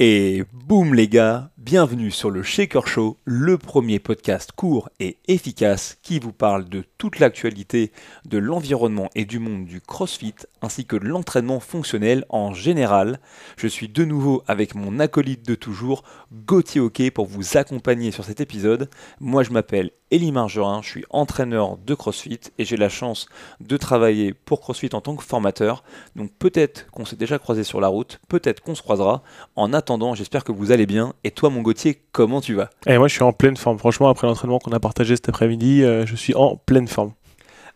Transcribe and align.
Et 0.00 0.42
boum 0.52 0.94
les 0.94 1.08
gars, 1.08 1.50
bienvenue 1.64 2.10
sur 2.10 2.30
le 2.30 2.42
Shaker 2.42 2.86
Show, 2.86 3.16
le 3.24 3.56
premier 3.56 3.98
podcast 3.98 4.52
court 4.52 4.90
et 5.00 5.16
efficace 5.28 5.96
qui 6.02 6.18
vous 6.18 6.34
parle 6.34 6.68
de 6.68 6.84
toute 6.98 7.20
l'actualité 7.20 7.90
de 8.26 8.36
l'environnement 8.36 9.08
et 9.14 9.24
du 9.24 9.38
monde 9.38 9.64
du 9.64 9.80
CrossFit 9.80 10.34
ainsi 10.60 10.84
que 10.84 10.96
de 10.96 11.06
l'entraînement 11.06 11.60
fonctionnel 11.60 12.26
en 12.28 12.52
général. 12.52 13.18
Je 13.56 13.66
suis 13.66 13.88
de 13.88 14.04
nouveau 14.04 14.42
avec 14.46 14.74
mon 14.74 15.00
acolyte 15.00 15.46
de 15.48 15.54
toujours, 15.54 16.04
Gauthier 16.32 16.82
Hockey, 16.82 17.10
pour 17.10 17.24
vous 17.24 17.56
accompagner 17.56 18.10
sur 18.10 18.26
cet 18.26 18.42
épisode. 18.42 18.90
Moi 19.18 19.42
je 19.42 19.50
m'appelle 19.50 19.90
Elie 20.10 20.32
Margerin, 20.32 20.82
je 20.82 20.88
suis 20.90 21.04
entraîneur 21.08 21.78
de 21.78 21.94
CrossFit 21.94 22.40
et 22.58 22.64
j'ai 22.64 22.76
la 22.76 22.90
chance 22.90 23.26
de 23.60 23.76
travailler 23.78 24.34
pour 24.34 24.60
CrossFit 24.60 24.90
en 24.92 25.00
tant 25.00 25.16
que 25.16 25.24
formateur. 25.24 25.82
Donc 26.14 26.30
peut-être 26.38 26.90
qu'on 26.90 27.06
s'est 27.06 27.16
déjà 27.16 27.38
croisé 27.38 27.64
sur 27.64 27.80
la 27.80 27.88
route, 27.88 28.20
peut-être 28.28 28.60
qu'on 28.60 28.74
se 28.74 28.82
croisera. 28.82 29.22
En 29.56 29.72
attendant, 29.72 30.14
j'espère 30.14 30.44
que 30.44 30.52
vous 30.52 30.70
allez 30.70 30.86
bien. 30.86 31.14
Et 31.24 31.30
toi, 31.30 31.50
mon 31.54 31.62
Gauthier, 31.62 32.02
comment 32.12 32.40
tu 32.40 32.54
vas? 32.54 32.70
Et 32.86 32.98
moi, 32.98 33.08
je 33.08 33.14
suis 33.14 33.22
en 33.22 33.32
pleine 33.32 33.56
forme. 33.56 33.78
Franchement, 33.78 34.08
après 34.08 34.26
l'entraînement 34.26 34.58
qu'on 34.58 34.72
a 34.72 34.80
partagé 34.80 35.16
cet 35.16 35.28
après-midi, 35.28 35.82
euh, 35.82 36.04
je 36.04 36.16
suis 36.16 36.34
en 36.34 36.56
pleine 36.56 36.88
forme. 36.88 37.12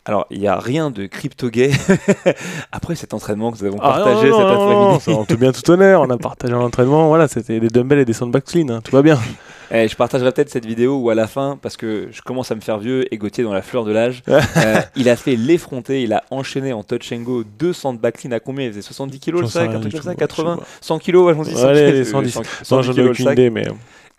Alors, 0.08 0.26
il 0.30 0.40
n'y 0.40 0.46
a 0.46 0.58
rien 0.58 0.90
de 0.90 1.04
crypto-gay 1.04 1.70
après 2.72 2.94
cet 2.94 3.12
entraînement 3.12 3.52
que 3.52 3.58
nous 3.58 3.66
avons 3.66 3.78
ah 3.82 3.90
partagé 3.90 4.32
cet 4.32 4.40
après-midi. 4.40 5.12
En 5.12 5.26
tout 5.26 5.36
bien, 5.36 5.52
tout 5.52 5.70
honneur, 5.70 6.00
on 6.00 6.08
a 6.08 6.16
partagé 6.16 6.54
l'entraînement. 6.54 7.08
Voilà, 7.08 7.28
c'était 7.28 7.60
des 7.60 7.68
dumbbells 7.68 7.98
et 7.98 8.04
des 8.06 8.14
sandbags 8.14 8.42
clean. 8.42 8.70
Hein. 8.70 8.80
tout 8.82 8.96
va 8.96 9.02
bien. 9.02 9.18
Eh, 9.70 9.86
je 9.86 9.94
partagerai 9.96 10.32
peut-être 10.32 10.48
cette 10.48 10.64
vidéo 10.64 10.96
où 10.96 11.10
à 11.10 11.14
la 11.14 11.26
fin, 11.26 11.58
parce 11.60 11.76
que 11.76 12.08
je 12.10 12.22
commence 12.22 12.50
à 12.50 12.54
me 12.54 12.62
faire 12.62 12.78
vieux 12.78 13.04
et 13.12 13.18
Gauthier 13.18 13.44
dans 13.44 13.52
la 13.52 13.60
fleur 13.60 13.84
de 13.84 13.92
l'âge, 13.92 14.22
euh, 14.28 14.80
il 14.96 15.10
a 15.10 15.16
fait 15.16 15.36
l'effronter, 15.36 16.02
il 16.02 16.14
a 16.14 16.24
enchaîné 16.30 16.72
en 16.72 16.82
touch 16.82 17.12
and 17.12 17.18
go 17.18 17.44
200 17.44 17.98
clean 18.14 18.32
à 18.32 18.40
combien 18.40 18.64
Il 18.64 18.70
faisait? 18.70 18.80
70 18.80 19.20
kg 19.20 19.40
le 19.40 19.46
sac, 19.46 19.68
un 19.74 19.80
truc 19.80 19.92
comme 19.92 20.00
ça, 20.00 20.14
80, 20.14 20.60
100 20.80 20.98
kg, 21.00 21.16
ouais, 21.16 21.34
100 21.34 21.64
Allez, 21.66 22.04
110, 22.06 22.30
100, 22.30 22.42
100, 22.62 22.82
100 22.82 22.98
aucune 22.98 23.30
idée, 23.30 23.50
mais... 23.50 23.66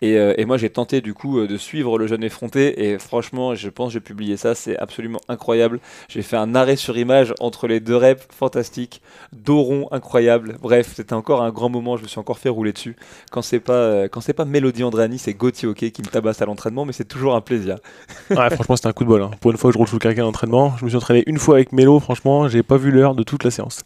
Euh, 0.02 0.34
et, 0.36 0.44
moi, 0.44 0.56
j'ai 0.56 0.70
tenté 0.70 1.00
du 1.00 1.14
coup 1.14 1.38
euh, 1.38 1.46
de 1.46 1.56
suivre 1.56 1.98
le 1.98 2.06
jeune 2.06 2.24
effronté. 2.24 2.84
Et 2.84 2.98
franchement, 2.98 3.54
je 3.54 3.68
pense 3.68 3.88
que 3.88 3.92
j'ai 3.94 4.00
publié 4.00 4.36
ça. 4.36 4.54
C'est 4.54 4.76
absolument 4.78 5.20
incroyable. 5.28 5.80
J'ai 6.08 6.22
fait 6.22 6.36
un 6.36 6.54
arrêt 6.54 6.76
sur 6.76 6.96
image 6.96 7.34
entre 7.40 7.66
les 7.66 7.80
deux 7.80 7.96
reps, 7.96 8.26
fantastique. 8.30 9.02
Doron, 9.32 9.88
incroyable. 9.90 10.56
Bref, 10.60 10.92
c'était 10.96 11.12
encore 11.12 11.42
un 11.42 11.50
grand 11.50 11.68
moment. 11.68 11.96
Je 11.96 12.02
me 12.02 12.08
suis 12.08 12.18
encore 12.18 12.38
fait 12.38 12.48
rouler 12.48 12.72
dessus. 12.72 12.96
Quand 13.30 13.42
c'est 13.42 13.60
pas, 13.60 13.72
euh, 13.72 14.08
pas 14.08 14.44
Mélodie 14.44 14.84
Andrani, 14.84 15.18
c'est 15.18 15.34
Gauthier 15.34 15.68
Hockey 15.68 15.90
qui 15.90 16.02
me 16.02 16.08
tabasse 16.08 16.40
à 16.42 16.46
l'entraînement. 16.46 16.84
Mais 16.84 16.92
c'est 16.92 17.04
toujours 17.04 17.34
un 17.34 17.40
plaisir. 17.40 17.76
ouais, 18.30 18.50
franchement, 18.50 18.76
c'était 18.76 18.88
un 18.88 18.92
coup 18.92 19.04
de 19.04 19.08
bol. 19.08 19.22
Hein. 19.22 19.30
Pour 19.40 19.50
une 19.50 19.56
fois 19.56 19.70
que 19.70 19.74
je 19.74 19.78
roule 19.78 19.88
sous 19.88 19.98
quelqu'un 19.98 20.22
d'entraînement, 20.22 20.74
je 20.78 20.84
me 20.84 20.90
suis 20.90 20.96
entraîné 20.96 21.24
une 21.26 21.38
fois 21.38 21.56
avec 21.56 21.72
Mélo. 21.72 22.00
Franchement, 22.00 22.48
j'ai 22.48 22.62
pas 22.62 22.76
vu 22.76 22.90
l'heure 22.90 23.14
de 23.14 23.22
toute 23.22 23.44
la 23.44 23.50
séance. 23.50 23.82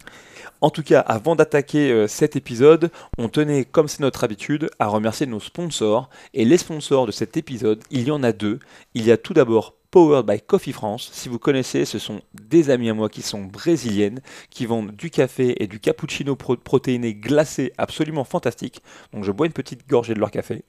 En 0.65 0.71
tout 0.71 0.83
cas, 0.83 1.01
avant 1.01 1.37
d'attaquer 1.37 1.93
euh, 1.93 2.09
cet 2.09 2.37
épisode, 2.37 2.91
on 3.19 3.29
tenait, 3.29 3.67
comme 3.67 3.87
c'est 3.87 4.01
notre 4.01 4.25
habitude, 4.25 4.71
à 4.79 4.87
remercier 4.87 5.27
nos 5.27 5.39
sponsors. 5.39 6.09
Et 6.33 6.47
les 6.47 6.57
sponsors 6.57 7.05
de 7.05 7.13
cet 7.13 7.37
épisode, 7.37 7.85
il 7.91 8.05
y 8.05 8.11
en 8.11 8.23
a 8.23 8.33
deux. 8.33 8.61
Il 8.95 9.05
y 9.05 9.13
a 9.13 9.19
tout 9.19 9.35
d'abord 9.35 9.75
Powered 9.91 10.25
by 10.25 10.41
Coffee 10.41 10.73
France. 10.73 11.11
Si 11.13 11.29
vous 11.29 11.39
connaissez, 11.39 11.85
ce 11.85 11.99
sont 11.99 12.23
des 12.33 12.71
amis 12.71 12.89
à 12.89 12.95
moi 12.95 13.11
qui 13.11 13.21
sont 13.21 13.43
brésiliennes, 13.43 14.23
qui 14.49 14.65
vendent 14.65 14.93
du 14.93 15.11
café 15.11 15.63
et 15.63 15.67
du 15.67 15.81
cappuccino 15.81 16.35
protéiné 16.35 17.13
glacé 17.13 17.75
absolument 17.77 18.25
fantastique. 18.25 18.81
Donc 19.13 19.25
je 19.25 19.33
bois 19.33 19.45
une 19.45 19.53
petite 19.53 19.87
gorgée 19.87 20.15
de 20.15 20.21
leur 20.21 20.31
café. 20.31 20.65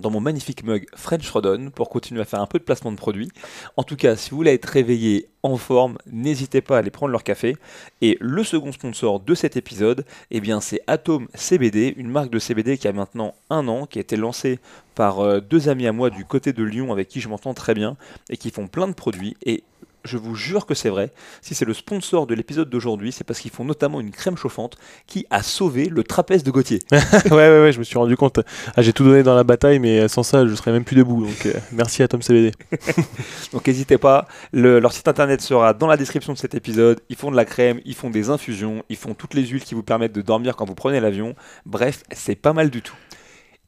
Dans 0.00 0.10
mon 0.10 0.20
magnifique 0.20 0.64
mug 0.64 0.86
French 0.94 1.28
Rodon 1.30 1.70
pour 1.74 1.88
continuer 1.88 2.20
à 2.20 2.24
faire 2.24 2.40
un 2.40 2.46
peu 2.46 2.58
de 2.58 2.64
placement 2.64 2.92
de 2.92 2.96
produits. 2.96 3.30
En 3.76 3.82
tout 3.82 3.96
cas, 3.96 4.16
si 4.16 4.30
vous 4.30 4.36
voulez 4.36 4.52
être 4.52 4.66
réveillé 4.66 5.28
en 5.42 5.56
forme, 5.56 5.98
n'hésitez 6.10 6.60
pas 6.60 6.76
à 6.76 6.78
aller 6.80 6.90
prendre 6.90 7.12
leur 7.12 7.24
café. 7.24 7.56
Et 8.00 8.16
le 8.20 8.44
second 8.44 8.72
sponsor 8.72 9.20
de 9.20 9.34
cet 9.34 9.56
épisode, 9.56 10.04
eh 10.30 10.40
bien, 10.40 10.60
c'est 10.60 10.80
Atom 10.86 11.28
CBD, 11.34 11.94
une 11.96 12.10
marque 12.10 12.30
de 12.30 12.38
CBD 12.38 12.78
qui 12.78 12.88
a 12.88 12.92
maintenant 12.92 13.34
un 13.50 13.66
an, 13.68 13.86
qui 13.86 13.98
a 13.98 14.00
été 14.00 14.16
lancée 14.16 14.58
par 14.94 15.20
euh, 15.20 15.40
deux 15.40 15.68
amis 15.68 15.86
à 15.86 15.92
moi 15.92 16.10
du 16.10 16.24
côté 16.24 16.52
de 16.52 16.62
Lyon 16.62 16.92
avec 16.92 17.08
qui 17.08 17.20
je 17.20 17.28
m'entends 17.28 17.54
très 17.54 17.74
bien 17.74 17.96
et 18.30 18.36
qui 18.36 18.50
font 18.50 18.66
plein 18.66 18.88
de 18.88 18.94
produits. 18.94 19.36
Et 19.44 19.62
je 20.08 20.16
vous 20.16 20.34
jure 20.34 20.66
que 20.66 20.74
c'est 20.74 20.88
vrai. 20.88 21.12
Si 21.42 21.54
c'est 21.54 21.64
le 21.64 21.74
sponsor 21.74 22.26
de 22.26 22.34
l'épisode 22.34 22.68
d'aujourd'hui, 22.68 23.12
c'est 23.12 23.24
parce 23.24 23.38
qu'ils 23.40 23.50
font 23.50 23.64
notamment 23.64 24.00
une 24.00 24.10
crème 24.10 24.36
chauffante 24.36 24.76
qui 25.06 25.26
a 25.30 25.42
sauvé 25.42 25.88
le 25.88 26.02
trapèze 26.02 26.42
de 26.42 26.50
Gauthier. 26.50 26.80
ouais, 26.92 27.30
ouais, 27.30 27.62
ouais, 27.62 27.72
je 27.72 27.78
me 27.78 27.84
suis 27.84 27.98
rendu 27.98 28.16
compte. 28.16 28.40
Ah, 28.74 28.82
j'ai 28.82 28.92
tout 28.92 29.04
donné 29.04 29.22
dans 29.22 29.34
la 29.34 29.44
bataille, 29.44 29.78
mais 29.78 30.08
sans 30.08 30.22
ça, 30.22 30.46
je 30.46 30.54
serais 30.54 30.72
même 30.72 30.84
plus 30.84 30.96
debout. 30.96 31.24
Donc, 31.24 31.46
euh, 31.46 31.52
merci 31.72 32.02
à 32.02 32.08
Tom 32.08 32.22
CBD. 32.22 32.52
donc, 33.52 33.66
n'hésitez 33.66 33.98
pas. 33.98 34.26
leur 34.52 34.92
site 34.92 35.06
internet 35.06 35.40
sera 35.40 35.74
dans 35.74 35.86
la 35.86 35.96
description 35.96 36.32
de 36.32 36.38
cet 36.38 36.54
épisode. 36.54 37.00
Ils 37.08 37.16
font 37.16 37.30
de 37.30 37.36
la 37.36 37.44
crème, 37.44 37.80
ils 37.84 37.94
font 37.94 38.10
des 38.10 38.30
infusions, 38.30 38.82
ils 38.88 38.96
font 38.96 39.14
toutes 39.14 39.34
les 39.34 39.46
huiles 39.46 39.64
qui 39.64 39.74
vous 39.74 39.82
permettent 39.82 40.14
de 40.14 40.22
dormir 40.22 40.56
quand 40.56 40.64
vous 40.64 40.74
prenez 40.74 41.00
l'avion. 41.00 41.34
Bref, 41.66 42.02
c'est 42.12 42.34
pas 42.34 42.52
mal 42.52 42.70
du 42.70 42.82
tout. 42.82 42.96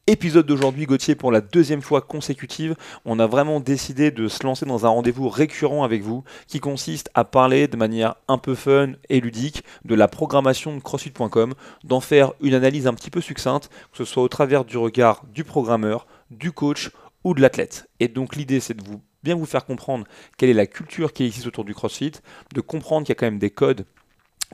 Épisode 0.07 0.47
d'aujourd'hui, 0.47 0.87
Gauthier, 0.87 1.13
pour 1.13 1.31
la 1.31 1.41
deuxième 1.41 1.83
fois 1.83 2.01
consécutive, 2.01 2.75
on 3.05 3.19
a 3.19 3.27
vraiment 3.27 3.59
décidé 3.59 4.09
de 4.09 4.27
se 4.27 4.43
lancer 4.43 4.65
dans 4.65 4.87
un 4.87 4.89
rendez-vous 4.89 5.29
récurrent 5.29 5.83
avec 5.83 6.01
vous 6.01 6.23
qui 6.47 6.59
consiste 6.59 7.11
à 7.13 7.23
parler 7.23 7.67
de 7.67 7.77
manière 7.77 8.15
un 8.27 8.39
peu 8.39 8.55
fun 8.55 8.93
et 9.09 9.21
ludique 9.21 9.63
de 9.85 9.93
la 9.93 10.07
programmation 10.07 10.75
de 10.75 10.81
CrossFit.com, 10.81 11.53
d'en 11.83 11.99
faire 11.99 12.33
une 12.41 12.55
analyse 12.55 12.87
un 12.87 12.95
petit 12.95 13.11
peu 13.11 13.21
succincte, 13.21 13.69
que 13.91 13.97
ce 13.97 14.05
soit 14.05 14.23
au 14.23 14.27
travers 14.27 14.65
du 14.65 14.75
regard 14.75 15.23
du 15.31 15.43
programmeur, 15.43 16.07
du 16.31 16.51
coach 16.51 16.89
ou 17.23 17.35
de 17.35 17.41
l'athlète. 17.41 17.87
Et 17.99 18.07
donc 18.07 18.35
l'idée 18.35 18.59
c'est 18.59 18.73
de 18.73 18.83
vous 18.83 19.01
bien 19.21 19.35
vous 19.35 19.45
faire 19.45 19.65
comprendre 19.65 20.07
quelle 20.35 20.49
est 20.49 20.53
la 20.53 20.65
culture 20.65 21.13
qui 21.13 21.25
existe 21.25 21.45
autour 21.45 21.63
du 21.63 21.75
CrossFit, 21.75 22.13
de 22.55 22.61
comprendre 22.61 23.05
qu'il 23.05 23.13
y 23.13 23.17
a 23.17 23.19
quand 23.19 23.27
même 23.27 23.37
des 23.37 23.51
codes 23.51 23.85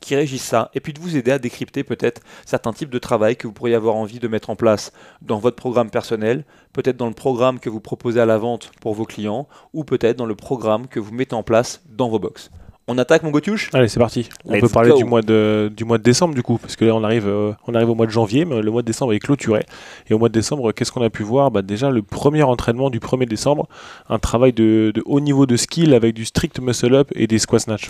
qui 0.01 0.15
régissent 0.15 0.43
ça, 0.43 0.69
et 0.73 0.79
puis 0.79 0.93
de 0.93 0.99
vous 0.99 1.17
aider 1.17 1.31
à 1.31 1.39
décrypter 1.39 1.83
peut-être 1.83 2.21
certains 2.45 2.73
types 2.73 2.89
de 2.89 2.99
travail 2.99 3.35
que 3.35 3.47
vous 3.47 3.53
pourriez 3.53 3.75
avoir 3.75 3.95
envie 3.95 4.19
de 4.19 4.27
mettre 4.27 4.49
en 4.49 4.55
place 4.55 4.91
dans 5.21 5.39
votre 5.39 5.55
programme 5.55 5.89
personnel, 5.89 6.45
peut-être 6.73 6.97
dans 6.97 7.07
le 7.07 7.13
programme 7.13 7.59
que 7.59 7.69
vous 7.69 7.79
proposez 7.79 8.19
à 8.19 8.25
la 8.25 8.37
vente 8.37 8.71
pour 8.81 8.93
vos 8.93 9.05
clients, 9.05 9.47
ou 9.73 9.83
peut-être 9.83 10.17
dans 10.17 10.25
le 10.25 10.35
programme 10.35 10.87
que 10.87 10.99
vous 10.99 11.13
mettez 11.13 11.35
en 11.35 11.43
place 11.43 11.81
dans 11.89 12.09
vos 12.09 12.19
box. 12.19 12.49
On 12.89 12.97
attaque 12.97 13.23
mon 13.23 13.31
Gotuche 13.31 13.69
Allez, 13.73 13.89
c'est 13.89 13.99
parti. 13.99 14.29
On 14.45 14.57
peut 14.61 14.69
parler 14.69 14.93
du 14.93 15.03
mois, 15.03 15.21
de, 15.21 15.69
du 15.75 15.83
mois 15.83 15.97
de 15.97 16.03
décembre 16.03 16.33
du 16.33 16.41
coup, 16.41 16.57
parce 16.57 16.77
que 16.77 16.85
là 16.85 16.95
on 16.95 17.03
arrive, 17.03 17.27
euh, 17.27 17.51
on 17.67 17.75
arrive 17.75 17.89
au 17.89 17.95
mois 17.95 18.05
de 18.05 18.11
janvier, 18.11 18.45
mais 18.45 18.61
le 18.61 18.71
mois 18.71 18.81
de 18.81 18.87
décembre 18.87 19.11
est 19.11 19.19
clôturé. 19.19 19.65
Et 20.09 20.13
au 20.13 20.19
mois 20.19 20.29
de 20.29 20.33
décembre, 20.33 20.71
qu'est-ce 20.71 20.93
qu'on 20.93 21.01
a 21.01 21.09
pu 21.09 21.23
voir? 21.23 21.51
Bah, 21.51 21.61
Déjà 21.61 21.91
le 21.91 22.01
premier 22.01 22.43
entraînement 22.43 22.89
du 22.89 22.99
1er 22.99 23.27
décembre, 23.27 23.67
un 24.07 24.19
travail 24.19 24.53
de, 24.53 24.93
de, 24.95 25.03
haut 25.05 25.19
niveau 25.19 25.45
de 25.45 25.57
skill 25.57 25.93
avec 25.93 26.13
du 26.13 26.23
strict 26.23 26.61
muscle 26.61 26.95
up 26.95 27.11
et 27.13 27.27
des 27.27 27.39
squat 27.39 27.59
snatch. 27.59 27.89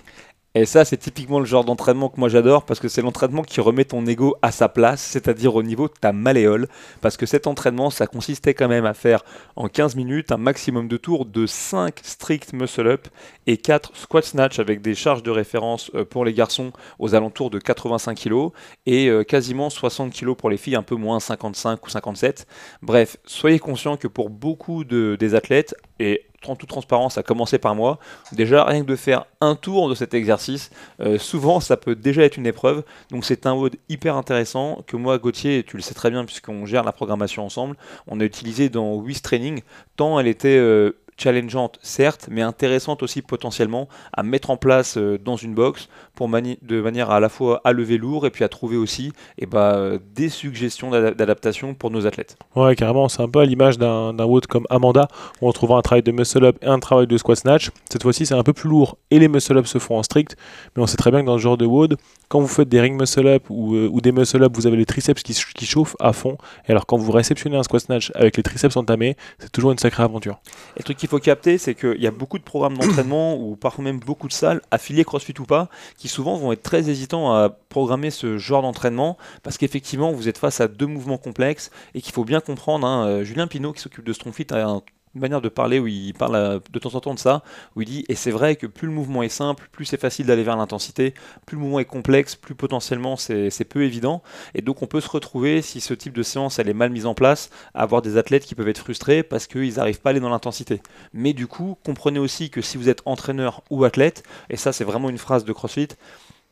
Et 0.60 0.66
ça, 0.66 0.86
c'est 0.86 0.98
typiquement 0.98 1.40
le 1.40 1.46
genre 1.46 1.64
d'entraînement 1.64 2.10
que 2.10 2.20
moi 2.20 2.30
j'adore 2.30 2.66
parce 2.66 2.80
que 2.80 2.88
c'est 2.88 3.04
l'entraînement 3.04 3.44
qui 3.44 3.62
remet 3.62 3.86
ton 3.86 4.04
ego 4.08 4.38
à 4.42 4.52
sa 4.52 4.68
place, 4.68 5.02
c'est-à-dire 5.02 5.54
au 5.54 5.62
niveau 5.62 5.88
de 5.88 5.94
ta 5.94 6.14
malléole. 6.14 6.68
Parce 7.00 7.16
que 7.16 7.28
cet 7.28 7.46
entraînement, 7.46 7.92
ça 7.92 8.08
consistait 8.08 8.56
quand 8.56 8.68
même 8.68 8.88
à 8.88 8.96
faire 8.96 9.24
en 9.56 9.68
15 9.68 9.96
minutes 9.96 10.32
un 10.32 10.38
maximum 10.38 10.88
de 10.88 10.98
tours 10.98 11.28
de 11.28 11.46
5 11.46 12.00
strict 12.02 12.54
muscle-up 12.54 13.08
et 13.46 13.58
4 13.58 13.96
squat 13.96 14.26
snatch 14.26 14.58
avec 14.58 14.82
des 14.82 14.96
charges 14.96 15.22
de 15.22 15.30
référence 15.30 15.92
euh, 15.94 16.06
pour 16.06 16.26
les 16.26 16.34
garçons 16.34 16.72
aux 16.98 17.14
alentours 17.14 17.52
de 17.52 17.60
85 17.60 18.18
kg 18.18 18.48
et 18.88 19.10
euh, 19.10 19.24
quasiment 19.24 19.70
60 19.70 20.12
kg 20.12 20.34
pour 20.34 20.50
les 20.50 20.58
filles, 20.58 20.76
un 20.76 20.82
peu 20.82 20.96
moins 20.96 21.20
55 21.20 21.86
ou 21.86 21.90
57. 21.92 22.48
Bref, 22.82 23.18
soyez 23.26 23.60
conscients 23.60 23.96
que 23.96 24.08
pour 24.08 24.32
beaucoup 24.32 24.86
de, 24.86 25.18
des 25.20 25.36
athlètes, 25.36 25.76
et 26.00 26.24
en 26.50 26.56
toute 26.56 26.70
transparence, 26.70 27.18
à 27.18 27.24
commencer 27.24 27.58
par 27.58 27.76
moi, 27.76 28.00
déjà 28.32 28.64
rien 28.64 28.82
que 28.82 28.88
de 28.88 28.96
faire 28.96 29.26
un 29.42 29.56
tour 29.56 29.90
de 29.90 29.96
cet 29.96 30.14
exercice, 30.14 30.70
euh, 31.00 31.18
souvent 31.18 31.60
ça 31.60 31.78
peut 31.78 31.96
déjà 31.96 32.24
être 32.24 32.38
une 32.38 32.48
épreuve. 32.48 32.84
Donc 33.12 33.26
c'est 33.26 33.46
un 33.46 33.56
mode 33.56 33.76
hyper 33.90 34.16
intéressant 34.16 34.84
que 34.88 34.98
moi, 34.98 35.18
Gauthier, 35.18 35.64
tu 35.64 35.78
le 35.78 35.82
sais 35.82 35.94
très 35.94 36.10
bien 36.10 36.26
puisqu'on 36.26 36.66
gère 36.66 36.84
la 36.84 36.92
programmation 36.92 37.46
ensemble, 37.46 37.76
on 38.08 38.20
a 38.20 38.24
utilisé 38.24 38.70
dans 38.70 38.96
Wiz 38.96 39.22
Training, 39.22 39.62
tant 39.96 40.20
elle 40.20 40.28
était 40.28 40.58
euh, 40.58 40.96
challengeante 41.18 41.80
certes, 41.82 42.30
mais 42.32 42.42
intéressante 42.42 43.04
aussi 43.04 43.22
potentiellement 43.22 43.88
à 44.14 44.24
mettre 44.24 44.50
en 44.50 44.58
place 44.58 44.98
euh, 44.98 45.18
dans 45.18 45.36
une 45.36 45.54
box 45.54 45.90
pour 46.16 46.28
de 46.28 46.82
manière 46.82 47.12
à 47.12 47.20
la 47.20 47.30
fois 47.30 47.62
à 47.64 47.74
lever 47.74 47.98
lourd 47.98 48.26
et 48.26 48.30
puis 48.30 48.44
à 48.44 48.50
trouver 48.50 48.78
aussi 48.78 49.08
et 49.08 49.44
eh 49.44 49.46
bah, 49.46 49.78
ben, 49.78 50.00
des 50.16 50.30
suggestions 50.30 50.90
d'adaptation 50.90 51.74
pour 51.74 51.92
nos 51.92 52.06
athlètes. 52.08 52.38
Ouais, 52.56 52.76
carrément, 52.76 53.08
c'est 53.08 53.22
un 53.22 53.30
peu 53.30 53.40
à 53.40 53.46
l'image 53.46 53.78
d'un 53.78 54.18
WOD 54.18 54.48
comme 54.48 54.66
Amanda 54.70 55.08
où 55.42 55.48
on 55.48 55.52
trouvera 55.52 55.78
un 55.78 55.82
travail 55.82 56.04
de 56.04 56.12
muscle 56.12 56.44
up 56.44 56.58
et 56.62 56.68
un 56.68 56.80
travail 56.80 57.08
de 57.08 57.18
squat 57.18 57.38
snatch. 57.38 57.70
Cette 57.90 58.04
fois-ci, 58.04 58.26
c'est 58.26 58.34
un 58.34 58.44
peu 58.44 58.54
plus 58.54 58.70
lourd 58.70 58.98
et 59.12 59.20
les 59.20 59.28
muscle 59.28 59.58
up 59.58 59.68
se 59.68 59.78
font 59.80 59.98
en 59.98 60.04
strict, 60.04 60.36
mais 60.76 60.84
on 60.84 60.88
sait 60.88 60.98
très 60.98 61.12
bien 61.12 61.22
que 61.22 61.28
dans 61.28 61.38
ce 61.38 61.44
genre 61.44 61.58
de 61.58 61.66
WOD, 61.66 61.98
quand 62.30 62.40
vous 62.40 62.48
faites 62.48 62.70
des 62.70 62.82
ring 62.82 63.00
muscle 63.00 63.28
up 63.28 63.44
ou, 63.50 63.76
euh, 63.76 63.90
ou 63.92 64.02
des 64.02 64.12
muscle 64.12 64.44
up, 64.44 64.52
vous 64.56 64.68
avez 64.68 64.78
les 64.78 64.86
triceps 64.86 65.24
qui, 65.24 65.34
qui, 65.34 65.66
chauffent 65.66 65.96
à 66.00 66.14
fond. 66.14 66.38
Et 66.68 66.72
alors 66.72 66.86
quand 66.86 66.98
vous 66.98 67.12
réceptionnez 67.12 67.58
un 67.58 67.64
squat 67.64 67.82
snatch 67.82 68.12
avec 68.16 68.38
les 68.38 68.44
triceps 68.44 68.76
entamés, 68.76 69.16
c'est 69.40 69.52
toujours 69.52 69.72
une 69.72 69.78
sacrée 69.78 70.04
aventure. 70.04 70.40
Et 70.76 70.80
le 70.80 70.84
truc 70.84 70.98
qu'il 71.08 71.18
faut 71.18 71.24
capter, 71.24 71.58
c'est 71.58 71.74
qu'il 71.74 72.02
y 72.02 72.08
a 72.08 72.12
beaucoup 72.12 72.38
de 72.38 72.44
programmes 72.44 72.78
d'entraînement 72.78 73.36
ou 73.38 73.56
parfois 73.56 73.84
même 73.84 74.00
beaucoup 74.00 74.28
de 74.28 74.34
salles, 74.34 74.62
affiliées 74.72 75.06
CrossFit 75.06 75.34
ou 75.40 75.46
pas, 75.46 75.70
qui 75.98 76.10
souvent 76.10 76.36
vont 76.36 76.52
être 76.52 76.64
très 76.64 76.90
hésitants 76.90 77.34
à 77.34 77.50
programmer 77.50 78.12
ce 78.12 78.38
genre 78.38 78.62
d'entraînement 78.62 79.18
parce 79.42 79.58
qu'effectivement 79.58 80.12
vous 80.12 80.28
êtes 80.28 80.38
face 80.38 80.60
à 80.60 80.68
deux 80.68 80.86
mouvements 80.86 81.18
complexes 81.18 81.72
et 81.96 82.02
qu'il 82.02 82.14
faut 82.14 82.26
bien 82.26 82.42
comprendre. 82.42 82.86
Hein, 82.86 83.08
euh, 83.08 83.24
Julien 83.24 83.48
Pinault 83.48 83.72
qui 83.72 83.82
s'occupe 83.82 84.04
de 84.04 84.14
Strongfit 84.14 84.48
a 84.52 84.68
un 84.68 84.82
une 85.16 85.22
manière 85.22 85.42
de 85.42 85.50
parler 85.50 85.80
où 85.80 85.88
il 85.88 86.14
parle 86.14 86.36
euh, 86.36 86.60
de 86.72 86.80
temps 86.80 86.96
en 86.96 87.00
temps 87.00 87.14
de 87.14 87.20
ça, 87.20 87.44
où 87.76 87.82
il 87.82 87.86
dit 87.86 88.06
et 88.10 88.16
c'est 88.16 88.32
vrai 88.32 88.56
que 88.56 88.68
plus 88.68 88.88
le 88.88 88.94
mouvement 88.94 89.24
est 89.24 89.30
simple, 89.30 89.68
plus 89.72 89.86
c'est 89.86 90.00
facile 90.00 90.28
d'aller 90.28 90.44
vers 90.44 90.58
l'intensité, 90.58 91.14
plus 91.46 91.56
le 91.56 91.62
mouvement 91.64 91.80
est 91.80 91.86
complexe, 91.86 92.36
plus 92.36 92.56
potentiellement 92.56 93.16
c'est 93.18 93.66
peu 93.68 93.84
évident. 93.84 94.22
Et 94.54 94.62
donc 94.62 94.82
on 94.82 94.88
peut 94.88 95.02
se 95.02 95.10
retrouver, 95.10 95.62
si 95.62 95.82
ce 95.82 95.94
type 95.94 96.14
de 96.14 96.24
séance 96.24 96.60
elle 96.60 96.70
est 96.70 96.74
mal 96.74 96.92
mise 96.92 97.06
en 97.06 97.14
place, 97.14 97.50
à 97.74 97.82
avoir 97.84 98.02
des 98.02 98.18
athlètes 98.18 98.46
qui 98.46 98.56
peuvent 98.56 98.70
être 98.70 98.80
frustrés 98.80 99.24
parce 99.24 99.48
qu'ils 99.48 99.76
n'arrivent 99.76 100.02
pas 100.02 100.10
à 100.10 100.12
aller 100.12 100.20
dans 100.20 100.30
l'intensité. 100.30 100.82
Mais 101.14 101.34
du 101.34 101.48
coup, 101.48 101.78
comprenez 101.84 102.20
aussi 102.20 102.50
que 102.50 102.62
si 102.62 102.78
vous 102.78 102.90
êtes 102.90 103.02
entraîneur 103.06 103.64
ou 103.70 103.84
athlète, 103.84 104.24
et 104.50 104.58
ça 104.58 104.72
c'est 104.74 104.84
vraiment 104.84 105.10
une 105.10 105.18
phrase 105.18 105.46
de 105.46 105.54
CrossFit, 105.54 105.90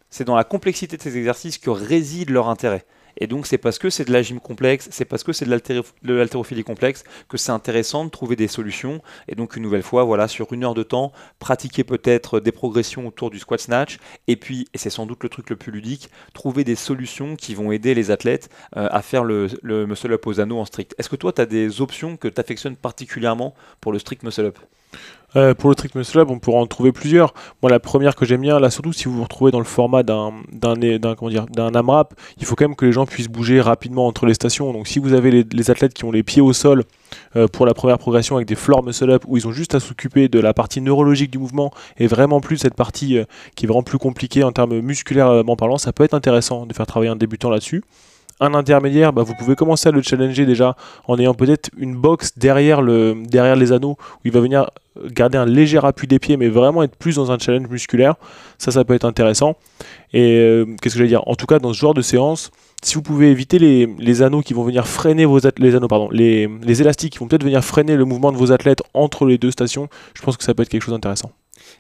c'est 0.10 0.24
dans 0.24 0.36
la 0.36 0.44
complexité 0.44 0.98
de 0.98 1.02
ces 1.02 1.18
exercices 1.18 1.58
que 1.58 1.70
réside 1.70 2.30
leur 2.30 2.48
intérêt. 2.50 2.86
Et 3.18 3.28
donc 3.28 3.48
c'est 3.48 3.58
parce 3.58 3.80
que 3.80 3.90
c'est 3.90 4.06
de 4.06 4.12
la 4.12 4.22
gym 4.22 4.40
complexe, 4.40 4.88
c'est 4.92 5.06
parce 5.06 5.24
que 5.24 5.34
c'est 5.34 5.46
de 5.46 5.62
l'haltérophilie 6.04 6.64
complexe 6.64 7.04
que 7.30 7.38
c'est 7.38 7.52
intéressant 7.52 8.06
de 8.06 8.10
trouver 8.10 8.36
des 8.36 8.48
solutions. 8.48 9.02
Et 9.28 9.36
donc 9.36 9.56
une 9.56 9.64
nouvelle 9.64 9.84
fois, 9.84 10.04
voilà, 10.04 10.28
sur 10.28 10.52
une 10.54 10.64
heure 10.64 10.74
de 10.74 10.84
temps, 10.84 11.12
pratiquer 11.40 11.84
peut-être 11.84 12.40
des 12.40 12.52
progressions 12.52 13.08
autour 13.08 13.30
du 13.30 13.40
squat 13.40 13.60
snatch. 13.60 13.98
Et 14.28 14.36
puis, 14.36 14.68
et 14.74 14.78
c'est 14.78 14.90
sans 14.90 15.06
doute 15.06 15.24
le 15.24 15.30
truc 15.30 15.50
le 15.50 15.56
plus 15.56 15.72
ludique, 15.72 16.10
trouver 16.34 16.64
des 16.64 16.76
solutions 16.76 17.36
qui 17.36 17.56
vont 17.56 17.72
aider 17.72 17.94
les 17.94 18.12
athlètes 18.12 18.50
euh, 18.78 18.88
à 18.92 19.02
faire 19.02 19.24
le, 19.24 19.48
le 19.62 19.86
muscle 19.86 20.12
up 20.12 20.28
aux 20.28 20.40
anneaux 20.40 20.60
en 20.60 20.66
strict. 20.66 20.96
Est-ce 20.98 21.10
que 21.10 21.16
toi, 21.16 21.34
tu 21.34 21.42
as 21.42 21.46
des 21.46 21.82
options 21.82 22.18
que 22.18 22.28
tu 22.28 22.40
affectionnes 22.40 22.76
particulièrement 22.76 23.54
pour 23.82 23.92
le 23.92 24.00
strict 24.00 24.24
muscle 24.24 24.46
up? 24.46 24.60
Euh, 25.36 25.54
pour 25.54 25.70
le 25.70 25.76
trick 25.76 25.96
muscle 25.96 26.20
up, 26.20 26.30
on 26.30 26.40
pourra 26.40 26.60
en 26.60 26.68
trouver 26.68 26.92
plusieurs. 26.92 27.34
Moi, 27.62 27.70
la 27.70 27.80
première 27.80 28.16
que 28.16 28.26
j'aime 28.26 28.42
bien, 28.42 28.60
là, 28.60 28.70
surtout 28.70 28.94
si 28.94 29.06
vous 29.06 29.16
vous 29.16 29.24
retrouvez 29.24 29.52
dans 29.52 29.60
le 29.60 29.66
format 29.66 30.04
d'un 30.04 30.32
AMRAP, 31.74 32.14
il 32.38 32.46
faut 32.46 32.56
quand 32.56 32.66
même 32.66 32.76
que 32.76 32.86
les 32.86 32.92
gens 32.92 33.06
puissent 33.06 33.28
bouger 33.28 33.60
rapidement 33.60 34.08
entre 34.08 34.26
les 34.26 34.34
stations. 34.34 34.72
Donc, 34.72 34.88
si 34.88 35.00
vous 35.00 35.14
avez 35.14 35.44
les, 35.44 35.72
athlètes 35.72 35.94
qui 35.94 36.06
ont 36.06 36.12
les 36.12 36.24
pieds 36.24 36.42
au 36.42 36.54
sol 36.54 36.84
euh, 37.36 37.48
pour 37.48 37.66
la 37.66 37.74
première 37.74 37.98
progression 37.98 38.36
avec 38.36 38.48
des 38.48 38.56
floor 38.56 38.84
muscle 38.84 39.10
up 39.10 39.24
où 39.28 39.36
ils 39.36 39.48
ont 39.48 39.52
juste 39.52 39.76
à 39.76 39.80
s'occuper 39.80 40.30
de 40.30 40.40
la 40.40 40.54
partie 40.54 40.80
neurologique 40.80 41.32
du 41.32 41.40
mouvement 41.40 41.72
et 41.98 42.08
vraiment 42.08 42.40
plus 42.40 42.58
cette 42.58 42.76
partie 42.76 43.18
euh, 43.18 43.26
qui 43.56 43.66
est 43.66 43.68
vraiment 43.68 43.84
plus 43.84 43.98
compliquée 43.98 44.44
en 44.44 44.52
termes 44.52 44.80
musculairement 44.80 45.56
parlant, 45.56 45.78
ça 45.78 45.92
peut 45.92 46.04
être 46.04 46.14
intéressant 46.14 46.66
de 46.66 46.74
faire 46.74 46.86
travailler 46.86 47.12
un 47.12 47.16
débutant 47.16 47.50
là-dessus 47.50 47.84
un 48.40 48.54
intermédiaire, 48.54 49.14
bah, 49.14 49.24
vous 49.24 49.34
pouvez 49.34 49.56
commencer 49.56 49.90
à 49.90 49.92
le 49.92 50.02
challenger 50.02 50.46
déjà 50.46 50.76
en 51.08 51.18
ayant 51.18 51.34
peut-être 51.34 51.70
une 51.78 51.96
box 51.96 52.38
derrière, 52.38 52.82
le, 52.82 53.16
derrière 53.26 53.56
les 53.56 53.72
anneaux 53.72 53.98
où 54.00 54.22
il 54.26 54.32
va 54.32 54.42
venir 54.42 54.70
garder 55.06 55.38
un 55.38 55.46
léger 55.46 55.80
appui 55.82 56.08
des 56.08 56.20
pieds 56.20 56.38
mais 56.38 56.48
vraiment 56.48 56.84
être 56.84 56.96
plus 56.96 57.16
dans 57.16 57.32
un 57.32 57.38
challenge 57.38 57.68
musculaire. 57.70 58.16
Ça, 58.58 58.72
ça 58.72 58.84
peut 58.84 58.94
être 58.94 59.06
intéressant. 59.06 59.56
Et 60.14 60.38
euh, 60.40 60.66
qu'est-ce 60.82 60.96
que 60.96 61.00
je 61.00 61.04
vais 61.04 61.10
dire? 61.10 61.28
En 61.28 61.36
tout 61.36 61.46
cas, 61.46 61.60
dans 61.60 61.74
ce 61.74 61.80
genre 61.80 61.94
de 61.94 62.02
séance, 62.02 62.52
si 62.84 62.96
vous 62.96 63.02
pouvez 63.02 63.32
éviter 63.32 63.60
les, 63.60 64.22
anneaux 64.22 64.42
qui 64.42 64.54
vont 64.54 64.64
venir 64.64 64.88
freiner 64.88 65.26
vos 65.26 65.40
les 65.58 65.76
anneaux, 65.76 65.88
pardon, 65.88 66.10
les 66.12 66.48
élastiques 66.82 67.14
qui 67.14 67.20
vont 67.20 67.28
peut-être 67.28 67.44
venir 67.44 67.64
freiner 67.64 67.96
le 67.96 68.06
mouvement 68.06 68.32
de 68.32 68.38
vos 68.38 68.52
athlètes 68.52 68.84
entre 68.94 69.26
les 69.26 69.38
deux 69.38 69.52
stations, 69.52 69.90
je 70.14 70.22
pense 70.22 70.38
que 70.38 70.44
ça 70.44 70.54
peut 70.54 70.64
être 70.64 70.70
quelque 70.70 70.84
chose 70.84 70.94
d'intéressant. 70.94 71.32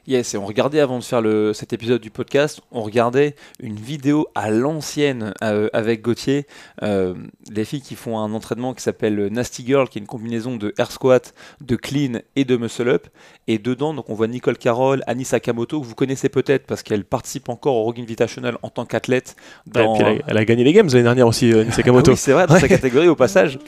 Yes, 0.07 0.33
et 0.33 0.37
on 0.37 0.45
regardait 0.45 0.79
avant 0.79 0.99
de 0.99 1.03
faire 1.03 1.21
le, 1.21 1.53
cet 1.53 1.73
épisode 1.73 2.01
du 2.01 2.11
podcast, 2.11 2.61
on 2.71 2.81
regardait 2.81 3.35
une 3.59 3.75
vidéo 3.75 4.27
à 4.35 4.49
l'ancienne 4.49 5.33
euh, 5.43 5.67
avec 5.73 6.01
Gauthier, 6.01 6.45
euh, 6.83 7.15
des 7.49 7.65
filles 7.65 7.81
qui 7.81 7.95
font 7.95 8.19
un 8.19 8.33
entraînement 8.33 8.73
qui 8.73 8.83
s'appelle 8.83 9.27
Nasty 9.31 9.65
Girl, 9.65 9.89
qui 9.89 9.97
est 9.97 10.01
une 10.01 10.07
combinaison 10.07 10.57
de 10.57 10.73
air 10.77 10.91
squat, 10.91 11.33
de 11.61 11.75
clean 11.75 12.19
et 12.35 12.45
de 12.45 12.55
muscle 12.55 12.87
up. 12.87 13.07
Et 13.47 13.57
dedans, 13.57 13.93
donc 13.93 14.09
on 14.09 14.13
voit 14.13 14.27
Nicole 14.27 14.57
Carroll, 14.57 15.03
Annie 15.07 15.25
Sakamoto, 15.25 15.81
que 15.81 15.85
vous 15.85 15.95
connaissez 15.95 16.29
peut-être 16.29 16.65
parce 16.65 16.83
qu'elle 16.83 17.03
participe 17.03 17.49
encore 17.49 17.75
au 17.75 17.83
Rogue 17.83 17.99
Invitational 17.99 18.57
en 18.61 18.69
tant 18.69 18.85
qu'athlète. 18.85 19.35
elle, 19.73 20.37
a, 20.37 20.45
gagné 20.45 20.63
les 20.63 20.73
Games 20.73 20.87
l'année 20.87 21.03
dernière 21.03 21.27
aussi, 21.27 21.51
Annie 21.51 21.71
Sakamoto. 21.71 22.11
Ah 22.11 22.13
oui, 22.13 22.17
c'est 22.17 22.31
vrai, 22.31 22.47
dans 22.47 22.59
sa 22.59 22.67
catégorie 22.67 23.07
au 23.07 23.15
passage. 23.15 23.59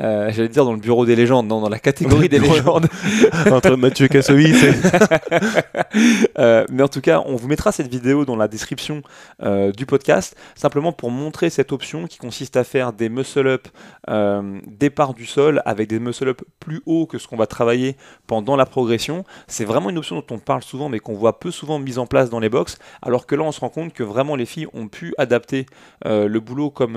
Euh, 0.00 0.30
j'allais 0.32 0.48
dire 0.48 0.64
dans 0.64 0.72
le 0.72 0.78
bureau 0.78 1.04
des 1.04 1.16
légendes, 1.16 1.46
non, 1.48 1.60
dans 1.60 1.68
la 1.68 1.78
catégorie 1.78 2.28
des 2.28 2.38
légendes. 2.38 2.86
Entre 3.50 3.76
Mathieu 3.76 4.08
Kassovitz 4.08 4.62
et... 4.62 4.72
Euh, 6.38 6.64
mais 6.70 6.82
en 6.82 6.88
tout 6.88 7.00
cas, 7.00 7.22
on 7.26 7.36
vous 7.36 7.46
mettra 7.46 7.72
cette 7.72 7.88
vidéo 7.88 8.24
dans 8.24 8.36
la 8.36 8.48
description 8.48 9.02
euh, 9.42 9.70
du 9.70 9.86
podcast, 9.86 10.36
simplement 10.54 10.92
pour 10.92 11.10
montrer 11.10 11.50
cette 11.50 11.72
option 11.72 12.06
qui 12.06 12.18
consiste 12.18 12.56
à 12.56 12.64
faire 12.64 12.92
des 12.92 13.08
muscle-up 13.08 13.68
euh, 14.08 14.58
départ 14.66 15.14
du 15.14 15.26
sol 15.26 15.62
avec 15.64 15.88
des 15.88 15.98
muscle-up 15.98 16.42
plus 16.58 16.82
hauts 16.86 17.06
que 17.06 17.18
ce 17.18 17.28
qu'on 17.28 17.36
va 17.36 17.46
travailler 17.46 17.96
pendant 18.26 18.56
la 18.56 18.66
progression. 18.66 19.24
C'est 19.46 19.64
vraiment 19.64 19.90
une 19.90 19.98
option 19.98 20.16
dont 20.16 20.34
on 20.34 20.38
parle 20.38 20.62
souvent, 20.62 20.88
mais 20.88 21.00
qu'on 21.00 21.14
voit 21.14 21.38
peu 21.38 21.50
souvent 21.50 21.78
mise 21.78 21.98
en 21.98 22.06
place 22.06 22.30
dans 22.30 22.40
les 22.40 22.48
box, 22.48 22.78
alors 23.02 23.26
que 23.26 23.34
là, 23.34 23.42
on 23.42 23.52
se 23.52 23.60
rend 23.60 23.70
compte 23.70 23.92
que 23.92 24.02
vraiment 24.02 24.36
les 24.36 24.46
filles 24.46 24.68
ont 24.72 24.88
pu 24.88 25.14
adapter 25.18 25.66
le 26.04 26.38
boulot 26.38 26.70
comme 26.70 26.96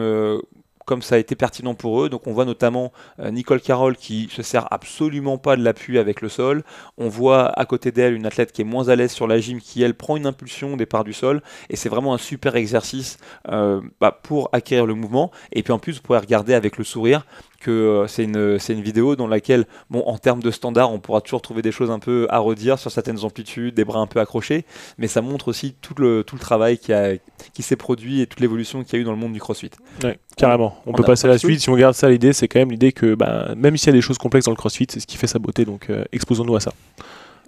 comme 0.86 1.02
ça 1.02 1.16
a 1.16 1.18
été 1.18 1.36
pertinent 1.36 1.74
pour 1.74 2.04
eux. 2.04 2.10
Donc 2.10 2.28
on 2.28 2.34
voit 2.34 2.46
notamment 2.46 2.92
euh, 3.20 3.32
Nicole 3.32 3.62
Carroll 3.62 3.98
qui 3.98 4.30
se 4.32 4.42
sert 4.42 4.72
absolument 4.72 5.38
pas 5.38 5.56
de 5.56 5.64
l'appui 5.64 5.98
avec 5.98 6.22
le 6.22 6.30
sol. 6.30 6.64
On 6.98 7.10
voit 7.10 7.48
à 7.60 7.66
côté 7.66 7.92
d'elle 7.92 8.14
une 8.14 8.26
athlète 8.26 8.52
qui 8.52 8.62
est 8.62 8.66
moins 8.66 8.90
à 8.90 8.96
l'aise 8.96 9.12
sur 9.12 9.28
la 9.28 9.40
gym 9.40 9.60
qui 9.60 9.82
elle 9.82 9.96
prend 9.96 10.16
une 10.16 10.26
impulsion 10.28 10.74
au 10.74 10.78
départ 10.78 11.04
du 11.04 11.14
sol 11.14 11.42
et 11.70 11.76
c'est 11.76 11.90
vraiment 11.90 12.14
un 12.14 12.18
super 12.18 12.56
exercice 12.56 13.18
euh, 13.50 13.82
bah, 14.00 14.18
pour 14.24 14.50
acquérir 14.54 14.86
le 14.86 14.94
mouvement. 14.94 15.32
Et 15.52 15.64
puis 15.64 15.74
en 15.74 15.80
plus 15.80 15.98
vous 15.98 16.02
pourrez 16.02 16.20
regarder 16.20 16.54
avec 16.54 16.78
le 16.78 16.84
sourire 16.84 17.26
que 17.66 17.72
euh, 17.72 18.08
c'est 18.08 18.24
une, 18.24 18.60
une, 18.70 18.82
vidéo 18.82 19.16
dans 19.16 19.26
laquelle, 19.26 19.66
bon, 19.90 20.04
en 20.06 20.20
termes 20.20 20.44
de 20.44 20.52
standard, 20.52 20.92
on 20.92 21.00
pourra 21.00 21.22
toujours 21.22 21.42
trouver 21.42 21.64
des 21.64 21.72
choses 21.72 21.90
un 21.90 21.98
peu 21.98 22.28
à 22.30 22.38
redire 22.38 22.78
sur 22.78 22.92
certaines 22.92 23.24
amplitudes, 23.24 23.74
des 23.74 23.84
bras 23.84 24.00
un 24.00 24.06
peu 24.06 24.20
accrochés, 24.20 24.66
mais 25.00 25.08
ça 25.08 25.24
montre 25.24 25.48
aussi 25.48 25.74
tout 25.82 25.96
le, 25.98 26.24
tout 26.24 26.36
le 26.36 26.42
travail 26.42 26.78
qui, 26.78 26.94
a, 26.94 27.14
qui 27.54 27.64
s'est 27.64 27.76
produit 27.76 28.22
et 28.22 28.28
toute 28.28 28.40
l'évolution 28.40 28.84
qu'il 28.84 28.94
y 28.94 28.96
a 28.98 29.02
eu 29.02 29.04
dans 29.04 29.12
le 29.12 29.18
monde 29.18 29.34
du 29.34 29.40
crossfit. 29.40 29.72
Ouais, 30.04 30.20
carrément. 30.38 30.78
On, 30.86 30.94
peut 30.94 31.04
passer 31.04 31.26
à 31.26 31.32
la 31.32 31.40
suite. 31.40 31.60
Si 31.60 31.70
on 31.70 31.74
regarde 31.74 31.96
ça, 31.96 32.08
l'idée, 32.08 32.34
c'est 32.34 32.48
quand 32.48 32.60
même 32.60 32.70
l'idée 32.70 32.92
que 32.92 33.16
bah, 33.16 33.56
même 33.58 33.78
s'il 33.78 33.88
y 33.88 33.90
a 33.90 33.94
des 33.94 34.02
choses 34.02 34.20
complexes 34.20 34.46
dans 34.46 34.52
le 34.52 34.58
crossfit, 34.58 34.86
c'est 34.88 35.00
ce 35.00 35.08
qui 35.08 35.18
fait 35.18 35.28
sa 35.28 35.40
beauté, 35.40 35.66
donc 35.66 35.90
euh, 35.90 36.04
exposons-nous 36.12 36.56
à 36.56 36.60
ça. 36.60 36.72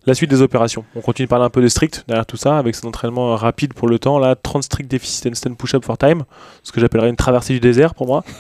La 0.08 0.14
suite 0.14 0.30
des 0.30 0.42
opérations. 0.42 0.86
On 0.96 1.02
continue 1.02 1.26
de 1.26 1.30
parler 1.30 1.44
un 1.44 1.50
peu 1.50 1.62
de 1.62 1.68
strict 1.68 2.06
derrière 2.08 2.26
tout 2.26 2.38
ça, 2.38 2.58
avec 2.58 2.76
cet 2.76 2.86
entraînement 2.86 3.36
rapide 3.36 3.74
pour 3.74 3.90
le 3.90 4.00
temps. 4.00 4.20
Là, 4.20 4.38
30 4.38 4.64
strict 4.64 4.90
deficit 4.90 5.36
stand 5.36 5.58
push-up 5.58 5.84
for 5.84 5.98
time, 5.98 6.24
ce 6.64 6.72
que 6.72 6.80
j'appellerais 6.80 7.10
une 7.10 7.18
traversée 7.18 7.52
du 7.52 7.60
désert 7.60 7.94
pour 7.94 8.08
moi. 8.08 8.24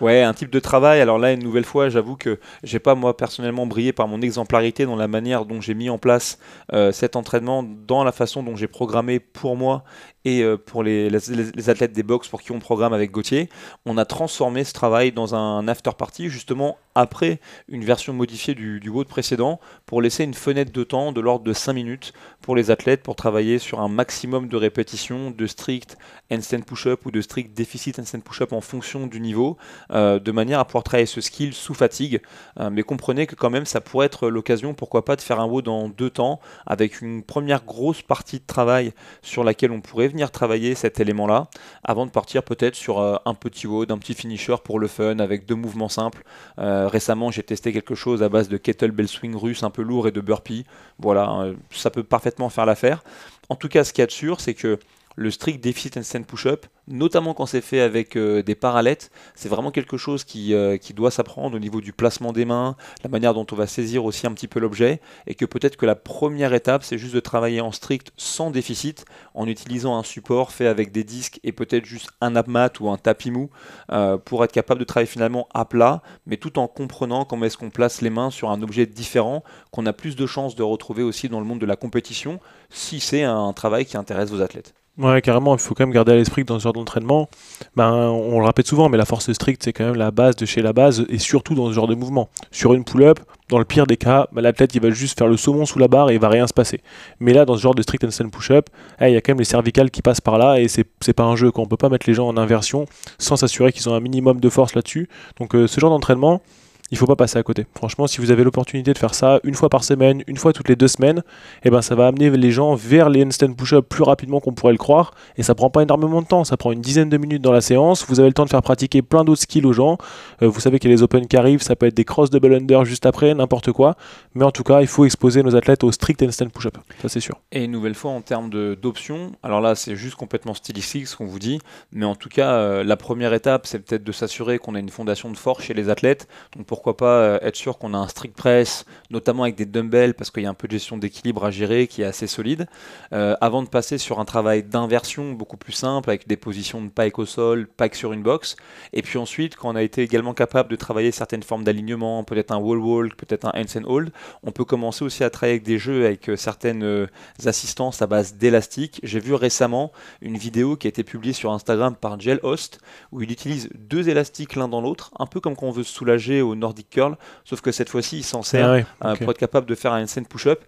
Ouais, 0.00 0.22
un 0.22 0.34
type 0.34 0.50
de 0.50 0.60
travail. 0.60 1.00
Alors 1.00 1.18
là, 1.18 1.32
une 1.32 1.42
nouvelle 1.42 1.64
fois, 1.64 1.88
j'avoue 1.88 2.16
que 2.16 2.38
j'ai 2.62 2.78
pas 2.78 2.94
moi 2.94 3.16
personnellement 3.16 3.66
brillé 3.66 3.92
par 3.92 4.08
mon 4.08 4.20
exemplarité 4.20 4.84
dans 4.84 4.96
la 4.96 5.08
manière 5.08 5.46
dont 5.46 5.60
j'ai 5.60 5.74
mis 5.74 5.88
en 5.88 5.98
place 5.98 6.38
euh, 6.72 6.92
cet 6.92 7.16
entraînement, 7.16 7.62
dans 7.62 8.04
la 8.04 8.12
façon 8.12 8.42
dont 8.42 8.56
j'ai 8.56 8.66
programmé 8.66 9.18
pour 9.18 9.56
moi 9.56 9.84
et 10.26 10.42
euh, 10.42 10.56
pour 10.56 10.82
les, 10.82 11.08
les, 11.08 11.70
athlètes 11.70 11.92
des 11.92 12.02
box 12.02 12.26
pour 12.26 12.42
qui 12.42 12.50
on 12.50 12.58
programme 12.58 12.92
avec 12.92 13.12
Gauthier. 13.12 13.48
On 13.86 13.96
a 13.96 14.04
transformé 14.04 14.64
ce 14.64 14.72
travail 14.72 15.12
dans 15.12 15.36
un 15.36 15.68
after 15.68 15.92
party 15.96 16.28
justement 16.28 16.78
après 16.96 17.38
une 17.68 17.84
version 17.84 18.12
modifiée 18.12 18.54
du, 18.54 18.80
du 18.80 18.88
WOD 18.88 19.06
précédent 19.06 19.60
pour 19.84 20.02
laisser 20.02 20.24
une 20.24 20.34
fenêtre 20.34 20.72
de 20.72 20.82
temps 20.82 21.12
de 21.12 21.20
l'ordre 21.20 21.44
de 21.44 21.52
5 21.52 21.74
minutes 21.74 22.12
pour 22.40 22.56
les 22.56 22.72
athlètes 22.72 23.04
pour 23.04 23.14
travailler 23.14 23.60
sur 23.60 23.80
un 23.80 23.88
maximum 23.88 24.48
de 24.48 24.56
répétitions 24.56 25.30
de 25.30 25.46
strict 25.46 25.96
handstand 26.32 26.62
push-up 26.62 27.06
ou 27.06 27.10
de 27.10 27.20
strict 27.20 27.56
déficit 27.56 27.98
handstand 27.98 28.20
push-up 28.20 28.52
en 28.52 28.60
fonction 28.60 29.06
du 29.06 29.20
niveau, 29.20 29.56
euh, 29.92 30.18
de 30.18 30.32
manière 30.32 30.58
à 30.58 30.64
pouvoir 30.64 30.82
travailler 30.82 31.06
ce 31.06 31.20
skill 31.20 31.54
sous 31.54 31.74
fatigue. 31.74 32.20
Euh, 32.58 32.70
mais 32.70 32.82
comprenez 32.82 33.26
que 33.26 33.34
quand 33.34 33.50
même 33.50 33.66
ça 33.66 33.80
pourrait 33.80 34.06
être 34.06 34.28
l'occasion, 34.28 34.74
pourquoi 34.74 35.04
pas, 35.04 35.16
de 35.16 35.20
faire 35.20 35.38
un 35.38 35.46
WOD 35.46 35.68
en 35.68 35.88
deux 35.88 36.10
temps 36.10 36.40
avec 36.66 37.00
une 37.00 37.22
première 37.22 37.64
grosse 37.64 38.02
partie 38.02 38.38
de 38.38 38.46
travail 38.46 38.92
sur 39.22 39.44
laquelle 39.44 39.70
on 39.70 39.80
pourrait 39.80 40.08
venir 40.08 40.15
travailler 40.32 40.74
cet 40.74 41.00
élément-là 41.00 41.48
avant 41.84 42.06
de 42.06 42.10
partir 42.10 42.42
peut-être 42.42 42.74
sur 42.74 42.98
euh, 42.98 43.16
un 43.24 43.34
petit 43.34 43.66
WOD, 43.66 43.90
un 43.92 43.98
petit 43.98 44.14
finisher 44.14 44.56
pour 44.64 44.78
le 44.78 44.88
fun 44.88 45.18
avec 45.18 45.46
deux 45.46 45.54
mouvements 45.54 45.88
simples 45.88 46.22
récemment, 46.58 47.30
j'ai 47.30 47.42
testé 47.42 47.72
quelque 47.72 47.94
chose 47.94 48.22
à 48.22 48.28
base 48.28 48.48
de 48.48 48.56
kettlebell 48.56 49.08
swing 49.08 49.36
russe 49.36 49.62
un 49.62 49.70
peu 49.70 49.82
lourd 49.82 50.08
et 50.08 50.12
de 50.12 50.20
burpee. 50.20 50.64
Voilà, 50.98 51.30
euh, 51.40 51.54
ça 51.70 51.90
peut 51.90 52.02
parfaitement 52.02 52.48
faire 52.48 52.66
l'affaire. 52.66 53.02
En 53.48 53.56
tout 53.56 53.68
cas, 53.68 53.84
ce 53.84 53.92
qu'il 53.92 54.02
y 54.02 54.04
a 54.04 54.06
de 54.06 54.12
sûr, 54.12 54.40
c'est 54.40 54.54
que 54.54 54.78
le 55.16 55.30
strict 55.30 55.64
deficit 55.64 56.02
stand 56.02 56.26
push-up, 56.26 56.66
notamment 56.88 57.34
quand 57.34 57.46
c'est 57.46 57.62
fait 57.62 57.80
avec 57.80 58.16
euh, 58.16 58.42
des 58.42 58.54
parallettes, 58.54 59.10
c'est 59.34 59.48
vraiment 59.48 59.70
quelque 59.70 59.96
chose 59.96 60.24
qui, 60.24 60.54
euh, 60.54 60.76
qui 60.76 60.92
doit 60.92 61.10
s'apprendre 61.10 61.56
au 61.56 61.58
niveau 61.58 61.80
du 61.80 61.92
placement 61.92 62.32
des 62.32 62.44
mains, 62.44 62.76
la 63.02 63.10
manière 63.10 63.34
dont 63.34 63.46
on 63.50 63.56
va 63.56 63.66
saisir 63.66 64.04
aussi 64.04 64.26
un 64.26 64.32
petit 64.32 64.46
peu 64.46 64.60
l'objet, 64.60 65.00
et 65.26 65.34
que 65.34 65.46
peut-être 65.46 65.76
que 65.76 65.86
la 65.86 65.94
première 65.94 66.52
étape, 66.52 66.84
c'est 66.84 66.98
juste 66.98 67.14
de 67.14 67.20
travailler 67.20 67.62
en 67.62 67.72
strict 67.72 68.12
sans 68.16 68.50
déficit, 68.50 69.06
en 69.34 69.48
utilisant 69.48 69.98
un 69.98 70.02
support 70.02 70.52
fait 70.52 70.66
avec 70.66 70.92
des 70.92 71.02
disques 71.02 71.40
et 71.42 71.52
peut-être 71.52 71.86
juste 71.86 72.10
un 72.20 72.30
mat 72.46 72.78
ou 72.80 72.90
un 72.90 72.98
tapis 72.98 73.30
mou, 73.30 73.50
euh, 73.90 74.18
pour 74.18 74.44
être 74.44 74.52
capable 74.52 74.80
de 74.80 74.84
travailler 74.84 75.06
finalement 75.06 75.48
à 75.54 75.64
plat, 75.64 76.02
mais 76.26 76.36
tout 76.36 76.58
en 76.58 76.68
comprenant 76.68 77.24
comment 77.24 77.46
est-ce 77.46 77.56
qu'on 77.56 77.70
place 77.70 78.02
les 78.02 78.10
mains 78.10 78.30
sur 78.30 78.50
un 78.50 78.62
objet 78.62 78.84
différent, 78.84 79.42
qu'on 79.70 79.86
a 79.86 79.94
plus 79.94 80.14
de 80.14 80.26
chances 80.26 80.54
de 80.54 80.62
retrouver 80.62 81.02
aussi 81.02 81.30
dans 81.30 81.40
le 81.40 81.46
monde 81.46 81.60
de 81.60 81.66
la 81.66 81.76
compétition, 81.76 82.38
si 82.68 83.00
c'est 83.00 83.22
un 83.22 83.52
travail 83.54 83.86
qui 83.86 83.96
intéresse 83.96 84.30
vos 84.30 84.42
athlètes. 84.42 84.74
Ouais, 84.98 85.20
carrément, 85.20 85.54
il 85.54 85.60
faut 85.60 85.74
quand 85.74 85.84
même 85.84 85.92
garder 85.92 86.12
à 86.12 86.14
l'esprit 86.14 86.42
que 86.42 86.46
dans 86.46 86.58
ce 86.58 86.64
genre 86.64 86.72
d'entraînement, 86.72 87.28
ben, 87.74 87.92
on 87.92 88.40
le 88.40 88.46
répète 88.46 88.66
souvent, 88.66 88.88
mais 88.88 88.96
la 88.96 89.04
force 89.04 89.30
stricte, 89.30 89.62
c'est 89.62 89.74
quand 89.74 89.84
même 89.84 89.96
la 89.96 90.10
base 90.10 90.36
de 90.36 90.46
chez 90.46 90.62
la 90.62 90.72
base, 90.72 91.04
et 91.10 91.18
surtout 91.18 91.54
dans 91.54 91.68
ce 91.68 91.72
genre 91.74 91.86
de 91.86 91.94
mouvement. 91.94 92.30
Sur 92.50 92.72
une 92.72 92.82
pull-up, 92.82 93.20
dans 93.50 93.58
le 93.58 93.66
pire 93.66 93.86
des 93.86 93.98
cas, 93.98 94.26
ben, 94.32 94.40
l'athlète 94.40 94.74
il 94.74 94.80
va 94.80 94.88
juste 94.88 95.18
faire 95.18 95.28
le 95.28 95.36
saumon 95.36 95.66
sous 95.66 95.78
la 95.78 95.86
barre 95.86 96.08
et 96.08 96.14
il 96.14 96.20
va 96.20 96.30
rien 96.30 96.46
se 96.46 96.54
passer. 96.54 96.80
Mais 97.20 97.34
là, 97.34 97.44
dans 97.44 97.56
ce 97.56 97.60
genre 97.60 97.74
de 97.74 97.82
strict 97.82 98.04
handstand 98.04 98.30
push-up, 98.30 98.70
il 99.02 99.10
y 99.10 99.16
a 99.16 99.20
quand 99.20 99.32
même 99.32 99.38
les 99.38 99.44
cervicales 99.44 99.90
qui 99.90 100.00
passent 100.00 100.22
par 100.22 100.38
là, 100.38 100.58
et 100.60 100.66
c'est 100.66 101.12
pas 101.12 101.24
un 101.24 101.36
jeu, 101.36 101.50
qu'on 101.50 101.62
On 101.62 101.66
peut 101.66 101.76
pas 101.76 101.90
mettre 101.90 102.06
les 102.08 102.14
gens 102.14 102.28
en 102.28 102.38
inversion 102.38 102.86
sans 103.18 103.36
s'assurer 103.36 103.72
qu'ils 103.72 103.88
ont 103.90 103.94
un 103.94 104.00
minimum 104.00 104.40
de 104.40 104.48
force 104.48 104.74
là-dessus. 104.74 105.10
Donc 105.38 105.54
euh, 105.54 105.66
ce 105.66 105.78
genre 105.78 105.90
d'entraînement, 105.90 106.40
il 106.90 106.98
faut 106.98 107.06
pas 107.06 107.16
passer 107.16 107.38
à 107.38 107.42
côté. 107.42 107.66
Franchement, 107.74 108.06
si 108.06 108.20
vous 108.20 108.30
avez 108.30 108.44
l'opportunité 108.44 108.92
de 108.92 108.98
faire 108.98 109.14
ça 109.14 109.40
une 109.44 109.54
fois 109.54 109.68
par 109.68 109.82
semaine, 109.82 110.22
une 110.26 110.36
fois 110.36 110.52
toutes 110.52 110.68
les 110.68 110.76
deux 110.76 110.88
semaines, 110.88 111.22
eh 111.64 111.70
ben, 111.70 111.82
ça 111.82 111.94
va 111.94 112.06
amener 112.06 112.30
les 112.30 112.50
gens 112.50 112.74
vers 112.74 113.10
les 113.10 113.24
handstand 113.24 113.54
push-up 113.54 113.86
plus 113.88 114.04
rapidement 114.04 114.40
qu'on 114.40 114.52
pourrait 114.52 114.72
le 114.72 114.78
croire. 114.78 115.12
Et 115.36 115.42
ça 115.42 115.54
prend 115.54 115.70
pas 115.70 115.82
énormément 115.82 116.22
de 116.22 116.26
temps, 116.26 116.44
ça 116.44 116.56
prend 116.56 116.72
une 116.72 116.80
dizaine 116.80 117.08
de 117.08 117.16
minutes 117.16 117.42
dans 117.42 117.52
la 117.52 117.60
séance. 117.60 118.06
Vous 118.08 118.20
avez 118.20 118.28
le 118.28 118.34
temps 118.34 118.44
de 118.44 118.50
faire 118.50 118.62
pratiquer 118.62 119.02
plein 119.02 119.24
d'autres 119.24 119.42
skills 119.42 119.66
aux 119.66 119.72
gens. 119.72 119.98
Euh, 120.42 120.48
vous 120.48 120.60
savez 120.60 120.78
qu'il 120.78 120.90
y 120.90 120.92
a 120.92 120.96
les 120.96 121.02
open 121.02 121.26
qui 121.26 121.36
arrivent, 121.36 121.62
ça 121.62 121.74
peut 121.76 121.86
être 121.86 121.96
des 121.96 122.04
cross 122.04 122.30
double 122.30 122.54
under 122.54 122.84
juste 122.84 123.06
après, 123.06 123.34
n'importe 123.34 123.72
quoi. 123.72 123.96
Mais 124.34 124.44
en 124.44 124.52
tout 124.52 124.62
cas, 124.62 124.80
il 124.80 124.86
faut 124.86 125.04
exposer 125.04 125.42
nos 125.42 125.56
athlètes 125.56 125.82
au 125.82 125.90
strict 125.90 126.22
handstand 126.22 126.50
push-up, 126.50 126.78
ça 127.02 127.08
c'est 127.08 127.20
sûr. 127.20 127.40
Et 127.52 127.64
une 127.64 127.72
nouvelle 127.72 127.94
fois, 127.94 128.12
en 128.12 128.20
termes 128.20 128.50
d'options, 128.76 129.32
alors 129.42 129.60
là, 129.60 129.74
c'est 129.74 129.96
juste 129.96 130.14
complètement 130.14 130.54
stylistique 130.54 131.08
ce 131.08 131.16
qu'on 131.16 131.26
vous 131.26 131.38
dit, 131.38 131.58
mais 131.90 132.06
en 132.06 132.14
tout 132.14 132.28
cas, 132.28 132.52
euh, 132.52 132.84
la 132.84 132.96
première 132.96 133.32
étape, 133.32 133.66
c'est 133.66 133.80
peut-être 133.80 134.04
de 134.04 134.12
s'assurer 134.12 134.58
qu'on 134.58 134.74
a 134.74 134.78
une 134.78 134.88
fondation 134.88 135.30
de 135.30 135.36
force 135.36 135.64
chez 135.64 135.74
les 135.74 135.88
athlètes. 135.88 136.28
Donc 136.56 136.66
pourquoi 136.76 136.98
pas 136.98 137.20
euh, 137.20 137.38
être 137.40 137.56
sûr 137.56 137.78
qu'on 137.78 137.94
a 137.94 137.96
un 137.96 138.06
strict 138.06 138.36
press, 138.36 138.84
notamment 139.08 139.44
avec 139.44 139.56
des 139.56 139.64
dumbbells, 139.64 140.12
parce 140.12 140.30
qu'il 140.30 140.42
y 140.42 140.46
a 140.46 140.50
un 140.50 140.54
peu 140.54 140.68
de 140.68 140.72
gestion 140.72 140.98
d'équilibre 140.98 141.42
à 141.42 141.50
gérer 141.50 141.86
qui 141.86 142.02
est 142.02 142.04
assez 142.04 142.26
solide, 142.26 142.66
euh, 143.14 143.34
avant 143.40 143.62
de 143.62 143.68
passer 143.68 143.96
sur 143.96 144.20
un 144.20 144.26
travail 144.26 144.62
d'inversion 144.62 145.32
beaucoup 145.32 145.56
plus 145.56 145.72
simple, 145.72 146.10
avec 146.10 146.28
des 146.28 146.36
positions 146.36 146.82
de 146.82 146.90
pike 146.90 147.18
au 147.18 147.24
sol, 147.24 147.66
pike 147.66 147.94
sur 147.94 148.12
une 148.12 148.22
box. 148.22 148.56
Et 148.92 149.00
puis 149.00 149.16
ensuite, 149.16 149.56
quand 149.56 149.70
on 149.70 149.76
a 149.76 149.82
été 149.82 150.02
également 150.02 150.34
capable 150.34 150.68
de 150.68 150.76
travailler 150.76 151.12
certaines 151.12 151.42
formes 151.42 151.64
d'alignement, 151.64 152.24
peut-être 152.24 152.52
un 152.52 152.58
wall 152.58 152.78
walk, 152.78 153.16
peut-être 153.16 153.46
un 153.46 153.52
hands 153.54 153.80
and 153.80 153.84
hold, 153.86 154.10
on 154.42 154.50
peut 154.50 154.66
commencer 154.66 155.02
aussi 155.02 155.24
à 155.24 155.30
travailler 155.30 155.54
avec 155.54 155.64
des 155.64 155.78
jeux 155.78 156.04
avec 156.04 156.30
certaines 156.36 157.08
assistances 157.46 158.02
à 158.02 158.06
base 158.06 158.34
d'élastique. 158.34 159.00
J'ai 159.02 159.20
vu 159.20 159.32
récemment 159.32 159.92
une 160.20 160.36
vidéo 160.36 160.76
qui 160.76 160.88
a 160.88 160.90
été 160.90 161.04
publiée 161.04 161.32
sur 161.32 161.52
Instagram 161.52 161.96
par 161.96 162.20
Gel 162.20 162.38
Host, 162.42 162.80
où 163.12 163.22
il 163.22 163.32
utilise 163.32 163.70
deux 163.74 164.10
élastiques 164.10 164.56
l'un 164.56 164.68
dans 164.68 164.82
l'autre, 164.82 165.10
un 165.18 165.26
peu 165.26 165.40
comme 165.40 165.56
quand 165.56 165.66
on 165.66 165.70
veut 165.70 165.82
se 165.82 165.92
soulager 165.92 166.42
au 166.42 166.54
Nordic 166.66 166.90
Curl, 166.90 167.16
sauf 167.44 167.60
que 167.60 167.70
cette 167.70 167.88
fois-ci, 167.88 168.18
il 168.18 168.24
s'en 168.24 168.42
sert 168.42 168.84
ah 169.00 169.14
pour 169.14 169.30
être 169.30 169.38
capable 169.38 169.66
de 169.66 169.74
faire 169.74 169.92
un 169.92 170.02
handstand 170.02 170.24
push-up. 170.24 170.64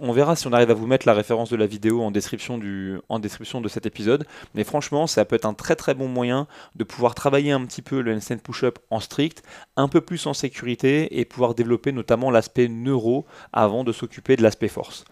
On 0.00 0.12
verra 0.12 0.36
si 0.36 0.46
on 0.46 0.52
arrive 0.52 0.70
à 0.70 0.74
vous 0.74 0.86
mettre 0.86 1.06
la 1.06 1.14
référence 1.14 1.50
de 1.50 1.56
la 1.56 1.66
vidéo 1.66 2.02
en 2.02 2.10
description, 2.10 2.56
du, 2.56 2.98
en 3.08 3.18
description 3.18 3.60
de 3.60 3.68
cet 3.68 3.84
épisode. 3.84 4.26
Mais 4.54 4.64
franchement, 4.64 5.06
ça 5.06 5.24
peut 5.24 5.36
être 5.36 5.44
un 5.44 5.54
très 5.54 5.76
très 5.76 5.94
bon 5.94 6.08
moyen 6.08 6.46
de 6.76 6.84
pouvoir 6.84 7.14
travailler 7.14 7.52
un 7.52 7.64
petit 7.66 7.82
peu 7.82 8.00
le 8.00 8.14
handstand 8.14 8.38
push-up 8.38 8.78
en 8.90 9.00
strict, 9.00 9.42
un 9.76 9.88
peu 9.88 10.00
plus 10.00 10.26
en 10.26 10.32
sécurité 10.34 11.20
et 11.20 11.24
pouvoir 11.24 11.54
développer 11.54 11.92
notamment 11.92 12.30
l'aspect 12.30 12.68
neuro 12.68 13.26
avant 13.52 13.84
de 13.84 13.92
s'occuper 13.92 14.36
de 14.36 14.42
l'aspect 14.42 14.68
force 14.68 15.04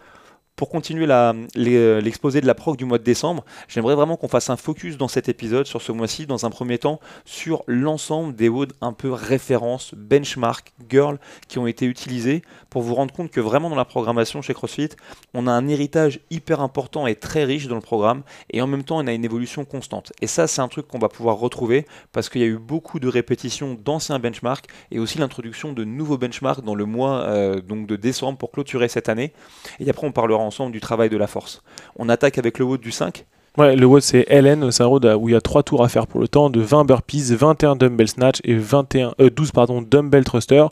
pour 0.57 0.69
continuer 0.69 1.05
euh, 1.07 2.01
l'exposé 2.01 2.41
de 2.41 2.47
la 2.47 2.55
proc 2.55 2.77
du 2.77 2.83
mois 2.83 2.97
de 2.97 3.03
décembre, 3.03 3.45
j'aimerais 3.67 3.93
vraiment 3.93 4.17
qu'on 4.17 4.27
fasse 4.27 4.49
un 4.49 4.57
focus 4.57 4.97
dans 4.97 5.07
cet 5.07 5.29
épisode 5.29 5.67
sur 5.67 5.83
ce 5.83 5.91
mois-ci, 5.91 6.25
dans 6.25 6.47
un 6.47 6.49
premier 6.49 6.79
temps, 6.79 6.99
sur 7.25 7.63
l'ensemble 7.67 8.35
des 8.35 8.49
WOD 8.49 8.73
un 8.81 8.91
peu 8.91 9.11
références, 9.11 9.93
benchmark, 9.93 10.73
girl 10.89 11.19
qui 11.47 11.59
ont 11.59 11.67
été 11.67 11.85
utilisés 11.85 12.41
pour 12.71 12.81
vous 12.81 12.95
rendre 12.95 13.13
compte 13.13 13.29
que 13.29 13.39
vraiment 13.39 13.69
dans 13.69 13.75
la 13.75 13.85
programmation 13.85 14.41
chez 14.41 14.55
CrossFit, 14.55 14.89
on 15.35 15.45
a 15.45 15.51
un 15.51 15.67
héritage 15.67 16.21
hyper 16.31 16.59
important 16.61 17.05
et 17.05 17.13
très 17.13 17.43
riche 17.43 17.67
dans 17.67 17.75
le 17.75 17.81
programme 17.81 18.23
et 18.49 18.59
en 18.59 18.67
même 18.67 18.83
temps 18.83 18.97
on 18.97 19.05
a 19.05 19.13
une 19.13 19.25
évolution 19.25 19.63
constante. 19.63 20.11
Et 20.21 20.27
ça 20.27 20.47
c'est 20.47 20.61
un 20.61 20.67
truc 20.69 20.87
qu'on 20.87 20.97
va 20.97 21.09
pouvoir 21.09 21.37
retrouver 21.37 21.85
parce 22.13 22.29
qu'il 22.29 22.41
y 22.41 22.45
a 22.45 22.47
eu 22.47 22.57
beaucoup 22.57 22.99
de 22.99 23.07
répétitions 23.07 23.75
d'anciens 23.75 24.17
benchmarks 24.17 24.65
et 24.89 24.97
aussi 24.97 25.19
l'introduction 25.19 25.71
de 25.71 25.83
nouveaux 25.83 26.17
benchmarks 26.17 26.63
dans 26.63 26.73
le 26.73 26.85
mois 26.85 27.19
euh, 27.25 27.61
donc 27.61 27.85
de 27.85 27.95
décembre 27.95 28.39
pour 28.39 28.49
clôturer 28.49 28.87
cette 28.87 29.07
année. 29.07 29.33
Et 29.79 29.87
après 29.87 30.07
on 30.07 30.11
parlera 30.11 30.46
ensemble 30.47 30.71
du 30.71 30.79
travail 30.79 31.09
de 31.09 31.17
la 31.17 31.27
force. 31.27 31.61
On 31.97 32.09
attaque 32.09 32.37
avec 32.37 32.57
le 32.57 32.65
WOD 32.65 32.81
du 32.81 32.91
5 32.91 33.25
Ouais, 33.57 33.75
le 33.75 33.87
WOD 33.87 34.01
c'est 34.01 34.25
LN, 34.29 34.71
c'est 34.71 34.83
un 34.83 34.87
où 34.87 35.29
il 35.29 35.31
y 35.31 35.35
a 35.35 35.41
3 35.41 35.63
tours 35.63 35.83
à 35.83 35.89
faire 35.89 36.05
pour 36.05 36.19
le 36.19 36.27
temps, 36.27 36.51
de 36.51 36.61
20 36.61 36.85
burpees, 36.85 37.33
21 37.33 37.75
dumbbell 37.75 38.07
snatch 38.07 38.39
et 38.43 38.55
21, 38.55 39.15
12 39.17 39.47
euh, 39.47 39.51
pardon, 39.51 39.81
dumbbell 39.81 40.23
thruster. 40.23 40.65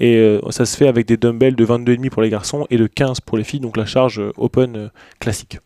Et 0.00 0.16
euh, 0.16 0.40
ça 0.50 0.66
se 0.66 0.76
fait 0.76 0.88
avec 0.88 1.06
des 1.06 1.16
dumbbells 1.16 1.54
de 1.54 1.64
22,5 1.64 2.10
pour 2.10 2.22
les 2.22 2.30
garçons 2.30 2.66
et 2.70 2.76
de 2.76 2.88
15 2.88 3.20
pour 3.20 3.38
les 3.38 3.44
filles, 3.44 3.60
donc 3.60 3.76
la 3.76 3.86
charge 3.86 4.18
euh, 4.18 4.32
open 4.36 4.90
classique. 5.20 5.58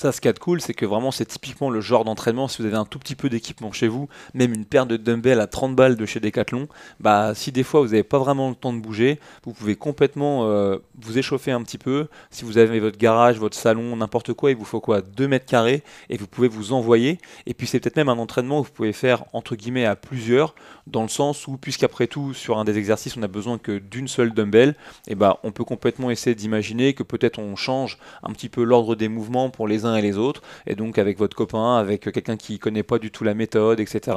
Ça, 0.00 0.12
ce 0.12 0.20
qui 0.20 0.28
est 0.28 0.38
cool, 0.38 0.60
c'est 0.60 0.74
que 0.74 0.86
vraiment, 0.86 1.10
c'est 1.10 1.24
typiquement 1.24 1.70
le 1.70 1.80
genre 1.80 2.04
d'entraînement. 2.04 2.46
Si 2.46 2.62
vous 2.62 2.68
avez 2.68 2.76
un 2.76 2.84
tout 2.84 3.00
petit 3.00 3.16
peu 3.16 3.28
d'équipement 3.28 3.72
chez 3.72 3.88
vous, 3.88 4.08
même 4.32 4.54
une 4.54 4.64
paire 4.64 4.86
de 4.86 4.96
dumbbells 4.96 5.40
à 5.40 5.48
30 5.48 5.74
balles 5.74 5.96
de 5.96 6.06
chez 6.06 6.20
Decathlon, 6.20 6.68
bah, 7.00 7.34
si 7.34 7.50
des 7.50 7.64
fois 7.64 7.80
vous 7.80 7.88
n'avez 7.88 8.04
pas 8.04 8.20
vraiment 8.20 8.48
le 8.48 8.54
temps 8.54 8.72
de 8.72 8.78
bouger, 8.78 9.18
vous 9.42 9.52
pouvez 9.52 9.74
complètement 9.74 10.44
euh, 10.44 10.78
vous 11.00 11.18
échauffer 11.18 11.50
un 11.50 11.64
petit 11.64 11.78
peu. 11.78 12.06
Si 12.30 12.44
vous 12.44 12.58
avez 12.58 12.78
votre 12.78 12.96
garage, 12.96 13.40
votre 13.40 13.56
salon, 13.56 13.96
n'importe 13.96 14.34
quoi, 14.34 14.52
il 14.52 14.56
vous 14.56 14.64
faut 14.64 14.78
quoi? 14.78 15.00
2 15.00 15.26
mètres 15.26 15.46
carrés 15.46 15.82
et 16.10 16.16
vous 16.16 16.28
pouvez 16.28 16.46
vous 16.46 16.72
envoyer. 16.72 17.18
Et 17.46 17.54
puis, 17.54 17.66
c'est 17.66 17.80
peut-être 17.80 17.96
même 17.96 18.08
un 18.08 18.18
entraînement 18.18 18.62
que 18.62 18.68
vous 18.68 18.72
pouvez 18.72 18.92
faire 18.92 19.24
entre 19.32 19.56
guillemets 19.56 19.84
à 19.84 19.96
plusieurs, 19.96 20.54
dans 20.86 21.02
le 21.02 21.08
sens 21.08 21.48
où, 21.48 21.56
puisqu'après 21.56 22.06
tout, 22.06 22.34
sur 22.34 22.58
un 22.58 22.64
des 22.64 22.78
exercices, 22.78 23.16
on 23.16 23.22
a 23.24 23.26
besoin 23.26 23.58
que 23.58 23.78
d'une 23.78 24.06
seule 24.06 24.32
dumbbell, 24.32 24.76
et 25.08 25.16
bah, 25.16 25.40
on 25.42 25.50
peut 25.50 25.64
complètement 25.64 26.12
essayer 26.12 26.36
d'imaginer 26.36 26.94
que 26.94 27.02
peut-être 27.02 27.40
on 27.40 27.56
change 27.56 27.98
un 28.22 28.30
petit 28.30 28.48
peu 28.48 28.62
l'ordre 28.62 28.94
des 28.94 29.08
mouvements 29.08 29.50
pour 29.50 29.66
les 29.66 29.87
et 29.96 30.02
les 30.02 30.18
autres, 30.18 30.42
et 30.66 30.74
donc 30.74 30.98
avec 30.98 31.18
votre 31.18 31.36
copain, 31.36 31.76
avec 31.76 32.10
quelqu'un 32.12 32.36
qui 32.36 32.58
connaît 32.58 32.82
pas 32.82 32.98
du 32.98 33.10
tout 33.10 33.24
la 33.24 33.34
méthode, 33.34 33.80
etc. 33.80 34.16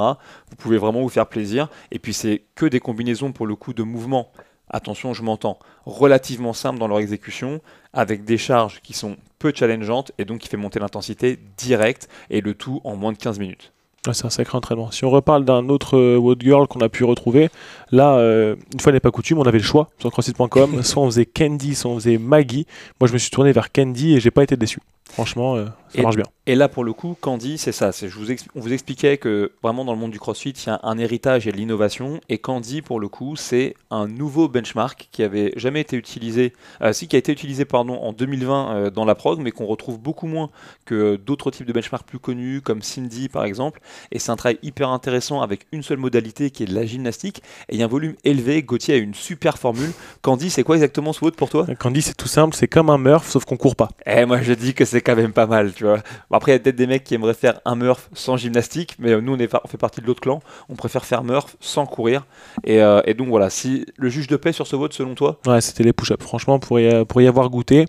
Vous 0.50 0.56
pouvez 0.58 0.78
vraiment 0.78 1.02
vous 1.02 1.10
faire 1.10 1.28
plaisir. 1.28 1.70
Et 1.92 2.00
puis 2.00 2.14
c'est 2.14 2.44
que 2.56 2.66
des 2.66 2.80
combinaisons 2.80 3.32
pour 3.32 3.48
le 3.48 3.56
coup 3.56 3.74
de 3.74 3.84
mouvements. 3.84 4.32
Attention, 4.74 5.14
je 5.14 5.22
m'entends, 5.22 5.60
relativement 5.86 6.54
simples 6.54 6.80
dans 6.80 6.88
leur 6.88 7.00
exécution, 7.00 7.60
avec 7.92 8.24
des 8.24 8.38
charges 8.38 8.80
qui 8.82 8.94
sont 8.94 9.18
peu 9.38 9.52
challengeantes 9.54 10.14
et 10.18 10.24
donc 10.24 10.40
qui 10.40 10.48
fait 10.48 10.56
monter 10.56 10.80
l'intensité 10.80 11.38
directe 11.58 12.08
et 12.30 12.40
le 12.40 12.54
tout 12.54 12.80
en 12.86 12.96
moins 12.96 13.12
de 13.12 13.18
15 13.18 13.38
minutes. 13.38 13.74
c'est 14.14 14.26
un 14.26 14.30
sacré 14.30 14.58
entraînement. 14.58 14.90
Si 14.90 15.04
on 15.04 15.10
reparle 15.10 15.44
d'un 15.44 15.68
autre 15.68 15.98
euh, 15.98 16.36
Girl 16.40 16.68
qu'on 16.68 16.80
a 16.80 16.88
pu 16.88 17.04
retrouver, 17.04 17.50
là, 17.92 18.16
euh, 18.16 18.56
une 18.74 18.80
fois 18.80 18.92
n'est 18.92 19.00
pas 19.00 19.12
coutume, 19.12 19.40
on 19.40 19.44
avait 19.44 19.60
le 19.60 19.64
choix 19.64 19.90
sur 20.00 20.12
crossfit.com. 20.12 20.84
soit 20.84 21.04
on 21.04 21.06
faisait 21.08 21.26
Candy, 21.26 21.76
soit 21.76 21.92
on 21.92 21.96
faisait 21.96 22.18
Maggie. 22.18 22.66
Moi, 23.00 23.08
je 23.08 23.14
me 23.14 23.18
suis 23.18 23.30
tourné 23.30 23.52
vers 23.52 23.72
Candy 23.72 24.16
et 24.16 24.20
j'ai 24.20 24.32
pas 24.32 24.44
été 24.44 24.58
déçu. 24.58 24.80
Franchement, 25.12 25.56
euh, 25.56 25.66
ça 25.94 26.02
marche 26.02 26.16
bien. 26.16 26.26
Et 26.48 26.56
là, 26.56 26.70
pour 26.70 26.84
le 26.84 26.94
coup, 26.94 27.16
Candy, 27.20 27.58
c'est 27.58 27.72
ça. 27.72 27.92
Je 27.92 28.08
vous 28.08 28.32
on 28.56 28.62
vous 28.62 28.74
expliquait 28.74 29.18
que 29.18 29.52
vraiment 29.62 29.86
dans 29.86 29.94
le 29.94 30.00
monde 30.00 30.12
du 30.12 30.20
CrossFit, 30.20 30.52
il 30.52 30.68
y 30.68 30.70
a 30.70 30.80
un 30.84 30.98
héritage 30.98 31.48
et 31.48 31.52
de 31.52 31.58
l'innovation. 31.58 32.22
Et 32.30 32.38
Candy, 32.38 32.82
pour 32.82 33.00
le 33.00 33.10
coup, 33.10 33.36
c'est 33.36 33.76
un 33.90 34.08
nouveau 34.08 34.48
benchmark 34.48 35.10
qui 35.12 35.22
avait 35.22 35.52
jamais 35.58 35.82
été 35.82 35.98
utilisé, 35.98 36.54
euh, 36.82 36.94
si 36.94 37.08
qui 37.08 37.16
a 37.16 37.20
été 37.20 37.32
utilisé 37.32 37.66
pardon 37.66 37.96
en 37.96 38.14
2020 38.14 38.74
euh, 38.74 38.90
dans 38.90 39.06
la 39.06 39.16
prog, 39.16 39.40
mais 39.40 39.52
qu'on 39.52 39.66
retrouve 39.66 40.00
beaucoup 40.00 40.28
moins 40.28 40.50
que 40.86 41.18
d'autres 41.18 41.52
types 41.52 41.68
de 41.68 41.74
benchmarks 41.74 42.08
plus 42.08 42.20
connus, 42.20 42.62
comme 42.62 42.82
Cindy 42.82 43.28
par 43.28 43.44
exemple. 43.44 43.82
Et 44.12 44.20
c'est 44.20 44.32
un 44.32 44.38
travail 44.38 44.60
hyper 44.64 44.90
intéressant 44.90 45.42
avec 45.42 45.68
une 45.72 45.84
seule 45.84 46.00
modalité 46.00 46.52
qui 46.52 46.64
est 46.64 46.68
de 46.68 46.74
la 46.74 46.86
gymnastique. 46.86 47.44
Et 47.70 47.76
il 47.76 47.81
un 47.84 47.88
volume 47.88 48.16
élevé. 48.24 48.64
Gauthier 48.64 48.96
a 48.96 48.98
une 48.98 49.14
super 49.14 49.58
formule. 49.58 49.92
Candy, 50.22 50.50
c'est 50.50 50.64
quoi 50.64 50.76
exactement 50.76 51.14
ce 51.14 51.24
mot 51.24 51.32
pour 51.32 51.50
toi? 51.50 51.66
Candy, 51.80 52.02
c'est 52.02 52.16
tout 52.16 52.28
simple. 52.28 52.56
C'est 52.56 52.68
comme 52.68 52.90
un 52.90 52.98
Murph, 52.98 53.30
sauf 53.30 53.46
qu'on 53.46 53.58
court 53.58 53.76
pas. 53.76 53.90
Eh, 54.06 54.26
moi, 54.26 54.42
je 54.42 54.54
dis 54.54 54.74
que 54.74 54.86
c'est 54.86 55.02
quand 55.02 55.16
même 55.16 55.34
pas 55.34 55.48
mal, 55.48 55.74
tu 55.74 55.86
vois. 55.86 56.00
après, 56.32 56.52
il 56.52 56.56
y 56.56 56.58
a 56.58 56.60
peut-être 56.60 56.76
des 56.76 56.88
mecs 56.88 57.04
qui 57.04 57.16
aimeraient 57.16 57.34
faire 57.34 57.60
un 57.66 57.76
Murph 57.76 58.10
sans 58.14 58.38
gymnastique, 58.38 58.96
mais 59.00 59.20
nous, 59.22 59.34
on, 59.34 59.40
est, 59.40 59.54
on 59.54 59.68
fait 59.68 59.78
partie 59.78 60.02
de 60.02 60.08
l'autre 60.08 60.22
clan. 60.22 60.42
On 60.70 60.76
préfère 60.76 61.06
faire 61.06 61.24
Murph 61.24 61.56
sans 61.60 61.86
courir. 61.86 62.26
Et, 62.64 62.82
euh, 62.82 63.02
donc 63.14 63.30
voilà, 63.30 63.50
si 63.50 63.86
le 63.98 64.10
juge 64.10 64.28
de 64.28 64.38
paix 64.38 64.52
sur 64.52 64.68
ce 64.68 64.76
vote, 64.76 64.94
selon 64.94 65.16
toi? 65.16 65.40
Ouais, 65.46 65.62
c'était 65.62 65.84
les 65.84 65.94
push-ups. 65.94 66.24
Franchement, 66.24 66.60
pour 66.60 66.80
y, 66.80 67.06
pour 67.06 67.22
y 67.22 67.28
avoir 67.28 67.50
goûté, 67.50 67.86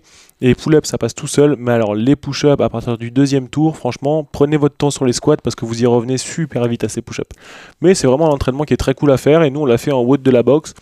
les 0.47 0.55
pull-ups, 0.55 0.87
ça 0.87 0.97
passe 0.97 1.15
tout 1.15 1.27
seul. 1.27 1.55
Mais 1.57 1.71
alors, 1.71 1.95
les 1.95 2.15
push-ups, 2.15 2.61
à 2.61 2.69
partir 2.69 2.97
du 2.97 3.11
deuxième 3.11 3.47
tour, 3.47 3.77
franchement, 3.77 4.27
prenez 4.29 4.57
votre 4.57 4.75
temps 4.75 4.91
sur 4.91 5.05
les 5.05 5.13
squats 5.13 5.37
parce 5.37 5.55
que 5.55 5.65
vous 5.65 5.81
y 5.81 5.85
revenez 5.85 6.17
super 6.17 6.67
vite 6.67 6.83
à 6.83 6.89
ces 6.89 7.01
push-ups. 7.01 7.29
Mais 7.81 7.95
c'est 7.95 8.07
vraiment 8.07 8.27
un 8.27 8.33
entraînement 8.33 8.65
qui 8.65 8.73
est 8.73 8.77
très 8.77 8.93
cool 8.93 9.11
à 9.11 9.17
faire. 9.17 9.43
Et 9.43 9.49
nous, 9.49 9.61
on 9.61 9.65
l'a 9.65 9.77
fait 9.77 9.91
en 9.91 10.01
haut 10.01 10.17
de 10.17 10.31
la 10.31 10.43
boxe. 10.43 10.73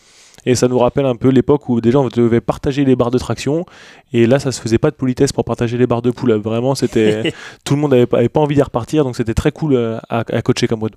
Et 0.47 0.55
ça 0.55 0.67
nous 0.67 0.79
rappelle 0.79 1.05
un 1.05 1.15
peu 1.15 1.29
l'époque 1.29 1.69
où 1.69 1.79
déjà 1.81 1.99
on 1.99 2.07
devait 2.07 2.41
partager 2.41 2.83
les 2.83 2.95
barres 2.95 3.11
de 3.11 3.19
traction. 3.19 3.65
Et 4.11 4.25
là, 4.25 4.39
ça 4.39 4.51
se 4.51 4.59
faisait 4.59 4.79
pas 4.79 4.89
de 4.89 4.95
politesse 4.95 5.31
pour 5.31 5.45
partager 5.45 5.77
les 5.77 5.85
barres 5.85 6.01
de 6.01 6.09
pull-up. 6.09 6.41
Vraiment, 6.41 6.73
c'était 6.73 7.31
tout 7.63 7.75
le 7.75 7.81
monde 7.81 7.91
n'avait 7.91 8.07
pas, 8.07 8.27
pas, 8.27 8.39
envie 8.39 8.55
d'y 8.55 8.63
repartir. 8.63 9.03
Donc 9.03 9.15
c'était 9.15 9.35
très 9.35 9.51
cool 9.51 9.75
euh, 9.75 9.99
à, 10.09 10.23
à 10.27 10.41
coacher 10.41 10.67
comme 10.67 10.79
mode. 10.79 10.95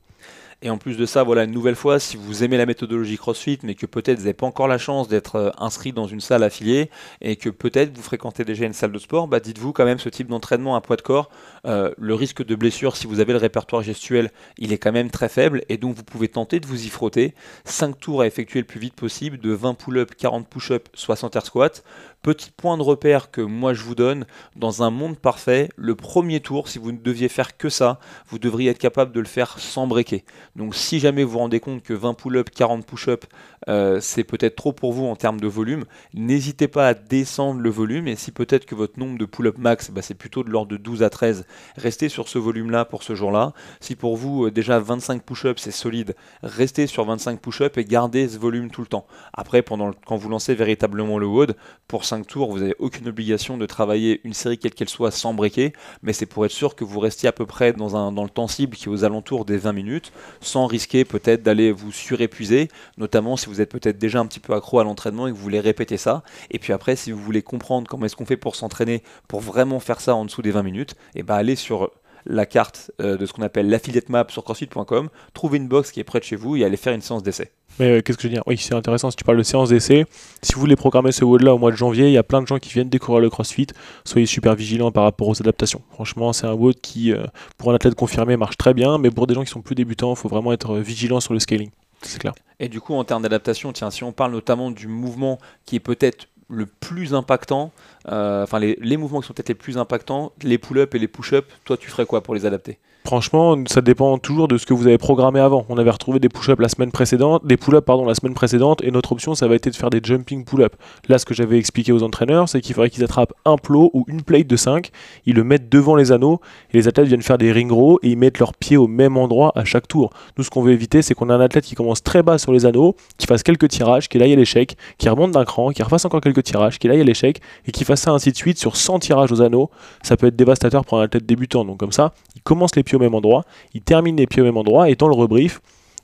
Et 0.62 0.70
en 0.70 0.78
plus 0.78 0.96
de 0.96 1.06
ça, 1.06 1.22
voilà, 1.22 1.44
une 1.44 1.50
nouvelle 1.50 1.74
fois, 1.74 1.98
si 1.98 2.16
vous 2.16 2.44
aimez 2.44 2.56
la 2.56 2.66
méthodologie 2.66 3.16
CrossFit, 3.16 3.58
mais 3.62 3.74
que 3.74 3.86
peut-être 3.86 4.18
vous 4.18 4.24
n'avez 4.24 4.34
pas 4.34 4.46
encore 4.46 4.68
la 4.68 4.78
chance 4.78 5.08
d'être 5.08 5.36
euh, 5.36 5.50
inscrit 5.58 5.92
dans 5.92 6.06
une 6.06 6.20
salle 6.20 6.42
affiliée, 6.42 6.90
et 7.20 7.36
que 7.36 7.50
peut-être 7.50 7.94
vous 7.94 8.02
fréquentez 8.02 8.44
déjà 8.44 8.64
une 8.64 8.72
salle 8.72 8.92
de 8.92 8.98
sport, 8.98 9.28
bah 9.28 9.40
dites-vous 9.40 9.72
quand 9.72 9.84
même 9.84 9.98
ce 9.98 10.08
type 10.08 10.28
d'entraînement 10.28 10.76
à 10.76 10.80
poids 10.80 10.96
de 10.96 11.02
corps, 11.02 11.30
euh, 11.66 11.92
le 11.98 12.14
risque 12.14 12.44
de 12.44 12.54
blessure, 12.54 12.96
si 12.96 13.06
vous 13.06 13.20
avez 13.20 13.32
le 13.32 13.38
répertoire 13.38 13.82
gestuel, 13.82 14.30
il 14.58 14.72
est 14.72 14.78
quand 14.78 14.92
même 14.92 15.10
très 15.10 15.28
faible, 15.28 15.62
et 15.68 15.76
donc 15.76 15.96
vous 15.96 16.04
pouvez 16.04 16.28
tenter 16.28 16.60
de 16.60 16.66
vous 16.66 16.86
y 16.86 16.88
frotter. 16.88 17.34
5 17.64 17.98
tours 17.98 18.22
à 18.22 18.26
effectuer 18.26 18.60
le 18.60 18.66
plus 18.66 18.80
vite 18.80 18.94
possible, 18.94 19.38
de 19.38 19.52
20 19.52 19.74
pull-ups, 19.74 20.14
40 20.16 20.48
push-ups, 20.48 20.90
60 20.94 21.36
air 21.36 21.46
squats. 21.46 21.82
Petit 22.24 22.50
point 22.50 22.78
de 22.78 22.82
repère 22.82 23.30
que 23.30 23.42
moi 23.42 23.74
je 23.74 23.82
vous 23.82 23.94
donne, 23.94 24.24
dans 24.56 24.82
un 24.82 24.88
monde 24.88 25.18
parfait, 25.18 25.68
le 25.76 25.94
premier 25.94 26.40
tour, 26.40 26.68
si 26.68 26.78
vous 26.78 26.90
ne 26.90 26.96
deviez 26.96 27.28
faire 27.28 27.58
que 27.58 27.68
ça, 27.68 28.00
vous 28.28 28.38
devriez 28.38 28.70
être 28.70 28.78
capable 28.78 29.12
de 29.12 29.20
le 29.20 29.26
faire 29.26 29.58
sans 29.58 29.86
breaker. 29.86 30.24
Donc 30.56 30.74
si 30.74 31.00
jamais 31.00 31.22
vous 31.22 31.32
vous 31.32 31.40
rendez 31.40 31.60
compte 31.60 31.82
que 31.82 31.92
20 31.92 32.14
pull-ups, 32.14 32.50
40 32.50 32.86
push-ups, 32.86 33.26
euh, 33.68 34.00
c'est 34.00 34.24
peut-être 34.24 34.56
trop 34.56 34.72
pour 34.72 34.94
vous 34.94 35.04
en 35.04 35.16
termes 35.16 35.38
de 35.38 35.46
volume, 35.46 35.84
n'hésitez 36.14 36.66
pas 36.66 36.88
à 36.88 36.94
descendre 36.94 37.60
le 37.60 37.68
volume 37.68 38.08
et 38.08 38.16
si 38.16 38.32
peut-être 38.32 38.64
que 38.64 38.74
votre 38.74 38.98
nombre 38.98 39.18
de 39.18 39.26
pull-up 39.26 39.58
max, 39.58 39.90
bah, 39.90 40.00
c'est 40.00 40.14
plutôt 40.14 40.44
de 40.44 40.48
l'ordre 40.48 40.72
de 40.72 40.78
12 40.78 41.02
à 41.02 41.10
13, 41.10 41.44
restez 41.76 42.08
sur 42.08 42.28
ce 42.28 42.38
volume-là 42.38 42.86
pour 42.86 43.02
ce 43.02 43.14
jour-là. 43.14 43.52
Si 43.80 43.96
pour 43.96 44.16
vous, 44.16 44.46
euh, 44.46 44.50
déjà 44.50 44.78
25 44.78 45.22
push-ups, 45.24 45.60
c'est 45.60 45.70
solide, 45.70 46.16
restez 46.42 46.86
sur 46.86 47.04
25 47.04 47.38
push-ups 47.38 47.76
et 47.76 47.84
gardez 47.84 48.30
ce 48.30 48.38
volume 48.38 48.70
tout 48.70 48.80
le 48.80 48.86
temps. 48.86 49.06
Après, 49.34 49.60
pendant 49.60 49.90
quand 50.06 50.16
vous 50.16 50.30
lancez 50.30 50.54
véritablement 50.54 51.18
le 51.18 51.26
WOD, 51.26 51.54
pour 51.86 52.06
5 52.06 52.13
tours, 52.22 52.50
vous 52.50 52.60
n'avez 52.60 52.74
aucune 52.78 53.08
obligation 53.08 53.56
de 53.56 53.66
travailler 53.66 54.20
une 54.24 54.34
série 54.34 54.58
quelle 54.58 54.74
qu'elle 54.74 54.88
soit 54.88 55.10
sans 55.10 55.34
breaker, 55.34 55.72
mais 56.02 56.12
c'est 56.12 56.26
pour 56.26 56.44
être 56.44 56.52
sûr 56.52 56.74
que 56.74 56.84
vous 56.84 57.00
restiez 57.00 57.28
à 57.28 57.32
peu 57.32 57.46
près 57.46 57.72
dans, 57.72 57.96
un, 57.96 58.12
dans 58.12 58.22
le 58.22 58.30
temps 58.30 58.48
cible 58.48 58.76
qui 58.76 58.84
est 58.84 58.88
aux 58.88 59.04
alentours 59.04 59.44
des 59.44 59.56
20 59.56 59.72
minutes, 59.72 60.12
sans 60.40 60.66
risquer 60.66 61.04
peut-être 61.04 61.42
d'aller 61.42 61.72
vous 61.72 61.92
surépuiser, 61.92 62.68
notamment 62.98 63.36
si 63.36 63.46
vous 63.46 63.60
êtes 63.60 63.70
peut-être 63.70 63.98
déjà 63.98 64.20
un 64.20 64.26
petit 64.26 64.40
peu 64.40 64.54
accro 64.54 64.78
à 64.78 64.84
l'entraînement 64.84 65.26
et 65.26 65.30
que 65.30 65.36
vous 65.36 65.42
voulez 65.42 65.60
répéter 65.60 65.96
ça. 65.96 66.22
Et 66.50 66.58
puis 66.58 66.72
après, 66.72 66.96
si 66.96 67.12
vous 67.12 67.20
voulez 67.20 67.42
comprendre 67.42 67.88
comment 67.88 68.06
est-ce 68.06 68.16
qu'on 68.16 68.26
fait 68.26 68.36
pour 68.36 68.56
s'entraîner, 68.56 69.02
pour 69.28 69.40
vraiment 69.40 69.80
faire 69.80 70.00
ça 70.00 70.14
en 70.14 70.24
dessous 70.24 70.42
des 70.42 70.50
20 70.50 70.62
minutes, 70.62 70.92
et 71.14 71.20
eh 71.20 71.22
ben 71.22 71.34
allez 71.34 71.56
sur 71.56 71.90
la 72.26 72.46
carte 72.46 72.90
euh, 73.00 73.16
de 73.16 73.26
ce 73.26 73.32
qu'on 73.32 73.42
appelle 73.42 73.68
l'affiliate 73.68 74.08
map 74.08 74.26
sur 74.28 74.44
crossfit.com, 74.44 75.08
trouvez 75.32 75.58
une 75.58 75.68
box 75.68 75.90
qui 75.90 76.00
est 76.00 76.04
près 76.04 76.20
de 76.20 76.24
chez 76.24 76.36
vous 76.36 76.56
et 76.56 76.64
allez 76.64 76.76
faire 76.76 76.94
une 76.94 77.02
séance 77.02 77.22
d'essai. 77.22 77.52
Mais 77.78 77.90
euh, 77.90 78.02
qu'est-ce 78.02 78.16
que 78.16 78.22
je 78.22 78.28
veux 78.28 78.34
dire? 78.34 78.42
Oui, 78.46 78.56
c'est 78.56 78.74
intéressant. 78.74 79.10
Si 79.10 79.16
tu 79.16 79.24
parles 79.24 79.38
de 79.38 79.42
séance 79.42 79.70
d'essai, 79.70 80.06
si 80.42 80.54
vous 80.54 80.60
voulez 80.60 80.76
programmer 80.76 81.12
ce 81.12 81.24
WOD 81.24 81.42
là 81.42 81.54
au 81.54 81.58
mois 81.58 81.70
de 81.70 81.76
janvier, 81.76 82.06
il 82.06 82.12
y 82.12 82.18
a 82.18 82.22
plein 82.22 82.42
de 82.42 82.46
gens 82.46 82.58
qui 82.58 82.70
viennent 82.72 82.88
découvrir 82.88 83.20
le 83.20 83.30
CrossFit. 83.30 83.66
Soyez 84.04 84.26
super 84.26 84.54
vigilants 84.54 84.92
par 84.92 85.04
rapport 85.04 85.28
aux 85.28 85.40
adaptations. 85.40 85.82
Franchement, 85.90 86.32
c'est 86.32 86.46
un 86.46 86.54
WOD 86.54 86.80
qui, 86.80 87.12
euh, 87.12 87.24
pour 87.58 87.72
un 87.72 87.74
athlète 87.74 87.94
confirmé, 87.94 88.36
marche 88.36 88.56
très 88.56 88.74
bien, 88.74 88.98
mais 88.98 89.10
pour 89.10 89.26
des 89.26 89.34
gens 89.34 89.42
qui 89.42 89.50
sont 89.50 89.62
plus 89.62 89.74
débutants, 89.74 90.12
il 90.12 90.16
faut 90.16 90.28
vraiment 90.28 90.52
être 90.52 90.76
vigilant 90.76 91.20
sur 91.20 91.34
le 91.34 91.40
scaling. 91.40 91.70
C'est 92.02 92.18
clair. 92.18 92.34
Et 92.60 92.68
du 92.68 92.80
coup, 92.80 92.94
en 92.94 93.04
termes 93.04 93.22
d'adaptation, 93.22 93.72
tiens, 93.72 93.90
si 93.90 94.04
on 94.04 94.12
parle 94.12 94.32
notamment 94.32 94.70
du 94.70 94.86
mouvement 94.86 95.38
qui 95.64 95.76
est 95.76 95.80
peut-être 95.80 96.28
le 96.48 96.66
plus 96.66 97.14
impactant, 97.14 97.72
euh, 98.08 98.42
enfin 98.42 98.58
les, 98.58 98.96
mouvements 98.96 99.20
qui 99.20 99.26
sont 99.26 99.34
peut-être 99.34 99.48
les 99.48 99.54
plus 99.54 99.78
impactants, 99.78 100.32
les 100.42 100.58
pull-ups 100.58 100.94
et 100.94 100.98
les 100.98 101.08
push-ups, 101.08 101.46
toi 101.64 101.76
tu 101.76 101.90
ferais 101.90 102.06
quoi 102.06 102.22
pour 102.22 102.34
les 102.34 102.46
adapter? 102.46 102.78
Franchement, 103.06 103.54
ça 103.66 103.82
dépend 103.82 104.16
toujours 104.16 104.48
de 104.48 104.56
ce 104.56 104.64
que 104.64 104.72
vous 104.72 104.86
avez 104.86 104.96
programmé 104.96 105.38
avant. 105.38 105.66
On 105.68 105.76
avait 105.76 105.90
retrouvé 105.90 106.20
des 106.20 106.30
push-ups 106.30 106.58
la 106.58 106.70
semaine 106.70 106.90
précédente, 106.90 107.44
des 107.44 107.58
pull-ups 107.58 107.84
pardon 107.84 108.06
la 108.06 108.14
semaine 108.14 108.32
précédente, 108.32 108.82
et 108.82 108.90
notre 108.90 109.12
option 109.12 109.34
ça 109.34 109.46
va 109.46 109.56
être 109.56 109.68
de 109.68 109.76
faire 109.76 109.90
des 109.90 110.00
jumping 110.02 110.42
pull-ups. 110.46 110.74
Là, 111.10 111.18
ce 111.18 111.26
que 111.26 111.34
j'avais 111.34 111.58
expliqué 111.58 111.92
aux 111.92 112.02
entraîneurs, 112.02 112.48
c'est 112.48 112.62
qu'il 112.62 112.74
faudrait 112.74 112.88
qu'ils 112.88 113.04
attrapent 113.04 113.34
un 113.44 113.58
plot 113.58 113.90
ou 113.92 114.06
une 114.08 114.22
plate 114.22 114.46
de 114.46 114.56
5, 114.56 114.90
ils 115.26 115.34
le 115.34 115.44
mettent 115.44 115.68
devant 115.68 115.96
les 115.96 116.12
anneaux, 116.12 116.40
et 116.72 116.78
les 116.78 116.88
athlètes 116.88 117.06
viennent 117.06 117.20
faire 117.20 117.36
des 117.36 117.52
ring 117.52 117.70
rows 117.70 117.98
et 118.02 118.08
ils 118.08 118.16
mettent 118.16 118.38
leurs 118.38 118.54
pieds 118.54 118.78
au 118.78 118.86
même 118.86 119.18
endroit 119.18 119.52
à 119.54 119.66
chaque 119.66 119.86
tour. 119.86 120.08
Nous, 120.38 120.44
ce 120.44 120.48
qu'on 120.48 120.62
veut 120.62 120.72
éviter, 120.72 121.02
c'est 121.02 121.12
qu'on 121.12 121.28
a 121.28 121.34
un 121.34 121.40
athlète 121.40 121.64
qui 121.66 121.74
commence 121.74 122.02
très 122.02 122.22
bas 122.22 122.38
sur 122.38 122.52
les 122.52 122.64
anneaux, 122.64 122.96
qui 123.18 123.26
fasse 123.26 123.42
quelques 123.42 123.68
tirages, 123.68 124.08
qui 124.08 124.22
aille 124.22 124.32
à 124.32 124.36
l'échec, 124.36 124.78
qui 124.96 125.10
remonte 125.10 125.32
d'un 125.32 125.44
cran, 125.44 125.72
qui 125.72 125.82
refasse 125.82 126.06
encore 126.06 126.22
quelques 126.22 126.33
tirages, 126.42 126.78
qui 126.78 126.88
aille 126.88 127.00
à 127.00 127.04
l'échec, 127.04 127.40
et 127.66 127.72
qui 127.72 127.84
fasse 127.84 128.02
ça 128.02 128.12
ainsi 128.12 128.30
de 128.30 128.36
suite 128.36 128.58
sur 128.58 128.76
100 128.76 129.00
tirages 129.00 129.32
aux 129.32 129.42
anneaux. 129.42 129.70
Ça 130.02 130.16
peut 130.16 130.26
être 130.26 130.36
dévastateur 130.36 130.84
pour 130.84 131.00
un 131.00 131.04
athlète 131.04 131.26
débutant. 131.26 131.64
Donc 131.64 131.78
comme 131.78 131.92
ça, 131.92 132.14
il 132.36 132.42
commence 132.42 132.74
les 132.76 132.82
pieds 132.82 132.96
au 132.96 133.00
même 133.00 133.14
endroit 133.14 133.34
il 133.72 133.82
termine 133.82 134.16
les 134.16 134.26
pieds 134.26 134.42
au 134.42 134.44
même 134.44 134.56
endroit, 134.56 134.90
et 134.90 134.94
dans 134.94 135.08
le 135.08 135.14
rebrief, 135.14 135.60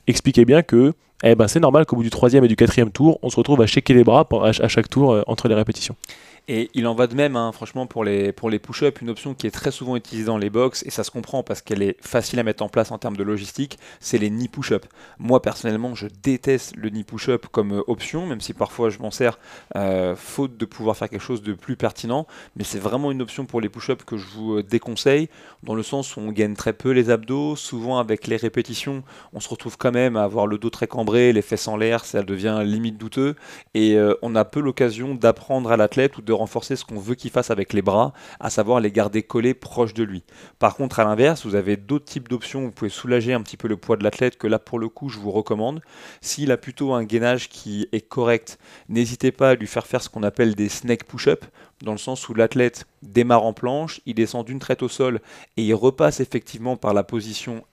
expliquez 0.06 0.44
bien 0.44 0.62
que 0.62 0.92
eh 1.22 1.34
ben, 1.34 1.48
c'est 1.48 1.60
normal 1.60 1.86
qu'au 1.86 1.96
bout 1.96 2.02
du 2.02 2.10
troisième 2.10 2.44
et 2.44 2.48
du 2.48 2.56
quatrième 2.56 2.90
tour, 2.90 3.18
on 3.22 3.30
se 3.30 3.36
retrouve 3.36 3.60
à 3.60 3.66
shaker 3.66 3.94
les 3.96 4.04
bras 4.04 4.26
à 4.42 4.68
chaque 4.68 4.88
tour 4.88 5.12
euh, 5.12 5.22
entre 5.26 5.48
les 5.48 5.54
répétitions. 5.54 5.96
Et 6.48 6.68
il 6.74 6.86
en 6.86 6.94
va 6.94 7.06
de 7.06 7.14
même, 7.14 7.36
hein, 7.36 7.52
franchement, 7.52 7.86
pour 7.86 8.02
les, 8.02 8.32
pour 8.32 8.50
les 8.50 8.58
push-ups, 8.58 9.00
une 9.02 9.10
option 9.10 9.34
qui 9.34 9.46
est 9.46 9.52
très 9.52 9.70
souvent 9.70 9.94
utilisée 9.94 10.26
dans 10.26 10.38
les 10.38 10.50
box, 10.50 10.82
et 10.84 10.90
ça 10.90 11.04
se 11.04 11.10
comprend 11.12 11.44
parce 11.44 11.62
qu'elle 11.62 11.82
est 11.82 11.96
facile 12.04 12.40
à 12.40 12.42
mettre 12.42 12.64
en 12.64 12.68
place 12.68 12.90
en 12.90 12.98
termes 12.98 13.16
de 13.16 13.22
logistique, 13.22 13.78
c'est 14.00 14.18
les 14.18 14.30
knee 14.30 14.48
push-up. 14.48 14.84
Moi, 15.18 15.42
personnellement, 15.42 15.94
je 15.94 16.08
déteste 16.24 16.74
le 16.74 16.90
knee 16.90 17.04
push-up 17.04 17.46
comme 17.52 17.74
euh, 17.74 17.82
option, 17.86 18.26
même 18.26 18.40
si 18.40 18.52
parfois 18.52 18.90
je 18.90 18.98
m'en 18.98 19.12
sers 19.12 19.38
euh, 19.76 20.16
faute 20.16 20.56
de 20.56 20.64
pouvoir 20.64 20.96
faire 20.96 21.08
quelque 21.08 21.22
chose 21.22 21.42
de 21.42 21.52
plus 21.52 21.76
pertinent, 21.76 22.26
mais 22.56 22.64
c'est 22.64 22.80
vraiment 22.80 23.12
une 23.12 23.22
option 23.22 23.46
pour 23.46 23.60
les 23.60 23.68
push-ups 23.68 24.04
que 24.04 24.16
je 24.16 24.26
vous 24.26 24.62
déconseille, 24.62 25.28
dans 25.62 25.74
le 25.74 25.82
sens 25.82 26.16
où 26.16 26.20
on 26.20 26.32
gagne 26.32 26.54
très 26.54 26.72
peu 26.72 26.90
les 26.90 27.10
abdos, 27.10 27.54
souvent 27.54 27.98
avec 27.98 28.26
les 28.26 28.36
répétitions, 28.36 29.04
on 29.32 29.40
se 29.40 29.48
retrouve 29.48 29.76
quand 29.76 29.92
même 29.92 30.16
à 30.16 30.24
avoir 30.24 30.46
le 30.46 30.58
dos 30.58 30.70
très 30.70 30.86
cambré, 30.86 31.09
les 31.12 31.42
fesses 31.42 31.68
en 31.68 31.76
l'air, 31.76 32.04
ça 32.04 32.22
devient 32.22 32.62
limite 32.64 32.96
douteux, 32.98 33.36
et 33.74 33.98
on 34.22 34.34
a 34.34 34.44
peu 34.44 34.60
l'occasion 34.60 35.14
d'apprendre 35.14 35.70
à 35.72 35.76
l'athlète 35.76 36.18
ou 36.18 36.22
de 36.22 36.32
renforcer 36.32 36.76
ce 36.76 36.84
qu'on 36.84 36.98
veut 36.98 37.14
qu'il 37.14 37.30
fasse 37.30 37.50
avec 37.50 37.72
les 37.72 37.82
bras, 37.82 38.12
à 38.38 38.50
savoir 38.50 38.80
les 38.80 38.92
garder 38.92 39.22
collés 39.22 39.54
proches 39.54 39.94
de 39.94 40.04
lui. 40.04 40.24
Par 40.58 40.76
contre, 40.76 41.00
à 41.00 41.04
l'inverse, 41.04 41.44
vous 41.44 41.54
avez 41.54 41.76
d'autres 41.76 42.06
types 42.06 42.28
d'options, 42.28 42.62
vous 42.62 42.70
pouvez 42.70 42.90
soulager 42.90 43.32
un 43.32 43.42
petit 43.42 43.56
peu 43.56 43.68
le 43.68 43.76
poids 43.76 43.96
de 43.96 44.04
l'athlète, 44.04 44.38
que 44.38 44.46
là 44.46 44.58
pour 44.58 44.78
le 44.78 44.88
coup 44.88 45.08
je 45.08 45.18
vous 45.18 45.30
recommande. 45.30 45.80
S'il 46.20 46.50
a 46.52 46.56
plutôt 46.56 46.92
un 46.92 47.04
gainage 47.04 47.48
qui 47.48 47.88
est 47.92 48.00
correct, 48.00 48.58
n'hésitez 48.88 49.32
pas 49.32 49.50
à 49.50 49.54
lui 49.54 49.66
faire 49.66 49.86
faire 49.86 50.02
ce 50.02 50.08
qu'on 50.08 50.22
appelle 50.22 50.54
des 50.54 50.68
snake 50.68 51.04
push-up, 51.04 51.44
dans 51.82 51.92
le 51.92 51.98
sens 51.98 52.28
où 52.28 52.34
l'athlète 52.34 52.86
démarre 53.02 53.44
en 53.44 53.54
planche, 53.54 54.00
il 54.04 54.14
descend 54.14 54.46
d'une 54.46 54.58
traite 54.58 54.82
au 54.82 54.88
sol 54.88 55.20
et 55.56 55.62
il 55.62 55.74
repasse 55.74 56.20
effectivement 56.20 56.76
par 56.76 56.92
la 56.92 57.04
position 57.04 57.64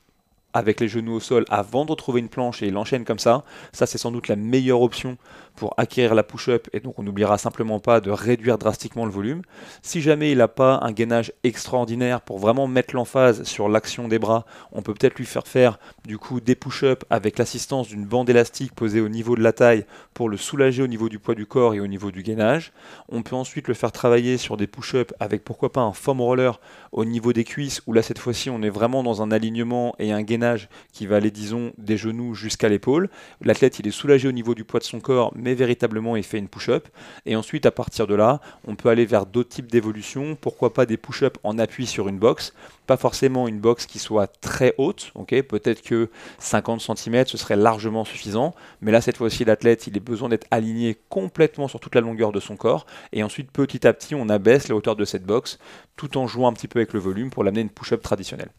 avec 0.58 0.80
les 0.80 0.88
genoux 0.88 1.14
au 1.14 1.20
sol 1.20 1.46
avant 1.50 1.86
de 1.86 1.92
retrouver 1.92 2.20
une 2.20 2.30
planche 2.30 2.64
et 2.64 2.68
il 2.68 2.78
enchaîne 2.78 3.06
comme 3.06 3.20
ça. 3.20 3.44
Ça, 3.74 3.86
c'est 3.86 4.00
sans 4.00 4.12
doute 4.12 4.28
la 4.28 4.36
meilleure 4.36 4.82
option 4.82 5.18
pour 5.56 5.74
acquérir 5.78 6.16
la 6.16 6.24
push-up 6.24 6.68
et 6.72 6.80
donc 6.80 6.98
on 7.00 7.04
n'oubliera 7.04 7.38
simplement 7.38 7.80
pas 7.80 8.00
de 8.00 8.12
réduire 8.12 8.58
drastiquement 8.58 9.06
le 9.06 9.12
volume. 9.12 9.42
Si 9.82 10.02
jamais 10.02 10.32
il 10.32 10.38
n'a 10.38 10.48
pas 10.48 10.80
un 10.84 10.92
gainage 10.92 11.34
extraordinaire 11.44 12.22
pour 12.22 12.40
vraiment 12.40 12.68
mettre 12.68 12.96
l'emphase 12.96 13.44
sur 13.44 13.68
l'action 13.68 14.08
des 14.08 14.20
bras, 14.20 14.46
on 14.72 14.82
peut 14.82 14.94
peut-être 14.94 15.16
lui 15.16 15.26
faire 15.26 15.48
faire 15.48 15.80
du 16.06 16.18
coup 16.18 16.40
des 16.40 16.56
push-ups 16.56 17.06
avec 17.10 17.38
l'assistance 17.38 17.88
d'une 17.88 18.06
bande 18.06 18.30
élastique 18.30 18.74
posée 18.74 19.02
au 19.02 19.10
niveau 19.10 19.36
de 19.36 19.42
la 19.42 19.52
taille 19.52 19.86
pour 20.14 20.30
le 20.30 20.38
soulager 20.38 20.82
au 20.84 20.88
niveau 20.88 21.10
du 21.10 21.20
poids 21.20 21.36
du 21.36 21.46
corps 21.46 21.74
et 21.74 21.80
au 21.80 21.88
niveau 21.88 22.12
du 22.12 22.24
gainage. 22.24 22.72
On 23.10 23.24
peut 23.24 23.36
ensuite 23.36 23.68
le 23.68 23.74
faire 23.74 23.92
travailler 23.92 24.38
sur 24.38 24.58
des 24.58 24.68
push-ups 24.68 25.14
avec 25.20 25.44
pourquoi 25.44 25.72
pas 25.72 25.82
un 25.82 25.94
foam 25.94 26.22
roller 26.22 26.60
au 26.92 27.04
niveau 27.04 27.34
des 27.34 27.44
cuisses 27.44 27.82
où 27.88 27.94
là 27.94 28.02
cette 28.02 28.20
fois-ci 28.20 28.50
on 28.50 28.62
est 28.62 28.70
vraiment 28.70 29.02
dans 29.02 29.22
un 29.22 29.32
alignement 29.32 29.96
et 29.98 30.12
un 30.12 30.22
gainage 30.22 30.47
qui 30.94 31.08
va 31.08 31.18
aller 31.18 31.32
disons 31.32 31.74
des 31.78 31.98
genoux 31.98 32.34
jusqu'à 32.34 32.70
l'épaule. 32.70 33.10
L'athlète 33.42 33.80
il 33.80 33.88
est 33.88 33.92
soulagé 33.92 34.28
au 34.28 34.32
niveau 34.32 34.56
du 34.56 34.64
poids 34.64 34.80
de 34.80 34.86
son 34.86 35.00
corps 35.00 35.32
mais 35.36 35.54
véritablement 35.54 36.16
il 36.16 36.24
fait 36.24 36.38
une 36.38 36.48
push-up. 36.48 36.88
Et 37.26 37.36
ensuite, 37.36 37.66
à 37.66 37.72
partir 37.72 38.08
de 38.08 38.16
là, 38.16 38.42
on 38.66 38.76
peut 38.76 38.90
aller 38.90 39.06
vers 39.06 39.26
d'autres 39.26 39.50
types 39.50 39.72
d'évolutions. 39.72 40.36
Pourquoi 40.40 40.74
pas 40.74 40.86
des 40.86 40.98
push-up 40.98 41.38
en 41.44 41.58
appui 41.60 41.88
sur 41.88 42.08
une 42.08 42.20
box 42.20 42.54
Pas 42.86 42.98
forcément 42.98 43.48
une 43.48 43.60
box 43.60 43.86
qui 43.86 44.00
soit 44.00 44.28
très 44.28 44.74
haute. 44.78 45.12
ok 45.16 45.42
Peut-être 45.44 45.82
que 45.82 46.10
50 46.40 46.82
cm, 46.82 47.26
ce 47.28 47.38
serait 47.38 47.56
largement 47.56 48.06
suffisant. 48.06 48.54
Mais 48.82 48.92
là, 48.92 49.02
cette 49.02 49.18
fois-ci, 49.18 49.46
l'athlète, 49.46 49.88
il 49.88 49.98
a 49.98 50.00
besoin 50.00 50.30
d'être 50.30 50.48
aligné 50.52 50.98
complètement 51.10 51.68
sur 51.68 51.80
toute 51.80 51.96
la 51.96 52.02
longueur 52.02 52.32
de 52.32 52.40
son 52.40 52.56
corps. 52.56 52.86
Et 53.14 53.24
ensuite, 53.24 53.52
petit 53.52 53.88
à 53.88 53.94
petit, 53.94 54.16
on 54.16 54.30
abaisse 54.30 54.68
la 54.68 54.76
hauteur 54.76 54.96
de 54.96 55.06
cette 55.06 55.26
box 55.26 55.60
tout 55.96 56.18
en 56.18 56.28
jouant 56.28 56.50
un 56.50 56.54
petit 56.54 56.68
peu 56.68 56.80
avec 56.80 56.94
le 56.94 57.00
volume 57.00 57.30
pour 57.30 57.44
l'amener 57.44 57.62
une 57.62 57.70
push-up 57.70 58.02
traditionnelle. 58.02 58.50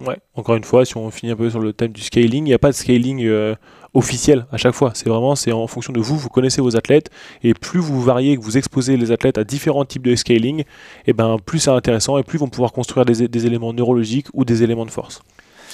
Ouais, 0.00 0.18
encore 0.34 0.56
une 0.56 0.64
fois, 0.64 0.84
si 0.84 0.96
on 0.96 1.10
finit 1.10 1.32
un 1.32 1.36
peu 1.36 1.48
sur 1.50 1.60
le 1.60 1.72
thème 1.72 1.92
du 1.92 2.02
scaling, 2.02 2.44
il 2.44 2.48
n'y 2.48 2.54
a 2.54 2.58
pas 2.58 2.70
de 2.70 2.74
scaling 2.74 3.24
euh, 3.24 3.54
officiel 3.94 4.46
à 4.50 4.56
chaque 4.56 4.74
fois. 4.74 4.90
C'est 4.94 5.08
vraiment 5.08 5.36
c'est 5.36 5.52
en 5.52 5.66
fonction 5.68 5.92
de 5.92 6.00
vous, 6.00 6.18
vous 6.18 6.28
connaissez 6.28 6.60
vos 6.60 6.76
athlètes, 6.76 7.10
et 7.42 7.54
plus 7.54 7.78
vous 7.78 8.02
variez, 8.02 8.36
que 8.36 8.42
vous 8.42 8.58
exposez 8.58 8.96
les 8.96 9.12
athlètes 9.12 9.38
à 9.38 9.44
différents 9.44 9.84
types 9.84 10.02
de 10.02 10.16
scaling, 10.16 10.60
et 10.60 10.64
eh 11.06 11.12
ben 11.12 11.36
plus 11.44 11.60
c'est 11.60 11.70
intéressant 11.70 12.18
et 12.18 12.24
plus 12.24 12.38
ils 12.38 12.40
vont 12.40 12.48
pouvoir 12.48 12.72
construire 12.72 13.06
des, 13.06 13.28
des 13.28 13.46
éléments 13.46 13.72
neurologiques 13.72 14.26
ou 14.34 14.44
des 14.44 14.64
éléments 14.64 14.84
de 14.84 14.90
force. 14.90 15.22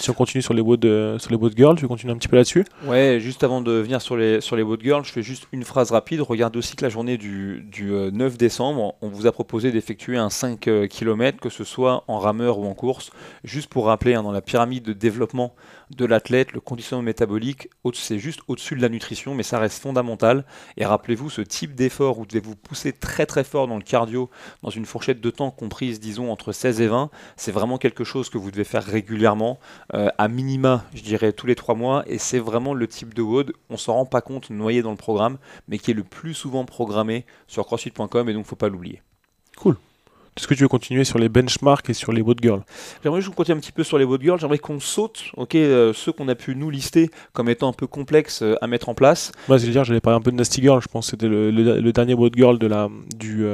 Si 0.01 0.09
on 0.09 0.15
continue 0.15 0.41
sur 0.41 0.55
les 0.55 0.63
wood, 0.63 0.83
euh, 0.87 1.19
sur 1.19 1.31
les 1.31 1.37
wood 1.37 1.53
girls, 1.55 1.77
tu 1.77 1.87
continues 1.87 2.13
un 2.13 2.17
petit 2.17 2.27
peu 2.27 2.37
là-dessus 2.37 2.65
Ouais, 2.87 3.19
juste 3.21 3.45
avant 3.45 3.61
de 3.61 3.73
venir 3.73 4.01
sur 4.01 4.17
les, 4.17 4.41
sur 4.41 4.57
les 4.57 4.63
wood 4.63 4.81
girls, 4.83 5.05
je 5.05 5.13
fais 5.13 5.23
juste 5.23 5.47
une 5.53 5.63
phrase 5.63 5.91
rapide. 5.91 6.23
Regardez 6.23 6.59
aussi 6.59 6.75
que 6.75 6.83
la 6.83 6.89
journée 6.89 7.19
du, 7.19 7.67
du 7.71 7.91
9 7.91 7.93
euh, 7.93 8.37
décembre, 8.39 8.95
on 9.03 9.09
vous 9.09 9.27
a 9.27 9.33
proposé 9.33 9.73
d'effectuer 9.73 10.17
un 10.17 10.31
5 10.31 10.69
euh, 10.69 10.87
km, 10.87 11.39
que 11.39 11.51
ce 11.51 11.65
soit 11.65 12.05
en 12.09 12.19
rameur 12.19 12.59
ou 12.59 12.65
en 12.65 12.73
course. 12.73 13.11
Juste 13.45 13.69
pour 13.69 13.85
rappeler, 13.85 14.15
hein, 14.15 14.23
dans 14.23 14.33
la 14.33 14.41
pyramide 14.41 14.85
de 14.85 14.95
développement 14.95 15.53
de 15.91 16.05
l'athlète, 16.05 16.53
le 16.53 16.61
conditionnement 16.61 17.05
métabolique, 17.05 17.69
c'est 17.95 18.19
juste 18.19 18.41
au-dessus 18.49 18.77
de 18.77 18.83
la 18.83 18.89
nutrition, 18.89 19.35
mais 19.35 19.43
ça 19.43 19.59
reste 19.59 19.81
fondamental. 19.81 20.45
Et 20.77 20.85
rappelez-vous, 20.85 21.31
ce 21.31 21.41
type 21.41 21.75
d'effort 21.75 22.19
où 22.19 22.21
vous 22.21 22.27
devez 22.27 22.41
vous 22.41 22.57
pousser 22.57 22.93
très 22.93 23.27
très 23.27 23.45
fort 23.45 23.67
dans 23.67 23.77
le 23.77 23.83
cardio, 23.83 24.31
dans 24.63 24.71
une 24.71 24.87
fourchette 24.87 25.21
de 25.21 25.31
temps 25.31 25.51
comprise, 25.51 26.01
disons, 26.01 26.31
entre 26.31 26.53
16 26.53 26.81
et 26.81 26.89
20, 26.89 27.11
c'est 27.37 27.53
vraiment 27.53 27.79
quelque 27.79 28.05
chose 28.05 28.31
que 28.31 28.39
vous 28.39 28.51
devez 28.51 28.65
faire 28.65 28.85
régulièrement. 28.85 29.59
Euh, 29.95 30.09
à 30.19 30.29
minima, 30.29 30.85
je 30.95 31.03
dirais 31.03 31.33
tous 31.33 31.47
les 31.47 31.57
trois 31.57 31.75
mois, 31.75 32.05
et 32.07 32.19
c'est 32.19 32.39
vraiment 32.39 32.75
le 32.75 32.87
type 32.87 33.15
de 33.15 33.23
WOD, 33.23 33.53
on 33.69 33.77
s'en 33.77 33.95
rend 33.95 34.07
pas 34.07 34.21
compte 34.21 34.51
noyé 34.51 34.83
dans 34.83 34.91
le 34.91 34.97
programme, 34.97 35.39
mais 35.69 35.79
qui 35.79 35.91
est 35.91 35.95
le 35.95 36.05
plus 36.05 36.35
souvent 36.35 36.65
programmé 36.65 37.27
sur 37.47 37.67
crossfit.com, 37.67 38.29
et 38.29 38.33
donc 38.33 38.47
faut 38.47 38.57
pas 38.57 38.69
l'oublier. 38.69 39.03
Cool. 39.57 39.77
Est-ce 40.41 40.49
que 40.49 40.55
tu 40.55 40.63
veux 40.63 40.69
continuer 40.69 41.05
sur 41.05 41.19
les 41.19 41.29
benchmarks 41.29 41.91
et 41.91 41.93
sur 41.93 42.13
les 42.13 42.23
wood 42.23 42.39
girls? 42.41 42.63
J'aimerais 43.03 43.21
juste 43.21 43.35
continuer 43.35 43.59
un 43.59 43.61
petit 43.61 43.73
peu 43.73 43.85
sur 43.85 43.99
les 43.99 44.07
wood 44.07 44.23
girls. 44.23 44.41
J'aimerais 44.41 44.57
qu'on 44.57 44.81
saute, 44.81 45.25
ok, 45.37 45.55
euh, 45.55 45.93
ceux 45.93 46.13
qu'on 46.13 46.29
a 46.29 46.35
pu 46.35 46.57
nous 46.57 46.71
lister 46.71 47.11
comme 47.35 47.51
étant 47.51 47.69
un 47.69 47.75
peu 47.75 47.87
complexes 47.87 48.41
euh, 48.41 48.55
à 48.63 48.67
mettre 48.67 48.89
en 48.89 48.95
place. 48.95 49.33
Moi, 49.49 49.59
je 49.59 49.67
dire, 49.67 49.85
j'allais 49.85 50.01
parler 50.01 50.17
un 50.17 50.23
peu 50.23 50.31
de 50.31 50.37
Nasty 50.37 50.63
Girl. 50.63 50.81
Je 50.81 50.89
pense 50.89 51.05
que 51.05 51.11
c'était 51.11 51.29
le, 51.29 51.93
dernier 51.93 52.15
wood 52.15 52.35
girl 52.35 52.59
de 52.59 52.67
la, 52.67 52.89
du, 53.15 53.45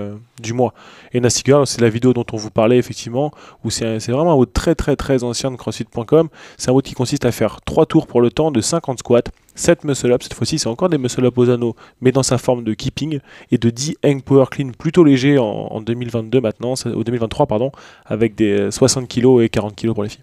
du 0.40 0.53
mois. 0.53 0.75
Et 1.12 1.18
Nasty 1.18 1.42
Girl, 1.44 1.66
c'est 1.66 1.81
la 1.81 1.88
vidéo 1.88 2.12
dont 2.12 2.25
on 2.33 2.37
vous 2.37 2.53
parlait 2.53 2.79
effectivement, 2.79 3.33
où 3.64 3.70
c'est 3.70 3.99
vraiment 4.07 4.31
un 4.31 4.37
wood 4.37 4.53
très 4.53 4.77
très 4.77 4.94
très 4.94 5.25
ancien 5.25 5.51
de 5.51 5.57
CrossFit.com. 5.57 6.29
C'est 6.57 6.70
un 6.70 6.72
wood 6.72 6.85
qui 6.85 6.94
consiste 6.94 7.25
à 7.25 7.33
faire 7.33 7.62
3 7.62 7.87
tours 7.87 8.07
pour 8.07 8.20
le 8.20 8.31
temps 8.31 8.53
de 8.53 8.61
50 8.61 9.01
squats 9.01 9.22
7 9.56 9.84
muscle 9.84 10.12
up, 10.12 10.22
cette 10.22 10.34
fois-ci 10.34 10.58
c'est 10.58 10.68
encore 10.68 10.88
des 10.88 10.98
muscle 10.98 11.24
up 11.24 11.36
aux 11.36 11.50
anneaux, 11.50 11.74
mais 12.00 12.12
dans 12.12 12.22
sa 12.22 12.38
forme 12.38 12.62
de 12.62 12.74
keeping, 12.74 13.18
et 13.50 13.58
de 13.58 13.70
10 13.70 13.96
hang 14.04 14.22
power 14.22 14.46
clean 14.50 14.70
plutôt 14.78 15.02
léger 15.02 15.38
en, 15.38 15.80
2022 15.80 16.40
maintenant, 16.40 16.74
au 16.86 17.04
2023 17.04 17.46
pardon, 17.46 17.72
avec 18.04 18.34
des 18.34 18.70
60 18.70 19.08
kg 19.08 19.40
et 19.42 19.48
40 19.48 19.74
kg 19.74 19.92
pour 19.92 20.02
les 20.02 20.10
filles. 20.10 20.22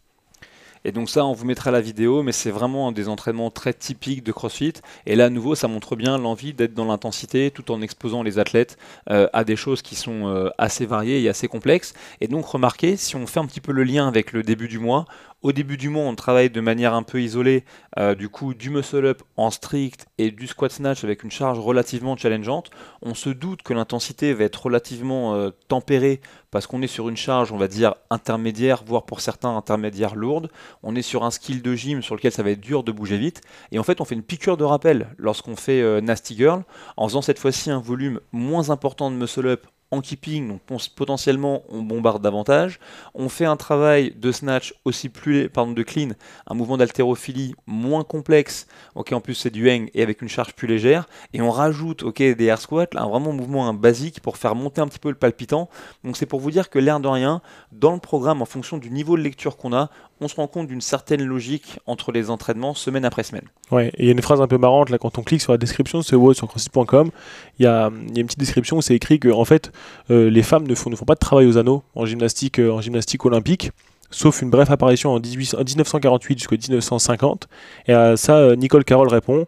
Et 0.85 0.91
donc 0.91 1.09
ça, 1.09 1.25
on 1.25 1.33
vous 1.33 1.45
mettra 1.45 1.71
la 1.71 1.81
vidéo, 1.81 2.23
mais 2.23 2.31
c'est 2.31 2.51
vraiment 2.51 2.91
des 2.91 3.07
entraînements 3.07 3.49
très 3.49 3.73
typiques 3.73 4.23
de 4.23 4.31
CrossFit. 4.31 4.73
Et 5.05 5.15
là, 5.15 5.25
à 5.25 5.29
nouveau, 5.29 5.55
ça 5.55 5.67
montre 5.67 5.95
bien 5.95 6.17
l'envie 6.17 6.53
d'être 6.53 6.73
dans 6.73 6.85
l'intensité, 6.85 7.51
tout 7.51 7.71
en 7.71 7.81
exposant 7.81 8.21
les 8.21 8.37
athlètes 8.37 8.77
euh, 9.09 9.27
à 9.31 9.43
des 9.43 9.55
choses 9.55 9.81
qui 9.81 9.95
sont 9.95 10.27
euh, 10.27 10.49
assez 10.57 10.85
variées 10.85 11.21
et 11.21 11.29
assez 11.29 11.47
complexes. 11.47 11.93
Et 12.19 12.27
donc, 12.27 12.45
remarquez, 12.45 12.97
si 12.97 13.15
on 13.15 13.25
fait 13.27 13.39
un 13.39 13.45
petit 13.45 13.61
peu 13.61 13.71
le 13.71 13.83
lien 13.83 14.07
avec 14.07 14.33
le 14.33 14.43
début 14.43 14.67
du 14.67 14.79
mois, 14.79 15.05
au 15.43 15.51
début 15.51 15.75
du 15.75 15.89
mois, 15.89 16.03
on 16.03 16.15
travaille 16.15 16.49
de 16.49 16.61
manière 16.61 16.93
un 16.93 17.03
peu 17.03 17.21
isolée, 17.21 17.65
euh, 17.99 18.15
du 18.15 18.29
coup, 18.29 18.53
du 18.53 18.69
muscle 18.69 19.05
up 19.05 19.21
en 19.35 19.51
strict 19.51 20.07
et 20.17 20.31
du 20.31 20.47
squat 20.47 20.71
snatch 20.71 21.03
avec 21.03 21.23
une 21.23 21.31
charge 21.31 21.59
relativement 21.59 22.15
challengeante. 22.15 22.71
On 23.01 23.13
se 23.13 23.29
doute 23.29 23.61
que 23.61 23.73
l'intensité 23.73 24.33
va 24.33 24.45
être 24.45 24.63
relativement 24.63 25.35
euh, 25.35 25.49
tempérée 25.67 26.21
parce 26.49 26.65
qu'on 26.65 26.81
est 26.81 26.87
sur 26.87 27.09
une 27.09 27.17
charge, 27.17 27.51
on 27.51 27.57
va 27.57 27.67
dire, 27.67 27.95
intermédiaire, 28.09 28.83
voire 28.85 29.03
pour 29.03 29.19
certains 29.19 29.55
intermédiaire 29.57 30.15
lourde. 30.15 30.49
On 30.81 30.95
est 30.95 31.01
sur 31.01 31.25
un 31.25 31.31
skill 31.31 31.61
de 31.61 31.75
gym 31.75 32.01
sur 32.01 32.15
lequel 32.15 32.31
ça 32.31 32.43
va 32.43 32.51
être 32.51 32.61
dur 32.61 32.83
de 32.83 32.91
bouger 32.91 33.17
vite. 33.17 33.41
Et 33.71 33.79
en 33.79 33.83
fait, 33.83 33.99
on 33.99 34.05
fait 34.05 34.15
une 34.15 34.23
piqûre 34.23 34.55
de 34.55 34.63
rappel 34.63 35.09
lorsqu'on 35.17 35.57
fait 35.57 35.81
euh, 35.81 35.99
Nasty 35.99 36.37
Girl, 36.37 36.63
en 36.95 37.07
faisant 37.07 37.21
cette 37.21 37.39
fois-ci 37.39 37.69
un 37.69 37.79
volume 37.79 38.21
moins 38.31 38.69
important 38.69 39.11
de 39.11 39.17
muscle 39.17 39.47
up 39.47 39.67
en 39.93 40.01
keeping, 40.01 40.47
donc 40.47 40.61
potentiellement 40.95 41.63
on 41.69 41.81
bombarde 41.81 42.21
davantage. 42.21 42.79
On 43.13 43.29
fait 43.29 43.45
un 43.45 43.55
travail 43.55 44.13
de 44.15 44.31
snatch 44.31 44.73
aussi 44.85 45.09
plus, 45.09 45.49
pardon, 45.49 45.71
de 45.71 45.83
clean, 45.83 46.09
un 46.47 46.55
mouvement 46.55 46.77
d'haltérophilie 46.77 47.55
moins 47.67 48.03
complexe, 48.03 48.67
ok, 48.95 49.13
en 49.13 49.21
plus 49.21 49.35
c'est 49.35 49.51
du 49.51 49.69
hang 49.69 49.89
et 49.93 50.01
avec 50.01 50.21
une 50.21 50.29
charge 50.29 50.53
plus 50.53 50.67
légère, 50.67 51.07
et 51.33 51.41
on 51.41 51.51
rajoute, 51.51 52.03
ok, 52.03 52.17
des 52.17 52.45
air 52.45 52.59
squats, 52.59 52.87
un 52.95 53.07
vraiment 53.07 53.33
mouvement 53.33 53.73
basique 53.73 54.19
pour 54.19 54.37
faire 54.37 54.55
monter 54.55 54.81
un 54.81 54.87
petit 54.87 54.99
peu 54.99 55.09
le 55.09 55.15
palpitant. 55.15 55.69
Donc 56.03 56.17
c'est 56.17 56.25
pour 56.25 56.39
vous 56.39 56.51
dire 56.51 56.69
que 56.69 56.79
l'air 56.79 56.99
de 56.99 57.07
rien, 57.07 57.41
dans 57.71 57.93
le 57.93 57.99
programme, 57.99 58.41
en 58.41 58.45
fonction 58.45 58.77
du 58.77 58.89
niveau 58.89 59.15
de 59.15 59.21
lecture 59.21 59.57
qu'on 59.57 59.73
a, 59.73 59.89
on 60.23 60.27
se 60.27 60.35
rend 60.35 60.47
compte 60.47 60.67
d'une 60.67 60.81
certaine 60.81 61.23
logique 61.23 61.79
entre 61.85 62.11
les 62.11 62.29
entraînements 62.29 62.73
semaine 62.73 63.05
après 63.05 63.23
semaine. 63.23 63.45
Ouais, 63.71 63.91
il 63.97 64.05
y 64.05 64.09
a 64.09 64.11
une 64.11 64.21
phrase 64.21 64.41
un 64.41 64.47
peu 64.47 64.57
marrante 64.57 64.89
là 64.89 64.97
quand 64.97 65.17
on 65.17 65.23
clique 65.23 65.41
sur 65.41 65.51
la 65.51 65.57
description 65.57 65.99
de 65.99 66.03
ce 66.03 66.15
WOD 66.15 66.35
sur 66.35 66.47
crossfit.com, 66.47 67.11
il 67.59 67.63
y 67.63 67.67
a, 67.67 67.89
une 68.15 68.25
petite 68.25 68.39
description 68.39 68.77
où 68.77 68.81
c'est 68.81 68.95
écrit 68.95 69.19
que 69.19 69.29
en 69.29 69.45
fait 69.45 69.71
euh, 70.11 70.29
les 70.29 70.43
femmes 70.43 70.67
ne 70.67 70.75
font, 70.75 70.89
ne 70.89 70.95
font 70.95 71.05
pas 71.05 71.15
de 71.15 71.19
travail 71.19 71.45
aux 71.45 71.57
anneaux 71.57 71.83
en 71.95 72.05
gymnastique, 72.05 72.59
euh, 72.59 72.71
en 72.71 72.81
gymnastique 72.81 73.25
olympique 73.25 73.71
sauf 74.13 74.41
une 74.41 74.49
brève 74.49 74.71
apparition 74.71 75.11
en, 75.11 75.19
18, 75.19 75.55
1948 75.57 76.37
jusqu'en 76.37 76.55
1950. 76.55 77.47
Et 77.87 77.93
à 77.93 78.15
ça, 78.15 78.37
euh, 78.37 78.55
Nicole 78.55 78.85
Carroll 78.85 79.07
répond 79.07 79.47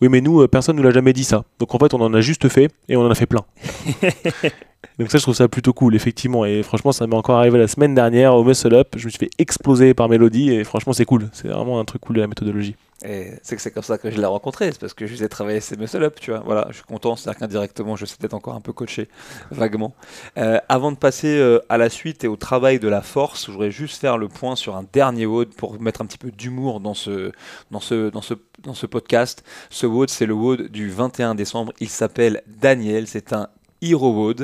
Oui, 0.00 0.08
mais 0.10 0.20
nous, 0.20 0.46
personne 0.48 0.76
ne 0.76 0.82
nous 0.82 0.86
l'a 0.86 0.92
jamais 0.92 1.12
dit 1.12 1.24
ça. 1.24 1.44
Donc 1.58 1.74
en 1.74 1.78
fait, 1.78 1.94
on 1.94 2.00
en 2.00 2.12
a 2.12 2.20
juste 2.20 2.48
fait 2.48 2.70
et 2.88 2.96
on 2.96 3.02
en 3.02 3.10
a 3.10 3.14
fait 3.14 3.26
plein. 3.26 3.44
Donc 4.98 5.10
ça, 5.10 5.18
je 5.18 5.22
trouve 5.22 5.34
ça 5.34 5.48
plutôt 5.48 5.72
cool, 5.72 5.94
effectivement. 5.94 6.44
Et 6.44 6.62
franchement, 6.62 6.92
ça 6.92 7.06
m'est 7.06 7.16
encore 7.16 7.38
arrivé 7.38 7.58
la 7.58 7.68
semaine 7.68 7.94
dernière 7.94 8.34
au 8.34 8.44
Muscle 8.44 8.74
Up. 8.74 8.88
Je 8.96 9.04
me 9.06 9.10
suis 9.10 9.18
fait 9.18 9.30
exploser 9.38 9.94
par 9.94 10.08
Mélodie 10.08 10.52
et 10.52 10.64
franchement, 10.64 10.92
c'est 10.92 11.04
cool. 11.04 11.28
C'est 11.32 11.48
vraiment 11.48 11.80
un 11.80 11.84
truc 11.84 12.00
cool 12.02 12.16
de 12.16 12.20
la 12.20 12.26
méthodologie. 12.26 12.76
Et 13.04 13.32
c'est 13.42 13.56
que 13.56 13.62
c'est 13.62 13.70
comme 13.70 13.82
ça 13.82 13.98
que 13.98 14.10
je 14.10 14.18
l'ai 14.18 14.26
rencontré, 14.26 14.72
c'est 14.72 14.80
parce 14.80 14.94
que 14.94 15.06
je 15.06 15.14
lui 15.14 15.22
ai 15.22 15.28
travaillé 15.28 15.60
ces 15.60 15.76
muscle 15.76 16.02
up, 16.02 16.18
tu 16.18 16.30
vois. 16.30 16.40
Voilà, 16.40 16.66
je 16.70 16.76
suis 16.76 16.84
content, 16.84 17.14
c'est-à-dire 17.14 17.40
qu'indirectement, 17.40 17.94
je 17.94 18.06
suis 18.06 18.16
peut-être 18.16 18.32
encore 18.32 18.54
un 18.54 18.62
peu 18.62 18.72
coaché, 18.72 19.08
vaguement. 19.50 19.94
Euh, 20.38 20.58
avant 20.70 20.92
de 20.92 20.96
passer 20.96 21.38
euh, 21.38 21.60
à 21.68 21.76
la 21.76 21.90
suite 21.90 22.24
et 22.24 22.28
au 22.28 22.36
travail 22.36 22.78
de 22.78 22.88
la 22.88 23.02
force, 23.02 23.46
je 23.46 23.52
voudrais 23.52 23.70
juste 23.70 24.00
faire 24.00 24.16
le 24.16 24.28
point 24.28 24.56
sur 24.56 24.76
un 24.76 24.86
dernier 24.92 25.26
WOD 25.26 25.54
pour 25.54 25.78
mettre 25.80 26.00
un 26.00 26.06
petit 26.06 26.18
peu 26.18 26.30
d'humour 26.30 26.80
dans 26.80 26.94
ce, 26.94 27.32
dans, 27.70 27.80
ce, 27.80 28.08
dans, 28.08 28.22
ce, 28.22 28.34
dans 28.60 28.74
ce 28.74 28.86
podcast. 28.86 29.44
Ce 29.68 29.86
WOD, 29.86 30.08
c'est 30.08 30.26
le 30.26 30.34
WOD 30.34 30.68
du 30.68 30.88
21 30.88 31.34
décembre. 31.34 31.74
Il 31.80 31.90
s'appelle 31.90 32.42
Daniel, 32.46 33.06
c'est 33.06 33.34
un 33.34 33.48
Hero 33.82 34.34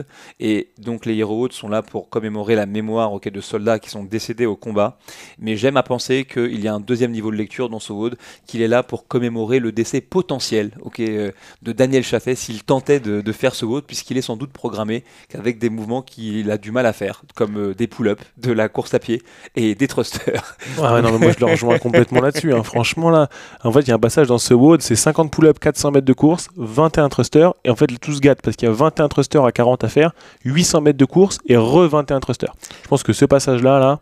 Et 0.40 0.68
donc 0.78 1.06
les 1.06 1.16
Hero 1.16 1.48
sont 1.50 1.68
là 1.68 1.82
pour 1.82 2.08
commémorer 2.08 2.54
la 2.54 2.66
mémoire 2.66 3.12
de 3.30 3.40
soldats 3.40 3.78
qui 3.78 3.90
sont 3.90 4.04
décédés 4.04 4.46
au 4.46 4.56
combat. 4.56 4.98
Mais 5.38 5.56
j'aime 5.56 5.76
à 5.76 5.82
penser 5.82 6.24
qu'il 6.24 6.60
y 6.60 6.68
a 6.68 6.74
un 6.74 6.80
deuxième 6.80 7.12
niveau 7.12 7.30
de 7.30 7.36
lecture 7.36 7.68
dans 7.68 7.80
ce 7.80 7.92
WOD, 7.92 8.16
qu'il 8.46 8.62
est 8.62 8.68
là 8.68 8.82
pour 8.82 9.06
commémorer 9.06 9.58
le 9.58 9.72
décès 9.72 10.00
potentiel 10.00 10.72
euh, 11.00 11.30
de 11.62 11.72
Daniel 11.72 12.02
Chaffet 12.02 12.34
s'il 12.34 12.64
tentait 12.64 13.00
de, 13.00 13.32
faire 13.32 13.54
ce 13.54 13.64
WOD, 13.64 13.84
puisqu'il 13.84 14.18
est 14.18 14.22
sans 14.22 14.36
doute 14.36 14.52
programmé 14.52 15.04
qu'avec 15.28 15.58
des 15.58 15.70
mouvements 15.70 16.02
qu'il 16.02 16.50
a 16.50 16.58
du 16.58 16.70
mal 16.70 16.86
à 16.86 16.92
faire, 16.92 17.22
comme 17.34 17.56
euh, 17.56 17.74
des 17.74 17.86
pull-ups, 17.86 18.22
de 18.36 18.52
la 18.52 18.68
course 18.68 18.94
à 18.94 18.98
pied 18.98 19.22
et 19.56 19.74
des 19.74 19.88
thrusters. 19.88 20.56
moi 20.76 21.00
je 21.00 21.40
le 21.40 21.46
rejoins 21.46 21.78
complètement 21.78 22.20
là-dessus. 22.20 22.52
Hein. 22.52 22.62
Franchement, 22.62 23.10
là, 23.10 23.28
en 23.64 23.72
fait, 23.72 23.80
il 23.80 23.88
y 23.88 23.92
a 23.92 23.94
un 23.94 23.98
passage 23.98 24.26
dans 24.26 24.38
ce 24.38 24.54
WOD, 24.54 24.82
c'est 24.82 24.96
50 24.96 25.30
pull-ups, 25.30 25.58
400 25.58 25.92
mètres 25.92 26.06
de 26.06 26.12
course, 26.12 26.48
21 26.56 27.08
thrusters, 27.08 27.54
et 27.64 27.70
en 27.70 27.76
fait, 27.76 27.86
tout 28.00 28.12
se 28.12 28.20
gâte 28.20 28.40
parce 28.42 28.56
qu'il 28.56 28.68
y 28.68 28.70
a 28.70 28.74
21 28.74 29.08
thrusters 29.08 29.22
à 29.40 29.52
40 29.52 29.84
à 29.84 29.88
faire, 29.88 30.12
800 30.44 30.80
mètres 30.82 30.98
de 30.98 31.04
course 31.04 31.38
et 31.46 31.56
re-21 31.56 32.20
thrusters. 32.20 32.54
Je 32.82 32.88
pense 32.88 33.02
que 33.02 33.12
ce 33.12 33.24
passage-là, 33.24 33.78
là, 33.78 34.00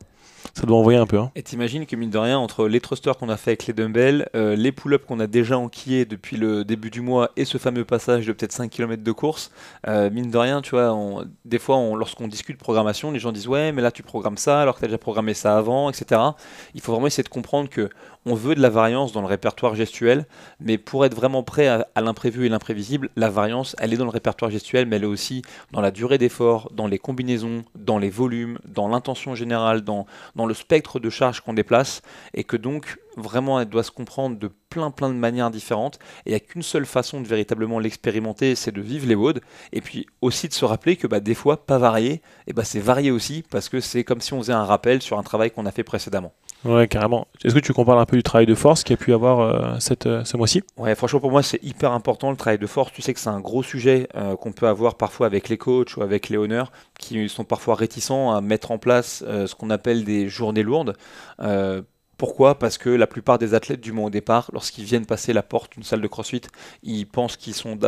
ça 0.54 0.66
doit 0.66 0.78
envoyer 0.78 0.98
un 0.98 1.06
peu. 1.06 1.18
Hein. 1.18 1.30
Et 1.36 1.42
t'imagines 1.42 1.86
que 1.86 1.96
mine 1.96 2.10
de 2.10 2.18
rien, 2.18 2.38
entre 2.38 2.66
les 2.66 2.80
thrusters 2.80 3.16
qu'on 3.16 3.28
a 3.28 3.36
fait 3.36 3.52
avec 3.52 3.66
les 3.66 3.72
dumbbells, 3.72 4.28
euh, 4.34 4.56
les 4.56 4.72
pull-ups 4.72 5.04
qu'on 5.06 5.20
a 5.20 5.26
déjà 5.26 5.58
enquillés 5.58 6.04
depuis 6.04 6.36
le 6.36 6.64
début 6.64 6.90
du 6.90 7.00
mois 7.00 7.30
et 7.36 7.44
ce 7.44 7.58
fameux 7.58 7.84
passage 7.84 8.26
de 8.26 8.32
peut-être 8.32 8.52
5 8.52 8.70
km 8.70 9.02
de 9.02 9.12
course, 9.12 9.50
euh, 9.86 10.10
mine 10.10 10.30
de 10.30 10.38
rien, 10.38 10.60
tu 10.62 10.70
vois, 10.70 11.24
des 11.44 11.58
fois, 11.58 11.76
lorsqu'on 11.96 12.28
discute 12.28 12.58
programmation, 12.58 13.10
les 13.10 13.18
gens 13.18 13.32
disent 13.32 13.48
ouais, 13.48 13.72
mais 13.72 13.82
là 13.82 13.90
tu 13.90 14.02
programmes 14.02 14.36
ça 14.36 14.60
alors 14.60 14.74
que 14.74 14.80
tu 14.80 14.84
as 14.86 14.88
déjà 14.88 14.98
programmé 14.98 15.34
ça 15.34 15.56
avant, 15.56 15.90
etc. 15.90 16.20
Il 16.74 16.80
faut 16.80 16.92
vraiment 16.92 17.06
essayer 17.06 17.24
de 17.24 17.28
comprendre 17.28 17.68
que 17.68 17.88
on 18.26 18.34
veut 18.34 18.54
de 18.54 18.60
la 18.60 18.68
variance 18.68 19.12
dans 19.12 19.20
le 19.20 19.26
répertoire 19.26 19.74
gestuel, 19.74 20.26
mais 20.60 20.78
pour 20.78 21.04
être 21.04 21.14
vraiment 21.14 21.42
prêt 21.42 21.66
à, 21.66 22.00
l'imprévu 22.00 22.46
et 22.46 22.48
l'imprévisible, 22.48 23.10
la 23.16 23.30
variance, 23.30 23.74
elle 23.78 23.94
est 23.94 23.96
dans 23.96 24.04
le 24.04 24.10
répertoire 24.10 24.50
gestuel, 24.50 24.86
mais 24.86 24.96
elle 24.96 25.04
est 25.04 25.06
aussi 25.06 25.42
dans 25.72 25.80
la 25.80 25.90
durée 25.90 26.18
d'effort, 26.18 26.70
dans 26.74 26.86
les 26.86 26.98
combinaisons, 26.98 27.64
dans 27.74 27.98
les 27.98 28.10
volumes, 28.10 28.58
dans 28.64 28.88
l'intention 28.88 29.34
générale, 29.34 29.82
dans, 29.82 30.06
dans 30.36 30.46
le 30.46 30.54
spectre 30.54 31.00
de 31.00 31.10
charge 31.10 31.40
qu'on 31.40 31.54
déplace, 31.54 32.02
et 32.34 32.44
que 32.44 32.56
donc 32.56 32.98
vraiment 33.16 33.60
elle 33.60 33.68
doit 33.68 33.82
se 33.82 33.90
comprendre 33.90 34.38
de 34.38 34.50
plein 34.70 34.90
plein 34.90 35.08
de 35.08 35.14
manières 35.14 35.50
différentes 35.50 35.98
et 36.24 36.30
il 36.30 36.32
n'y 36.32 36.36
a 36.36 36.40
qu'une 36.40 36.62
seule 36.62 36.86
façon 36.86 37.20
de 37.20 37.26
véritablement 37.26 37.78
l'expérimenter 37.78 38.54
c'est 38.54 38.72
de 38.72 38.80
vivre 38.80 39.06
les 39.06 39.14
WOD 39.14 39.40
et 39.72 39.80
puis 39.80 40.06
aussi 40.22 40.48
de 40.48 40.54
se 40.54 40.64
rappeler 40.64 40.96
que 40.96 41.06
bah, 41.06 41.20
des 41.20 41.34
fois 41.34 41.66
pas 41.66 41.78
varié 41.78 42.22
et 42.46 42.52
bah, 42.52 42.64
c'est 42.64 42.80
varié 42.80 43.10
aussi 43.10 43.44
parce 43.50 43.68
que 43.68 43.80
c'est 43.80 44.04
comme 44.04 44.20
si 44.20 44.32
on 44.32 44.38
faisait 44.38 44.52
un 44.52 44.64
rappel 44.64 45.02
sur 45.02 45.18
un 45.18 45.22
travail 45.22 45.50
qu'on 45.50 45.66
a 45.66 45.72
fait 45.72 45.84
précédemment 45.84 46.32
Ouais, 46.64 46.88
carrément. 46.88 47.26
Est-ce 47.42 47.54
que 47.54 47.60
tu 47.60 47.72
compares 47.72 47.98
un 47.98 48.04
peu 48.04 48.16
du 48.16 48.22
travail 48.22 48.44
de 48.44 48.54
force 48.54 48.84
qu'il 48.84 48.92
y 48.92 49.00
a 49.00 49.02
pu 49.02 49.14
avoir 49.14 49.40
euh, 49.40 49.78
cette, 49.78 50.06
euh, 50.06 50.24
ce 50.24 50.36
mois-ci? 50.36 50.62
Ouais, 50.76 50.94
franchement, 50.94 51.20
pour 51.20 51.30
moi, 51.30 51.42
c'est 51.42 51.62
hyper 51.62 51.92
important 51.92 52.30
le 52.30 52.36
travail 52.36 52.58
de 52.58 52.66
force. 52.66 52.92
Tu 52.92 53.00
sais 53.00 53.14
que 53.14 53.20
c'est 53.20 53.30
un 53.30 53.40
gros 53.40 53.62
sujet 53.62 54.08
euh, 54.14 54.36
qu'on 54.36 54.52
peut 54.52 54.68
avoir 54.68 54.96
parfois 54.96 55.26
avec 55.26 55.48
les 55.48 55.56
coachs 55.56 55.96
ou 55.96 56.02
avec 56.02 56.28
les 56.28 56.36
honneurs 56.36 56.70
qui 56.98 57.28
sont 57.30 57.44
parfois 57.44 57.76
réticents 57.76 58.32
à 58.32 58.42
mettre 58.42 58.72
en 58.72 58.78
place 58.78 59.24
ce 59.26 59.54
qu'on 59.54 59.70
appelle 59.70 60.04
des 60.04 60.28
journées 60.28 60.62
lourdes. 60.62 60.96
Pourquoi? 62.20 62.58
Parce 62.58 62.76
que 62.76 62.90
la 62.90 63.06
plupart 63.06 63.38
des 63.38 63.54
athlètes 63.54 63.80
du 63.80 63.92
monde 63.92 64.08
au 64.08 64.10
départ, 64.10 64.50
lorsqu'ils 64.52 64.84
viennent 64.84 65.06
passer 65.06 65.32
la 65.32 65.42
porte 65.42 65.72
d'une 65.72 65.84
salle 65.84 66.02
de 66.02 66.06
crossfit, 66.06 66.42
ils 66.82 67.06
pensent 67.06 67.38
qu'ils 67.38 67.54
sont 67.54 67.78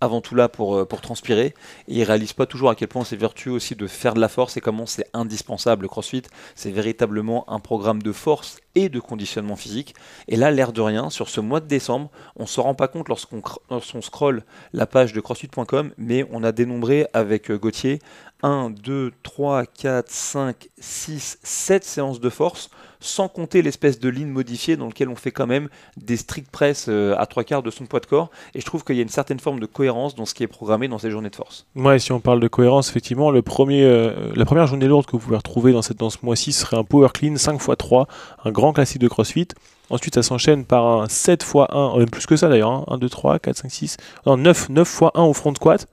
avant 0.00 0.20
tout 0.20 0.34
là 0.34 0.48
pour, 0.48 0.74
euh, 0.74 0.84
pour 0.84 1.00
transpirer. 1.00 1.54
Et 1.86 1.98
ils 1.98 2.02
réalisent 2.02 2.32
pas 2.32 2.46
toujours 2.46 2.70
à 2.70 2.74
quel 2.74 2.88
point 2.88 3.04
c'est 3.04 3.14
vertueux 3.14 3.52
aussi 3.52 3.76
de 3.76 3.86
faire 3.86 4.14
de 4.14 4.20
la 4.20 4.28
force 4.28 4.56
et 4.56 4.60
comment 4.60 4.86
c'est 4.86 5.06
indispensable. 5.12 5.82
Le 5.82 5.88
CrossFit, 5.88 6.22
c'est 6.56 6.72
véritablement 6.72 7.48
un 7.48 7.60
programme 7.60 8.02
de 8.02 8.10
force 8.10 8.58
et 8.74 8.88
de 8.88 8.98
conditionnement 8.98 9.56
physique. 9.56 9.94
Et 10.26 10.34
là, 10.34 10.50
l'air 10.50 10.72
de 10.72 10.80
rien, 10.80 11.08
sur 11.08 11.28
ce 11.28 11.40
mois 11.40 11.60
de 11.60 11.66
décembre, 11.66 12.10
on 12.34 12.42
ne 12.42 12.48
se 12.48 12.60
rend 12.60 12.74
pas 12.74 12.88
compte 12.88 13.08
lorsqu'on 13.08 13.40
lorsqu'on 13.70 14.02
scrolle 14.02 14.42
la 14.72 14.86
page 14.86 15.12
de 15.12 15.20
crossfit.com, 15.20 15.92
mais 15.96 16.26
on 16.32 16.42
a 16.42 16.50
dénombré 16.50 17.06
avec 17.12 17.52
euh, 17.52 17.58
Gauthier 17.58 18.00
1, 18.42 18.70
2, 18.70 19.12
3, 19.22 19.66
4, 19.66 20.08
5, 20.08 20.68
6, 20.78 21.38
7 21.42 21.84
séances 21.84 22.20
de 22.20 22.30
force, 22.30 22.70
sans 23.00 23.28
compter 23.28 23.62
l'espèce 23.62 23.98
de 23.98 24.08
ligne 24.08 24.28
modifiée 24.28 24.76
dans 24.76 24.86
laquelle 24.86 25.08
on 25.08 25.16
fait 25.16 25.30
quand 25.30 25.46
même 25.46 25.68
des 25.96 26.16
strict 26.16 26.50
press 26.50 26.86
euh, 26.88 27.14
à 27.18 27.26
trois 27.26 27.44
quarts 27.44 27.62
de 27.62 27.70
son 27.70 27.86
poids 27.86 28.00
de 28.00 28.06
corps. 28.06 28.30
Et 28.54 28.60
je 28.60 28.66
trouve 28.66 28.84
qu'il 28.84 28.96
y 28.96 28.98
a 28.98 29.02
une 29.02 29.08
certaine 29.08 29.40
forme 29.40 29.58
de 29.58 29.66
cohérence 29.66 30.14
dans 30.14 30.26
ce 30.26 30.34
qui 30.34 30.42
est 30.42 30.48
programmé 30.48 30.88
dans 30.88 30.98
ces 30.98 31.10
journées 31.10 31.30
de 31.30 31.36
force. 31.36 31.66
Ouais, 31.74 31.98
si 31.98 32.12
on 32.12 32.20
parle 32.20 32.40
de 32.40 32.48
cohérence, 32.48 32.90
effectivement, 32.90 33.32
euh, 33.32 34.32
la 34.34 34.44
première 34.44 34.66
journée 34.66 34.86
lourde 34.86 35.06
que 35.06 35.12
vous 35.12 35.18
pouvez 35.18 35.36
retrouver 35.36 35.72
dans, 35.72 35.82
cette, 35.82 35.98
dans 35.98 36.10
ce 36.10 36.18
mois-ci 36.22 36.52
serait 36.52 36.76
un 36.76 36.84
power 36.84 37.08
clean 37.12 37.36
5 37.36 37.54
x 37.54 37.70
3, 37.78 38.06
un 38.44 38.50
grand 38.50 38.72
classique 38.72 39.00
de 39.00 39.08
CrossFit. 39.08 39.48
Ensuite, 39.88 40.14
ça 40.14 40.22
s'enchaîne 40.22 40.64
par 40.64 40.86
un 40.86 41.08
7 41.08 41.42
x 41.42 41.54
1, 41.68 41.98
même 41.98 42.10
plus 42.10 42.26
que 42.26 42.36
ça 42.36 42.48
d'ailleurs, 42.48 42.90
1, 42.92 42.98
2, 42.98 43.08
3, 43.08 43.38
4, 43.40 43.56
5, 43.56 43.70
6, 43.70 43.96
non, 44.26 44.36
9, 44.36 44.68
9 44.68 44.88
x 44.88 45.10
1 45.14 45.22
au 45.22 45.32
front 45.32 45.54
squat. 45.54 45.88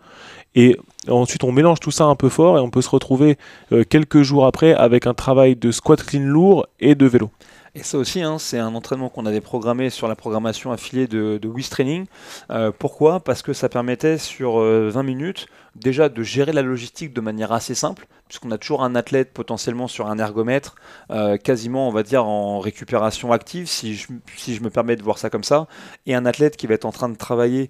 Et 0.56 0.78
ensuite, 1.08 1.44
on 1.44 1.52
mélange 1.52 1.80
tout 1.80 1.92
ça 1.92 2.06
un 2.06 2.16
peu 2.16 2.30
fort 2.30 2.58
et 2.58 2.62
on 2.62 2.70
peut 2.70 2.82
se 2.82 2.90
retrouver 2.90 3.38
euh, 3.72 3.84
quelques 3.84 4.22
jours 4.22 4.46
après 4.46 4.74
avec 4.74 5.08
un 5.08 5.14
travail 5.14 5.56
de 5.56 5.72
squat 5.72 6.04
clean 6.04 6.22
lourd 6.22 6.68
et 6.80 6.96
de 6.96 7.06
vélo. 7.06 7.30
Et 7.78 7.84
ça 7.84 8.00
aussi, 8.00 8.24
hein, 8.24 8.40
c'est 8.40 8.58
un 8.58 8.74
entraînement 8.74 9.08
qu'on 9.08 9.28
avait 9.28 9.40
programmé 9.40 9.92
sur 9.92 10.08
la 10.08 10.16
programmation 10.16 10.72
affiliée 10.72 11.06
de, 11.06 11.38
de 11.40 11.70
Training. 11.70 12.08
Euh, 12.50 12.72
pourquoi? 12.76 13.20
Parce 13.20 13.44
que 13.44 13.54
ça 13.54 13.70
permettait 13.70 14.18
sur 14.18 14.54
20 14.54 14.62
euh, 14.62 15.04
minutes 15.04 15.46
déjà 15.76 16.10
de 16.10 16.24
gérer 16.24 16.54
la 16.54 16.64
logistique 16.64 17.14
de 17.14 17.22
manière 17.22 17.52
assez 17.52 17.76
simple, 17.76 18.08
puisqu'on 18.28 18.50
a 18.50 18.58
toujours 18.58 18.84
un 18.84 18.96
athlète 18.96 19.32
potentiellement 19.32 19.88
sur 19.88 20.08
un 20.08 20.18
ergomètre, 20.18 20.76
euh, 21.12 21.38
quasiment 21.38 21.88
on 21.88 21.92
va 21.92 22.02
dire 22.02 22.26
en 22.26 22.60
récupération 22.60 23.32
active, 23.32 23.68
si 23.68 23.94
je, 23.94 24.08
si 24.38 24.56
je 24.56 24.64
me 24.64 24.72
permets 24.72 24.96
de 24.96 25.04
voir 25.04 25.20
ça 25.20 25.30
comme 25.30 25.44
ça, 25.44 25.68
et 26.08 26.16
un 26.16 26.26
athlète 26.26 26.58
qui 26.58 26.66
va 26.66 26.74
être 26.74 26.86
en 26.86 26.92
train 26.92 27.10
de 27.10 27.18
travailler 27.18 27.70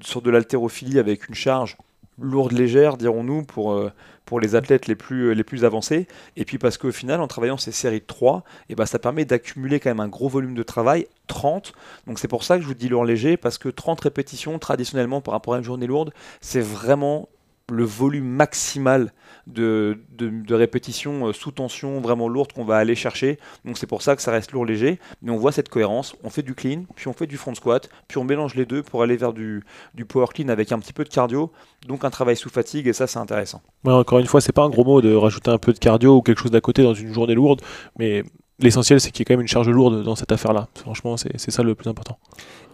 sur 0.00 0.22
de 0.22 0.30
l'haltérophilie 0.30 0.98
avec 0.98 1.28
une 1.28 1.34
charge 1.34 1.76
lourde, 2.18 2.52
légère, 2.52 2.96
dirons-nous, 2.96 3.44
pour 3.44 3.90
pour 4.24 4.40
les 4.40 4.54
athlètes 4.54 4.86
les 4.86 4.94
plus, 4.94 5.34
les 5.34 5.44
plus 5.44 5.64
avancés. 5.64 6.06
Et 6.36 6.44
puis 6.44 6.58
parce 6.58 6.78
qu'au 6.78 6.92
final, 6.92 7.20
en 7.20 7.26
travaillant 7.26 7.56
ces 7.56 7.72
séries 7.72 8.00
de 8.00 8.06
3, 8.06 8.38
et 8.38 8.72
eh 8.72 8.74
ben, 8.74 8.86
ça 8.86 8.98
permet 8.98 9.24
d'accumuler 9.24 9.80
quand 9.80 9.90
même 9.90 10.00
un 10.00 10.08
gros 10.08 10.28
volume 10.28 10.54
de 10.54 10.62
travail, 10.62 11.06
30. 11.26 11.72
Donc 12.06 12.18
c'est 12.18 12.28
pour 12.28 12.44
ça 12.44 12.56
que 12.56 12.62
je 12.62 12.66
vous 12.66 12.74
dis 12.74 12.88
lourd 12.88 13.04
léger, 13.04 13.36
parce 13.36 13.58
que 13.58 13.68
30 13.68 14.00
répétitions, 14.00 14.58
traditionnellement, 14.58 15.20
par 15.20 15.32
rapport 15.32 15.54
à 15.54 15.58
une 15.58 15.64
journée 15.64 15.86
lourde, 15.86 16.12
c'est 16.40 16.60
vraiment 16.60 17.28
le 17.70 17.84
volume 17.84 18.26
maximal 18.26 19.12
de, 19.46 19.98
de, 20.16 20.54
répétitions 20.54 21.26
euh, 21.26 21.32
sous 21.32 21.50
tension 21.50 22.00
vraiment 22.00 22.28
lourdes 22.28 22.52
qu'on 22.52 22.64
va 22.64 22.76
aller 22.76 22.94
chercher. 22.94 23.38
Donc 23.64 23.78
c'est 23.78 23.86
pour 23.86 24.02
ça 24.02 24.16
que 24.16 24.22
ça 24.22 24.30
reste 24.30 24.52
lourd 24.52 24.64
léger. 24.64 24.98
Mais 25.22 25.30
on 25.30 25.36
voit 25.36 25.52
cette 25.52 25.68
cohérence. 25.68 26.14
On 26.24 26.30
fait 26.30 26.42
du 26.42 26.54
clean, 26.54 26.84
puis 26.94 27.08
on 27.08 27.12
fait 27.12 27.26
du 27.26 27.36
front 27.36 27.54
squat, 27.54 27.88
puis 28.08 28.18
on 28.18 28.24
mélange 28.24 28.54
les 28.54 28.64
deux 28.64 28.82
pour 28.82 29.02
aller 29.02 29.16
vers 29.16 29.32
du, 29.32 29.62
du 29.94 30.04
power 30.04 30.26
clean 30.32 30.48
avec 30.48 30.72
un 30.72 30.78
petit 30.78 30.92
peu 30.92 31.04
de 31.04 31.08
cardio. 31.08 31.52
Donc 31.86 32.04
un 32.04 32.10
travail 32.10 32.36
sous 32.36 32.50
fatigue 32.50 32.86
et 32.86 32.92
ça 32.92 33.06
c'est 33.06 33.18
intéressant. 33.18 33.62
encore 33.84 34.18
une 34.18 34.26
fois, 34.26 34.40
c'est 34.40 34.52
pas 34.52 34.64
un 34.64 34.70
gros 34.70 34.84
mot 34.84 35.00
de 35.00 35.14
rajouter 35.14 35.50
un 35.50 35.58
peu 35.58 35.72
de 35.72 35.78
cardio 35.78 36.16
ou 36.16 36.22
quelque 36.22 36.40
chose 36.40 36.50
d'à 36.50 36.60
côté 36.60 36.82
dans 36.82 36.94
une 36.94 37.12
journée 37.12 37.34
lourde, 37.34 37.60
mais 37.98 38.24
l'essentiel, 38.58 39.00
c'est 39.00 39.10
qu'il 39.10 39.20
y 39.20 39.22
ait 39.22 39.24
quand 39.26 39.34
même 39.34 39.42
une 39.42 39.48
charge 39.48 39.68
lourde 39.68 40.02
dans 40.02 40.14
cette 40.14 40.32
affaire-là. 40.32 40.68
Franchement, 40.74 41.16
c'est 41.16 41.50
ça 41.50 41.62
le 41.62 41.74
plus 41.74 41.88
important. 41.88 42.18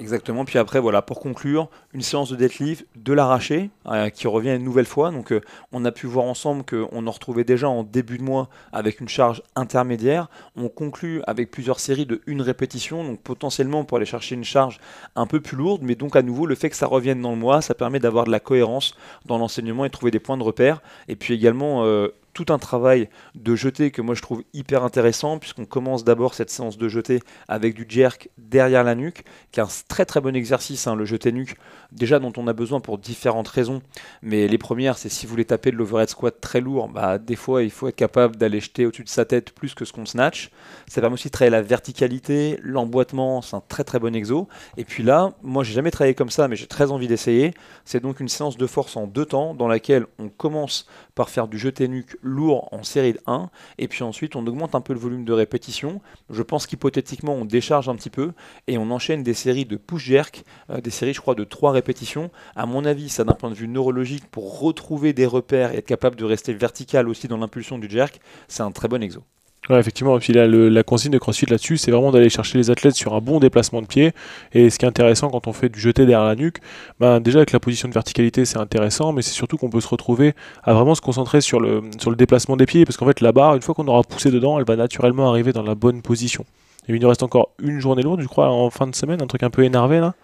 Exactement. 0.01 0.47
Puis 0.47 0.59
après, 0.59 0.81
voilà, 0.81 1.03
pour 1.03 1.21
conclure, 1.21 1.69
une 1.93 2.01
séance 2.01 2.31
de 2.31 2.37
deadlift, 2.37 2.87
de 2.97 3.13
l'arraché, 3.13 3.71
euh, 3.87 4.09
qui 4.09 4.27
revient 4.29 4.55
une 4.57 4.65
nouvelle 4.65 4.87
fois. 4.87 5.11
Donc, 5.11 5.31
euh, 5.31 5.43
on 5.73 5.85
a 5.85 5.93
pu 5.93 6.07
voir 6.07 6.25
ensemble 6.25 6.65
qu'on 6.65 7.07
en 7.07 7.11
retrouvait 7.11 7.45
déjà 7.45 7.69
en 7.69 7.83
début 7.83 8.17
de 8.17 8.23
mois 8.23 8.49
avec 8.73 9.01
une 9.01 9.09
charge 9.09 9.43
intermédiaire. 9.57 10.29
On 10.57 10.69
conclut 10.69 11.23
avec 11.27 11.51
plusieurs 11.51 11.81
séries 11.81 12.07
de 12.07 12.23
une 12.27 12.41
répétition, 12.41 13.05
donc 13.05 13.21
potentiellement 13.21 13.85
pour 13.85 13.99
aller 13.99 14.07
chercher 14.07 14.37
une 14.37 14.45
charge 14.45 14.81
un 15.17 15.27
peu 15.27 15.41
plus 15.41 15.57
lourde. 15.57 15.83
Mais 15.83 15.97
donc, 15.97 16.17
à 16.17 16.23
nouveau, 16.23 16.47
le 16.47 16.55
fait 16.55 16.71
que 16.71 16.77
ça 16.77 16.87
revienne 16.87 17.21
dans 17.21 17.33
le 17.33 17.37
mois, 17.37 17.61
ça 17.61 17.75
permet 17.75 18.01
d'avoir 18.01 18.25
de 18.25 18.31
la 18.31 18.41
cohérence 18.41 18.95
dans 19.27 19.37
l'enseignement 19.37 19.85
et 19.85 19.91
trouver 19.91 20.11
des 20.11 20.21
points 20.21 20.39
de 20.39 20.43
repère. 20.43 20.81
Et 21.09 21.17
puis 21.17 21.35
également, 21.35 21.85
euh, 21.85 22.09
tout 22.33 22.47
un 22.51 22.59
travail 22.59 23.09
de 23.35 23.55
jeté 23.55 23.91
que 23.91 24.03
moi 24.03 24.15
je 24.15 24.23
trouve 24.23 24.43
hyper 24.53 24.85
intéressant 24.85 25.39
puisqu'on 25.39 25.65
commence 25.65 26.05
d'abord 26.05 26.35
cette 26.35 26.51
séance 26.51 26.79
de 26.79 26.89
jeté 26.89 27.21
avec 27.49 27.75
du 27.75 27.87
jerk 27.89 28.29
derrière 28.39 28.85
la 28.85 28.95
nuque 28.95 29.25
qui 29.53 29.61
est 29.61 29.63
un 29.63 29.69
très 29.89 30.05
très 30.05 30.21
bon 30.21 30.35
exercice 30.35 30.87
hein, 30.87 30.95
le 30.95 31.05
jeté 31.05 31.33
nuque 31.33 31.57
déjà 31.93 32.19
dont 32.19 32.33
on 32.37 32.47
a 32.47 32.53
besoin 32.53 32.81
pour 32.81 32.99
différentes 32.99 33.49
raisons. 33.49 33.83
Mais 34.23 34.49
les 34.49 34.59
premières 34.59 34.99
c'est 34.99 35.09
si 35.09 35.27
vous 35.27 35.31
voulez 35.31 35.45
taper 35.45 35.71
de 35.71 35.77
l'overhead 35.77 36.09
squat 36.09 36.41
très 36.41 36.61
lourd 36.61 36.89
bah 36.89 37.19
des 37.19 37.37
fois 37.37 37.63
il 37.63 37.71
faut 37.71 37.89
être 37.89 37.97
capable 37.97 38.37
d'aller 38.37 38.61
jeter 38.61 38.87
au-dessus 38.87 39.05
de 39.05 39.09
sa 39.09 39.25
tête 39.25 39.53
plus 39.53 39.75
que 39.75 39.85
ce 39.85 39.93
qu'on 39.93 40.07
snatch. 40.07 40.51
Ça 40.87 41.01
permet 41.01 41.15
aussi 41.15 41.29
de 41.29 41.33
travailler 41.33 41.51
la 41.51 41.63
verticalité 41.63 42.59
l'emboîtement 42.63 43.43
c'est 43.43 43.57
un 43.57 43.63
très 43.67 43.85
très 43.85 43.99
bon 43.99 44.15
exo. 44.15 44.49
Et 44.77 44.85
puis 44.85 45.03
là 45.03 45.33
moi 45.43 45.65
j'ai 45.65 45.73
jamais 45.73 45.91
travaillé 45.91 46.15
comme 46.15 46.31
ça 46.31 46.49
mais 46.49 46.57
j'ai 46.57 46.67
très 46.67 46.91
envie 46.91 47.09
d'essayer. 47.09 47.55
C'est 47.85 48.01
donc 48.01 48.21
une 48.21 48.29
séance 48.29 48.57
de 48.57 48.67
force 48.67 48.97
en 48.97 49.07
deux 49.07 49.27
temps 49.27 49.55
dans 49.55 49.69
laquelle 49.69 50.07
on 50.19 50.29
commence 50.29 50.87
par 51.15 51.29
faire 51.29 51.49
du 51.49 51.59
jeté 51.59 51.89
nuque 51.89 52.17
lourd 52.23 52.69
en 52.73 52.83
série 52.83 53.13
de 53.13 53.21
1, 53.27 53.51
et 53.79 53.89
puis 53.89 54.03
ensuite 54.03 54.37
on 54.37 54.47
augmente 54.47 54.75
un 54.75 54.81
peu 54.81 54.93
le 54.93 54.99
volume 54.99 55.25
de 55.25 55.33
répétition. 55.33 56.01
Je 56.29 56.43
pense 56.43 56.67
qu'hypothétiquement 56.67 57.35
on 57.35 57.45
décharge 57.45 57.89
un 57.89 57.97
petit 57.97 58.11
peu, 58.11 58.33
et 58.67 58.79
on 58.79 58.91
enchaîne 58.91 59.23
des 59.23 59.35
séries 59.35 59.65
de 59.65 59.77
push-jerk, 59.77 60.45
euh, 60.71 60.81
des 60.81 60.91
séries 60.91 61.15
je 61.15 61.21
crois 61.21 61.35
de 61.35 61.45
3 61.45 61.73
répétitions. 61.73 62.31
À 62.57 62.67
mon 62.67 62.85
avis, 62.85 63.09
ça 63.09 63.25
d'un 63.25 63.35
point 63.35 63.51
de 63.51 63.55
vue 63.55 63.69
neurologique, 63.69 64.27
pour 64.31 64.61
retrouver 64.61 65.13
des 65.13 65.27
repères 65.27 65.73
et 65.73 65.79
être 65.79 65.87
capable 65.87 66.17
de 66.17 66.25
rester 66.25 66.53
vertical 66.53 67.09
aussi 67.09 67.29
dans 67.29 67.37
l'impulsion 67.37 67.79
du 67.79 67.89
jerk, 67.89 68.21
c'est 68.49 68.63
un 68.63 68.73
très 68.73 68.89
bon 68.89 69.03
exo. 69.03 69.23
Ouais, 69.69 69.79
effectivement, 69.79 70.19
et 70.19 70.33
la 70.33 70.83
consigne 70.83 71.13
de 71.13 71.19
CrossFit 71.19 71.47
là-dessus, 71.47 71.77
c'est 71.77 71.91
vraiment 71.91 72.11
d'aller 72.11 72.31
chercher 72.31 72.57
les 72.59 72.71
athlètes 72.71 72.95
sur 72.95 73.15
un 73.15 73.21
bon 73.21 73.39
déplacement 73.39 73.83
de 73.83 73.87
pied. 73.87 74.13
Et 74.53 74.71
ce 74.71 74.79
qui 74.79 74.85
est 74.85 74.89
intéressant 74.89 75.29
quand 75.29 75.47
on 75.47 75.53
fait 75.53 75.69
du 75.69 75.79
jeté 75.79 76.07
derrière 76.07 76.27
la 76.27 76.35
nuque, 76.35 76.59
ben, 76.99 77.21
déjà 77.21 77.39
avec 77.41 77.53
la 77.53 77.61
position 77.61 77.87
de 77.87 77.93
verticalité, 77.93 78.47
c'est 78.47 78.59
intéressant, 78.59 79.13
mais 79.13 79.23
c'est 79.23 79.35
surtout 79.35 79.59
qu'on 79.59 79.69
peut 79.71 79.81
se 79.81 79.87
retrouver 79.87 80.35
à 80.65 80.73
vraiment 80.73 80.95
se 80.95 81.03
concentrer 81.03 81.41
sur 81.41 81.61
le, 81.61 81.83
sur 82.01 82.11
le 82.11 82.17
déplacement 82.17 82.57
des 82.57 82.67
pieds, 82.67 82.85
parce 82.85 82.97
qu'en 82.97 83.07
fait, 83.07 83.21
la 83.21 83.33
barre, 83.33 83.55
une 83.55 83.63
fois 83.63 83.75
qu'on 83.75 83.87
aura 83.87 84.03
poussé 84.03 84.31
dedans, 84.31 84.59
elle 84.59 84.65
va 84.65 84.77
naturellement 84.77 85.29
arriver 85.29 85.53
dans 85.53 85.63
la 85.63 85.75
bonne 85.75 86.01
position. 86.01 86.45
Et 86.89 86.95
il 86.95 87.01
nous 87.01 87.09
reste 87.09 87.23
encore 87.23 87.51
une 87.63 87.81
journée 87.81 88.03
lourde, 88.03 88.23
je 88.23 88.29
crois, 88.29 88.49
en 88.51 88.71
fin 88.71 88.87
de 88.87 88.95
semaine, 88.95 89.23
un 89.23 89.27
truc 89.27 89.43
un 89.43 89.51
peu 89.51 89.63
énervé 89.63 90.01
là 90.01 90.15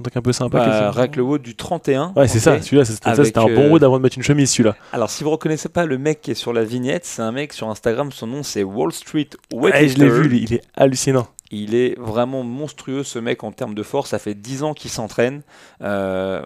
un 0.00 0.02
truc 0.02 0.16
un 0.16 0.22
peu 0.22 0.32
sympa. 0.32 0.58
Bah, 0.58 0.90
Rack 0.90 1.16
le 1.16 1.38
du 1.38 1.54
31. 1.54 2.12
Ouais, 2.16 2.26
c'est 2.26 2.40
ça, 2.40 2.60
celui-là, 2.60 2.84
c'était 2.84 3.38
un 3.38 3.44
bon 3.44 3.66
euh, 3.66 3.70
wood 3.70 3.84
avant 3.84 3.98
de 3.98 4.02
mettre 4.02 4.16
une 4.16 4.24
chemise, 4.24 4.50
celui-là. 4.50 4.74
Alors, 4.92 5.10
si 5.10 5.22
vous 5.22 5.30
reconnaissez 5.30 5.68
pas 5.68 5.84
le 5.84 5.98
mec 5.98 6.20
qui 6.20 6.32
est 6.32 6.34
sur 6.34 6.52
la 6.52 6.64
vignette, 6.64 7.04
c'est 7.04 7.22
un 7.22 7.32
mec 7.32 7.52
sur 7.52 7.68
Instagram, 7.68 8.10
son 8.10 8.26
nom 8.26 8.42
c'est 8.42 8.62
Wall 8.62 8.92
Street 8.92 9.28
Ouais, 9.52 9.88
je 9.88 9.98
l'ai 9.98 10.08
vu, 10.08 10.36
il 10.36 10.54
est 10.54 10.62
hallucinant. 10.74 11.28
Il 11.50 11.74
est 11.74 11.98
vraiment 11.98 12.42
monstrueux 12.42 13.02
ce 13.02 13.18
mec 13.18 13.44
en 13.44 13.52
termes 13.52 13.74
de 13.74 13.82
force. 13.82 14.10
Ça 14.10 14.18
fait 14.18 14.34
10 14.34 14.62
ans 14.62 14.74
qu'il 14.74 14.90
s'entraîne. 14.90 15.42
Euh, 15.82 16.42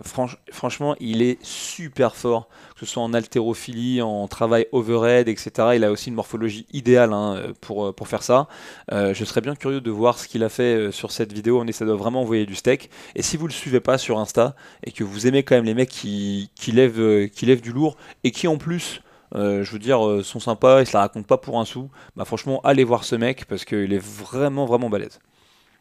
franchement, 0.51 0.97
il 1.01 1.23
est 1.23 1.39
super 1.45 2.17
fort, 2.17 2.49
que 2.75 2.81
ce 2.81 2.87
soit 2.87 3.03
en 3.03 3.13
haltérophilie, 3.13 4.03
en 4.03 4.27
travail 4.29 4.67
overhead, 4.73 5.29
etc. 5.29 5.69
Il 5.75 5.85
a 5.85 5.91
aussi 5.91 6.09
une 6.09 6.15
morphologie 6.15 6.67
idéale 6.73 7.13
hein, 7.13 7.43
pour, 7.61 7.95
pour 7.95 8.09
faire 8.09 8.23
ça. 8.23 8.49
Euh, 8.93 9.15
je 9.15 9.25
serais 9.25 9.41
bien 9.41 9.55
curieux 9.55 9.81
de 9.81 9.91
voir 9.91 10.19
ce 10.19 10.29
qu'il 10.29 10.43
a 10.43 10.49
fait 10.49 10.75
euh, 10.75 10.93
sur 10.93 11.13
cette 11.13 11.33
vidéo. 11.33 11.61
On 11.61 11.67
essaie 11.67 11.85
de 11.85 11.93
vraiment 11.93 12.23
envoyer 12.23 12.47
du 12.47 12.55
steak. 12.55 12.91
Et 13.15 13.23
si 13.23 13.37
vous 13.37 13.47
le 13.47 13.53
suivez 13.53 13.81
pas 13.81 13.99
sur 13.99 14.19
Insta 14.19 14.55
et 14.85 14.93
que 14.93 15.05
vous 15.05 15.27
aimez 15.27 15.43
quand 15.43 15.55
même 15.55 15.65
les 15.65 15.75
mecs 15.75 15.91
qui, 15.91 16.51
qui, 16.55 16.73
lèvent, 16.73 17.29
qui 17.29 17.47
lèvent 17.47 17.63
du 17.63 17.73
lourd 17.73 17.97
et 18.23 18.31
qui 18.31 18.49
en 18.49 18.57
plus 18.57 18.95
euh, 18.95 19.01
je 19.35 19.71
veux 19.71 19.79
dire, 19.79 20.07
euh, 20.07 20.23
sont 20.23 20.41
sympas, 20.41 20.81
ils 20.81 20.87
se 20.87 20.93
la 20.93 21.01
racontent 21.01 21.27
pas 21.27 21.39
pour 21.39 21.59
un 21.59 21.65
sou. 21.65 21.91
Bah 22.17 22.25
franchement, 22.25 22.61
allez 22.65 22.85
voir 22.85 23.05
ce 23.05 23.17
mec 23.17 23.47
parce 23.47 23.65
qu'il 23.65 23.93
est 23.93 24.03
vraiment, 24.03 24.67
vraiment 24.67 24.89
balèze. 24.89 25.19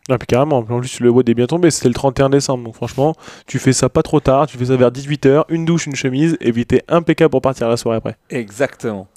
Ah, 0.10 0.18
puis 0.18 0.28
carrément, 0.28 0.58
en 0.58 0.80
plus 0.80 1.00
le 1.00 1.10
WOD 1.10 1.30
est 1.30 1.34
bien 1.34 1.46
tombé, 1.46 1.72
c'était 1.72 1.88
le 1.88 1.94
31 1.94 2.30
décembre, 2.30 2.66
donc 2.66 2.76
franchement, 2.76 3.16
tu 3.48 3.58
fais 3.58 3.72
ça 3.72 3.88
pas 3.88 4.04
trop 4.04 4.20
tard, 4.20 4.48
tu 4.48 4.58
fais 4.58 4.66
ça 4.66 4.76
vers 4.76 4.92
18h, 4.92 5.46
une 5.48 5.64
douche, 5.64 5.88
une 5.88 5.96
chemise, 5.96 6.36
et 6.42 6.52
puis 6.52 6.66
t'es 6.66 6.84
impeccable 6.90 7.32
pour 7.32 7.42
partir 7.42 7.70
la 7.70 7.78
soirée 7.78 7.98
après. 7.98 8.18
Exactement. 8.30 9.08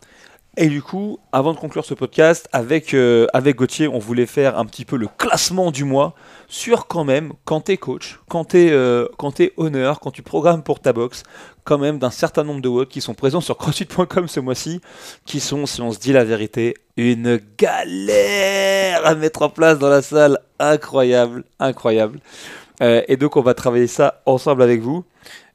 Et 0.59 0.69
du 0.69 0.81
coup, 0.81 1.19
avant 1.33 1.53
de 1.53 1.59
conclure 1.59 1.85
ce 1.85 1.92
podcast, 1.92 2.49
avec, 2.51 2.95
euh, 2.95 3.27
avec 3.35 3.57
Gauthier, 3.57 3.88
on 3.88 3.99
voulait 3.99 4.25
faire 4.25 4.59
un 4.59 4.64
petit 4.64 4.87
peu 4.87 4.97
le 4.97 5.07
classement 5.07 5.71
du 5.71 5.85
mois 5.85 6.14
sur 6.49 6.87
quand 6.87 7.05
même, 7.05 7.35
quand 7.45 7.61
t'es 7.61 7.77
coach, 7.77 8.21
quand 8.31 8.45
t'es 8.45 8.71
euh, 8.71 9.07
es 9.38 9.53
honneur, 9.59 10.01
quand 10.01 10.11
tu 10.11 10.23
programmes 10.23 10.62
pour 10.62 10.81
ta 10.81 10.95
box, 10.95 11.25
quand 11.64 11.77
même 11.77 11.99
d'un 11.99 12.11
certain 12.11 12.42
nombre 12.42 12.62
de 12.62 12.69
WOD 12.69 12.88
qui 12.88 13.03
sont 13.03 13.12
présents 13.12 13.42
sur 13.42 13.59
crossfit.com 13.59 14.29
ce 14.29 14.40
mois-ci, 14.40 14.81
qui 15.27 15.40
sont, 15.40 15.66
si 15.66 15.83
on 15.83 15.92
se 15.92 15.99
dit 15.99 16.14
la 16.14 16.25
vérité, 16.25 16.73
une 16.97 17.38
galère 17.59 19.05
à 19.05 19.14
mettre 19.14 19.42
en 19.42 19.51
place 19.51 19.79
dans 19.79 19.90
la 19.90 20.01
salle. 20.01 20.38
Incroyable, 20.59 21.45
incroyable. 21.61 22.19
Euh, 22.83 23.03
et 23.09 23.19
donc 23.19 23.37
on 23.37 23.42
va 23.42 23.53
travailler 23.53 23.88
ça 23.88 24.23
ensemble 24.25 24.62
avec 24.62 24.81
vous. 24.81 25.05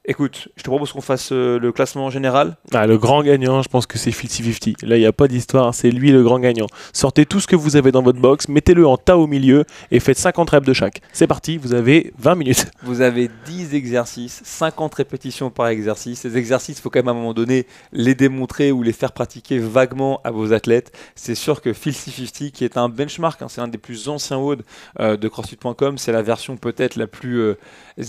Écoute, 0.04 0.48
je 0.56 0.64
te 0.64 0.68
propose 0.68 0.90
qu'on 0.90 1.00
fasse 1.00 1.28
euh, 1.30 1.60
le 1.60 1.70
classement 1.70 2.10
général. 2.10 2.56
Ah, 2.72 2.88
le 2.88 2.98
grand 2.98 3.22
gagnant, 3.22 3.62
je 3.62 3.68
pense 3.68 3.86
que 3.86 3.98
c'est 3.98 4.10
50-50. 4.10 4.84
Là, 4.84 4.96
il 4.96 5.00
n'y 5.00 5.06
a 5.06 5.12
pas 5.12 5.28
d'histoire, 5.28 5.72
c'est 5.76 5.92
lui 5.92 6.10
le 6.10 6.24
grand 6.24 6.40
gagnant. 6.40 6.66
Sortez 6.92 7.24
tout 7.24 7.38
ce 7.38 7.46
que 7.46 7.54
vous 7.54 7.76
avez 7.76 7.92
dans 7.92 8.02
votre 8.02 8.18
box, 8.18 8.48
mettez-le 8.48 8.84
en 8.84 8.96
tas 8.96 9.16
au 9.16 9.28
milieu 9.28 9.64
et 9.92 10.00
faites 10.00 10.18
50 10.18 10.50
reps 10.50 10.66
de 10.66 10.72
chaque. 10.72 11.02
C'est 11.12 11.28
parti, 11.28 11.56
vous 11.56 11.72
avez 11.72 12.12
20 12.18 12.34
minutes. 12.34 12.66
Vous 12.82 13.00
avez 13.00 13.30
10 13.46 13.76
exercices, 13.76 14.42
50 14.44 14.92
répétitions 14.96 15.50
par 15.50 15.68
exercice. 15.68 16.22
Ces 16.22 16.36
exercices, 16.36 16.78
il 16.78 16.82
faut 16.82 16.90
quand 16.90 16.98
même 16.98 17.08
à 17.08 17.12
un 17.12 17.14
moment 17.14 17.32
donné 17.32 17.68
les 17.92 18.16
démontrer 18.16 18.72
ou 18.72 18.82
les 18.82 18.92
faire 18.92 19.12
pratiquer 19.12 19.60
vaguement 19.60 20.20
à 20.24 20.32
vos 20.32 20.52
athlètes. 20.52 20.90
C'est 21.14 21.36
sûr 21.36 21.60
que 21.60 21.72
Phil 21.72 21.94
50 21.94 22.50
qui 22.50 22.64
est 22.64 22.76
un 22.76 22.88
benchmark, 22.88 23.40
hein, 23.40 23.46
c'est 23.48 23.60
un 23.60 23.68
des 23.68 23.78
plus 23.78 24.08
anciens 24.08 24.38
WOD 24.38 24.64
euh, 24.98 25.16
de 25.16 25.28
CrossFit.com, 25.28 25.96
c'est 25.96 26.10
la 26.10 26.22
version 26.22 26.56
peut-être 26.56 26.96
la 26.96 27.06
plus 27.06 27.38
euh, 27.38 27.56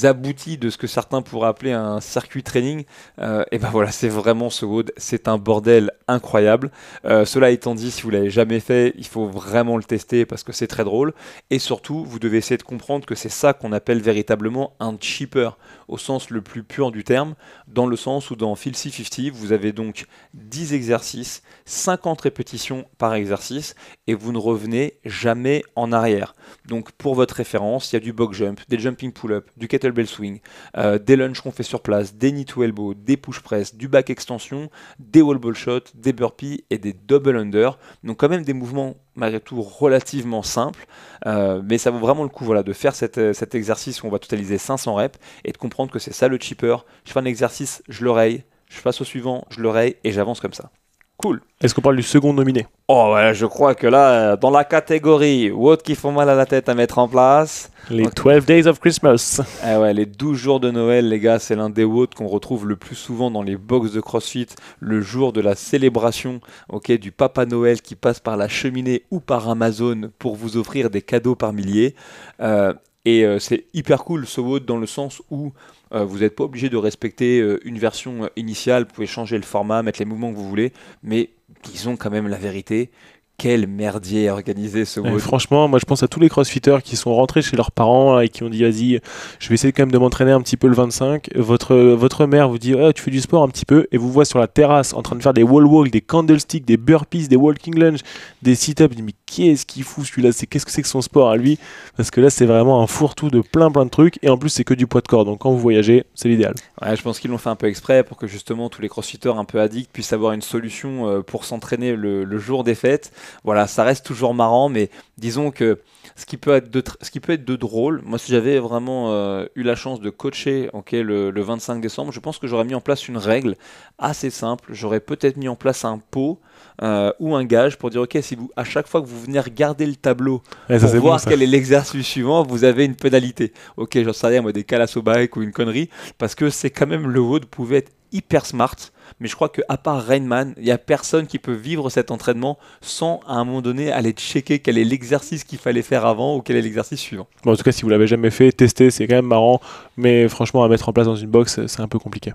aboutie 0.01 0.57
de 0.57 0.71
ce 0.71 0.77
que 0.77 0.87
certains 0.87 1.21
pourraient 1.21 1.49
appeler 1.49 1.71
un 1.71 1.82
circuit 1.99 2.43
training, 2.43 2.85
euh, 3.19 3.43
et 3.51 3.57
ben 3.57 3.69
voilà, 3.69 3.91
c'est 3.91 4.09
vraiment 4.09 4.49
ce 4.49 4.65
WOD, 4.65 4.91
c'est 4.97 5.27
un 5.27 5.37
bordel 5.37 5.91
incroyable. 6.07 6.71
Euh, 7.05 7.25
cela 7.25 7.49
étant 7.49 7.75
dit, 7.75 7.91
si 7.91 8.03
vous 8.03 8.09
l'avez 8.09 8.29
jamais 8.29 8.59
fait, 8.59 8.93
il 8.97 9.05
faut 9.05 9.27
vraiment 9.27 9.77
le 9.77 9.83
tester 9.83 10.25
parce 10.25 10.43
que 10.43 10.51
c'est 10.51 10.67
très 10.67 10.83
drôle. 10.83 11.13
Et 11.49 11.59
surtout, 11.59 12.03
vous 12.05 12.19
devez 12.19 12.37
essayer 12.37 12.57
de 12.57 12.63
comprendre 12.63 13.05
que 13.05 13.15
c'est 13.15 13.29
ça 13.29 13.53
qu'on 13.53 13.71
appelle 13.71 14.01
véritablement 14.01 14.73
un 14.79 14.95
cheaper 14.99 15.57
au 15.87 15.97
sens 15.97 16.29
le 16.29 16.41
plus 16.41 16.63
pur 16.63 16.91
du 16.91 17.03
terme, 17.03 17.35
dans 17.67 17.85
le 17.85 17.95
sens 17.95 18.31
où 18.31 18.35
dans 18.35 18.55
Phil 18.55 18.75
50 18.75 19.31
vous 19.33 19.51
avez 19.51 19.71
donc 19.71 20.05
10 20.33 20.73
exercices, 20.73 21.43
50 21.65 22.21
répétitions 22.21 22.85
par 22.97 23.13
exercice, 23.13 23.75
et 24.07 24.13
vous 24.13 24.31
ne 24.31 24.37
revenez 24.37 24.99
jamais 25.05 25.63
en 25.75 25.91
arrière. 25.91 26.35
Donc 26.65 26.91
pour 26.91 27.15
votre 27.15 27.35
référence, 27.35 27.91
il 27.91 27.95
y 27.95 27.97
a 27.97 27.99
du 27.99 28.13
box 28.13 28.37
jump, 28.37 28.61
des 28.69 28.79
jumping 28.79 29.11
pull-up, 29.11 29.49
du 29.57 29.67
kettlebell 29.67 30.07
swing, 30.07 30.39
euh, 30.77 30.97
des 30.97 31.15
lunges 31.15 31.41
qu'on 31.41 31.51
fait 31.51 31.63
sur 31.63 31.81
place, 31.81 32.15
des 32.15 32.31
knee 32.31 32.45
to 32.45 32.63
elbow, 32.63 32.93
des 32.93 33.17
push 33.17 33.39
press, 33.39 33.75
du 33.75 33.87
back 33.87 34.09
extension, 34.09 34.69
des 34.99 35.21
wall 35.21 35.37
ball 35.37 35.55
shot, 35.55 35.81
des 35.95 36.13
burpees 36.13 36.65
et 36.69 36.77
des 36.77 36.93
double 36.93 37.37
under. 37.37 37.77
Donc 38.03 38.17
quand 38.17 38.29
même 38.29 38.43
des 38.43 38.53
mouvements 38.53 38.95
malgré 39.15 39.39
tout 39.39 39.61
relativement 39.61 40.43
simples, 40.43 40.85
euh, 41.25 41.61
mais 41.63 41.77
ça 41.77 41.91
vaut 41.91 41.99
vraiment 41.99 42.23
le 42.23 42.29
coup 42.29 42.45
voilà, 42.45 42.63
de 42.63 42.73
faire 42.73 42.95
cet, 42.95 43.33
cet 43.33 43.55
exercice 43.55 44.03
où 44.03 44.07
on 44.07 44.09
va 44.09 44.19
totaliser 44.19 44.57
500 44.57 44.95
reps 44.95 45.19
et 45.45 45.51
de 45.51 45.57
comprendre 45.57 45.91
que 45.91 45.99
c'est 45.99 46.13
ça 46.13 46.27
le 46.27 46.37
cheaper. 46.39 46.85
Je 47.05 47.11
fais 47.11 47.19
un 47.19 47.25
exercice, 47.25 47.83
je 47.89 48.03
l'oreille, 48.03 48.43
je 48.69 48.81
passe 48.81 49.01
au 49.01 49.05
suivant, 49.05 49.45
je 49.49 49.61
le 49.61 49.69
raye 49.69 49.95
et 50.03 50.11
j'avance 50.11 50.39
comme 50.39 50.53
ça. 50.53 50.71
Cool. 51.17 51.41
Est-ce 51.61 51.73
qu'on 51.73 51.81
parle 51.81 51.95
du 51.95 52.03
second 52.03 52.33
nominé? 52.33 52.67
Oh 52.87 53.11
ouais, 53.13 53.33
je 53.33 53.45
crois 53.45 53.75
que 53.75 53.87
là, 53.87 54.35
dans 54.35 54.49
la 54.49 54.65
catégorie 54.65 55.51
WOD 55.51 55.81
qui 55.81 55.95
font 55.95 56.11
mal 56.11 56.29
à 56.29 56.35
la 56.35 56.45
tête 56.45 56.67
à 56.67 56.73
mettre 56.73 56.97
en 56.97 57.07
place. 57.07 57.71
Les 57.89 58.05
12 58.05 58.45
Days 58.45 58.67
of 58.67 58.79
Christmas. 58.79 59.41
Eh 59.65 59.77
ouais, 59.77 59.93
les 59.93 60.05
12 60.05 60.37
jours 60.37 60.59
de 60.59 60.71
Noël, 60.71 61.07
les 61.07 61.19
gars, 61.19 61.39
c'est 61.39 61.55
l'un 61.55 61.69
des 61.69 61.83
WOD 61.83 62.13
qu'on 62.13 62.27
retrouve 62.27 62.67
le 62.67 62.75
plus 62.75 62.95
souvent 62.95 63.31
dans 63.31 63.43
les 63.43 63.55
box 63.55 63.93
de 63.93 64.01
CrossFit, 64.01 64.47
le 64.79 65.01
jour 65.01 65.31
de 65.31 65.39
la 65.39 65.55
célébration 65.55 66.41
ok, 66.67 66.91
du 66.93 67.11
Papa 67.11 67.45
Noël 67.45 67.81
qui 67.81 67.95
passe 67.95 68.19
par 68.19 68.35
la 68.35 68.47
cheminée 68.47 69.03
ou 69.11 69.19
par 69.19 69.47
Amazon 69.47 70.11
pour 70.19 70.35
vous 70.35 70.57
offrir 70.57 70.89
des 70.89 71.01
cadeaux 71.01 71.35
par 71.35 71.53
milliers. 71.53 71.95
Euh, 72.41 72.73
et 73.05 73.25
euh, 73.25 73.37
c'est 73.37 73.65
hyper 73.73 74.03
cool 74.03 74.25
ce 74.25 74.39
WOD 74.39 74.65
dans 74.65 74.77
le 74.77 74.87
sens 74.87 75.21
où 75.29 75.47
euh, 75.47 75.49
vous 75.93 76.19
n'êtes 76.19 76.35
pas 76.35 76.43
obligé 76.45 76.69
de 76.69 76.77
respecter 76.77 77.39
euh, 77.39 77.59
une 77.65 77.77
version 77.77 78.29
initiale, 78.35 78.83
vous 78.83 78.93
pouvez 78.93 79.07
changer 79.07 79.37
le 79.37 79.43
format, 79.43 79.83
mettre 79.83 79.99
les 79.99 80.05
mouvements 80.05 80.31
que 80.31 80.37
vous 80.37 80.49
voulez, 80.49 80.73
mais 81.03 81.29
disons 81.63 81.95
quand 81.95 82.09
même 82.09 82.27
la 82.27 82.37
vérité, 82.37 82.89
quel 83.37 83.67
merdier 83.67 84.29
organisé 84.29 84.85
ce 84.85 84.99
WOD. 84.99 85.19
franchement, 85.19 85.67
moi 85.67 85.79
je 85.79 85.85
pense 85.85 86.03
à 86.03 86.07
tous 86.07 86.19
les 86.19 86.29
crossfitters 86.29 86.77
qui 86.83 86.95
sont 86.95 87.13
rentrés 87.13 87.41
chez 87.41 87.57
leurs 87.57 87.71
parents 87.71 88.19
et 88.19 88.29
qui 88.29 88.43
ont 88.43 88.49
dit 88.49 88.61
vas-y, 88.61 89.01
je 89.39 89.49
vais 89.49 89.55
essayer 89.55 89.73
quand 89.73 89.83
même 89.83 89.91
de 89.91 89.97
m'entraîner 89.97 90.31
un 90.31 90.41
petit 90.41 90.55
peu 90.55 90.67
le 90.67 90.75
25. 90.75 91.29
Votre, 91.35 91.75
votre 91.75 92.25
mère 92.25 92.47
vous 92.49 92.57
dit 92.59 92.75
tu 92.95 93.01
fais 93.01 93.11
du 93.11 93.21
sport 93.21 93.43
un 93.43 93.49
petit 93.49 93.65
peu 93.65 93.87
et 93.91 93.97
vous 93.97 94.11
voit 94.11 94.25
sur 94.25 94.39
la 94.39 94.47
terrasse 94.47 94.93
en 94.93 95.01
train 95.01 95.15
de 95.15 95.21
faire 95.21 95.33
des 95.33 95.43
wall 95.43 95.65
walk, 95.65 95.89
des 95.91 96.01
candlesticks, 96.01 96.65
des 96.65 96.77
burpees, 96.77 97.27
des 97.27 97.35
walking 97.35 97.77
lunge, 97.77 97.99
des 98.41 98.55
sit-ups. 98.55 98.95
Mais 99.01 99.13
qu'est-ce 99.25 99.65
qu'il 99.65 99.83
fout 99.83 100.05
celui-là? 100.05 100.31
C'est 100.31 100.45
qu'est-ce 100.45 100.65
que 100.65 100.71
c'est 100.71 100.81
que 100.83 100.87
son 100.87 101.01
sport 101.01 101.29
à 101.29 101.35
lui? 101.35 101.57
Parce 101.97 102.11
que 102.11 102.21
là 102.21 102.29
c'est 102.29 102.45
vraiment 102.45 102.81
un 102.81 102.87
fourre-tout 102.87 103.29
de 103.29 103.41
plein 103.41 103.71
plein 103.71 103.85
de 103.85 103.89
trucs 103.89 104.19
et 104.21 104.29
en 104.29 104.37
plus 104.37 104.49
c'est 104.49 104.63
que 104.63 104.73
du 104.73 104.87
poids 104.87 105.01
de 105.01 105.07
corps. 105.07 105.25
Donc 105.25 105.39
quand 105.39 105.51
vous 105.51 105.59
voyagez, 105.59 106.05
c'est 106.13 106.29
l'idéal. 106.29 106.53
Ouais, 106.81 106.95
je 106.95 107.01
pense 107.01 107.19
qu'ils 107.19 107.31
l'ont 107.31 107.37
fait 107.37 107.49
un 107.49 107.55
peu 107.55 107.67
exprès 107.67 108.03
pour 108.03 108.17
que 108.17 108.27
justement 108.27 108.69
tous 108.69 108.81
les 108.81 108.89
crossfitters 108.89 109.37
un 109.37 109.45
peu 109.45 109.59
addicts 109.59 109.91
puissent 109.91 110.13
avoir 110.13 110.33
une 110.33 110.41
solution 110.41 111.07
euh, 111.09 111.21
pour 111.21 111.45
s'entraîner 111.45 111.95
le, 111.95 112.23
le 112.23 112.37
jour 112.37 112.63
des 112.63 112.75
fêtes 112.75 113.11
voilà, 113.43 113.67
ça 113.67 113.83
reste 113.83 114.05
toujours 114.05 114.33
marrant, 114.33 114.69
mais 114.69 114.89
disons 115.17 115.51
que 115.51 115.79
ce 116.15 116.25
qui 116.25 116.37
peut 116.37 116.53
être 116.55 116.69
de, 116.69 116.83
ce 117.01 117.09
qui 117.11 117.19
peut 117.19 117.33
être 117.33 117.45
de 117.45 117.55
drôle, 117.55 118.01
moi 118.05 118.19
si 118.19 118.31
j'avais 118.31 118.59
vraiment 118.59 119.11
euh, 119.11 119.45
eu 119.55 119.63
la 119.63 119.75
chance 119.75 119.99
de 119.99 120.09
coacher 120.09 120.69
le, 120.91 121.31
25 121.41 121.81
décembre, 121.81 122.11
je 122.11 122.19
pense 122.19 122.37
que 122.37 122.47
j'aurais 122.47 122.65
mis 122.65 122.75
en 122.75 122.81
place 122.81 123.07
une 123.07 123.17
règle 123.17 123.55
assez 123.97 124.29
simple. 124.29 124.69
J'aurais 124.69 124.99
peut-être 124.99 125.37
mis 125.37 125.47
en 125.47 125.55
place 125.55 125.85
un 125.85 125.99
pot 126.11 126.39
euh, 126.81 127.11
ou 127.19 127.35
un 127.35 127.45
gage 127.45 127.77
pour 127.77 127.89
dire 127.89 128.01
ok 128.01 128.17
si 128.21 128.35
vous 128.35 128.51
à 128.55 128.63
chaque 128.63 128.87
fois 128.87 129.01
que 129.01 129.07
vous 129.07 129.21
venez 129.21 129.39
regarder 129.39 129.85
le 129.85 129.95
tableau 129.95 130.41
pour 130.67 130.95
voir 130.97 131.21
quel 131.21 131.41
est 131.41 131.47
l'exercice 131.47 132.05
suivant, 132.05 132.43
vous 132.43 132.63
avez 132.63 132.85
une 132.85 132.95
pénalité. 132.95 133.53
Ok, 133.77 133.97
j'en 134.03 134.13
sais 134.13 134.27
rien 134.27 134.41
moi 134.41 134.51
des 134.51 134.63
calasso 134.63 135.01
bike 135.01 135.35
ou 135.35 135.41
une 135.41 135.51
connerie 135.51 135.89
parce 136.17 136.35
que 136.35 136.49
c'est 136.49 136.69
quand 136.69 136.87
même 136.87 137.09
le 137.09 137.19
WOD 137.19 137.45
pouvait 137.45 137.77
être 137.77 137.91
hyper 138.11 138.45
smart 138.45 138.75
mais 139.19 139.27
je 139.27 139.35
crois 139.35 139.49
qu'à 139.49 139.77
part 139.77 140.03
Rainman, 140.03 140.53
il 140.57 140.63
n'y 140.63 140.71
a 140.71 140.77
personne 140.77 141.27
qui 141.27 141.39
peut 141.39 141.53
vivre 141.53 141.89
cet 141.89 142.11
entraînement 142.11 142.57
sans 142.81 143.19
à 143.27 143.33
un 143.33 143.45
moment 143.45 143.61
donné 143.61 143.91
aller 143.91 144.11
checker 144.11 144.59
quel 144.59 144.77
est 144.77 144.83
l'exercice 144.83 145.43
qu'il 145.43 145.59
fallait 145.59 145.81
faire 145.81 146.05
avant 146.05 146.35
ou 146.35 146.41
quel 146.41 146.55
est 146.55 146.61
l'exercice 146.61 146.99
suivant. 146.99 147.27
Bon, 147.43 147.53
en 147.53 147.55
tout 147.55 147.63
cas, 147.63 147.71
si 147.71 147.83
vous 147.83 147.89
l'avez 147.89 148.07
jamais 148.07 148.31
fait, 148.31 148.51
tester, 148.51 148.91
c'est 148.91 149.07
quand 149.07 149.15
même 149.15 149.27
marrant, 149.27 149.61
mais 149.97 150.27
franchement, 150.27 150.63
à 150.63 150.67
mettre 150.67 150.89
en 150.89 150.93
place 150.93 151.07
dans 151.07 151.15
une 151.15 151.29
box, 151.29 151.65
c'est 151.67 151.81
un 151.81 151.87
peu 151.87 151.99
compliqué. 151.99 152.33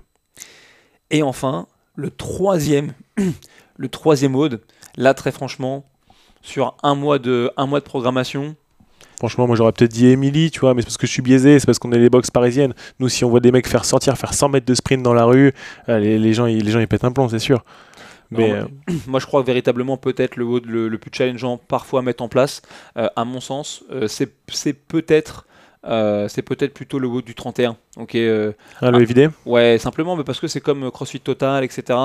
Et 1.11 1.23
enfin, 1.23 1.67
le 1.95 2.11
troisième, 2.11 2.93
le 3.77 3.89
troisième 3.89 4.33
mode, 4.33 4.61
là 4.95 5.13
très 5.13 5.31
franchement, 5.31 5.85
sur 6.41 6.75
un 6.83 6.95
mois 6.95 7.19
de, 7.19 7.51
un 7.57 7.65
mois 7.65 7.79
de 7.79 7.85
programmation, 7.85 8.55
Franchement, 9.19 9.47
moi 9.47 9.57
j'aurais 9.57 9.73
peut-être 9.73 9.91
dit 9.91 10.07
Emily, 10.07 10.49
tu 10.49 10.61
vois, 10.61 10.73
mais 10.73 10.81
c'est 10.81 10.85
parce 10.85 10.97
que 10.97 11.05
je 11.05 11.11
suis 11.11 11.21
biaisé, 11.21 11.59
c'est 11.59 11.65
parce 11.65 11.77
qu'on 11.77 11.91
est 11.91 11.99
les 11.99 12.09
box 12.09 12.31
parisiennes. 12.31 12.73
Nous, 12.99 13.09
si 13.09 13.25
on 13.25 13.29
voit 13.29 13.41
des 13.41 13.51
mecs 13.51 13.67
faire 13.67 13.83
sortir, 13.83 14.17
faire 14.17 14.33
100 14.33 14.47
mètres 14.47 14.65
de 14.65 14.73
sprint 14.73 15.03
dans 15.03 15.13
la 15.13 15.25
rue, 15.25 15.51
euh, 15.89 15.99
les, 15.99 16.33
gens, 16.33 16.45
ils, 16.45 16.63
les 16.63 16.71
gens 16.71 16.79
ils 16.79 16.87
pètent 16.87 17.03
un 17.03 17.11
plomb, 17.11 17.27
c'est 17.27 17.37
sûr. 17.37 17.65
Mais 18.31 18.53
euh, 18.53 18.63
moi, 19.07 19.19
je 19.19 19.25
crois 19.25 19.41
que 19.41 19.47
véritablement, 19.47 19.97
peut-être 19.97 20.37
le, 20.37 20.45
le, 20.65 20.87
le, 20.87 20.97
plus 20.97 21.11
challengeant 21.13 21.57
parfois 21.57 21.99
à 21.99 22.03
mettre 22.03 22.23
en 22.23 22.29
place, 22.29 22.61
euh, 22.97 23.09
à 23.17 23.25
mon 23.25 23.41
sens, 23.41 23.83
c'est 24.07 24.73
peut-être. 24.73 25.45
c'est 25.83 26.41
peut-être 26.41 26.73
plutôt 26.73 26.97
le 26.97 27.09
haut 27.09 27.21
du 27.21 27.35
31. 27.35 27.75
Ok. 27.97 28.15
ah, 28.15 28.19
le 28.19 28.55
ah, 28.81 29.29
Ouais, 29.45 29.77
simplement, 29.79 30.15
mais 30.15 30.23
parce 30.23 30.39
que 30.39 30.47
c'est 30.47 30.61
comme 30.61 30.89
CrossFit 30.91 31.19
Total, 31.19 31.65
etc. 31.65 31.99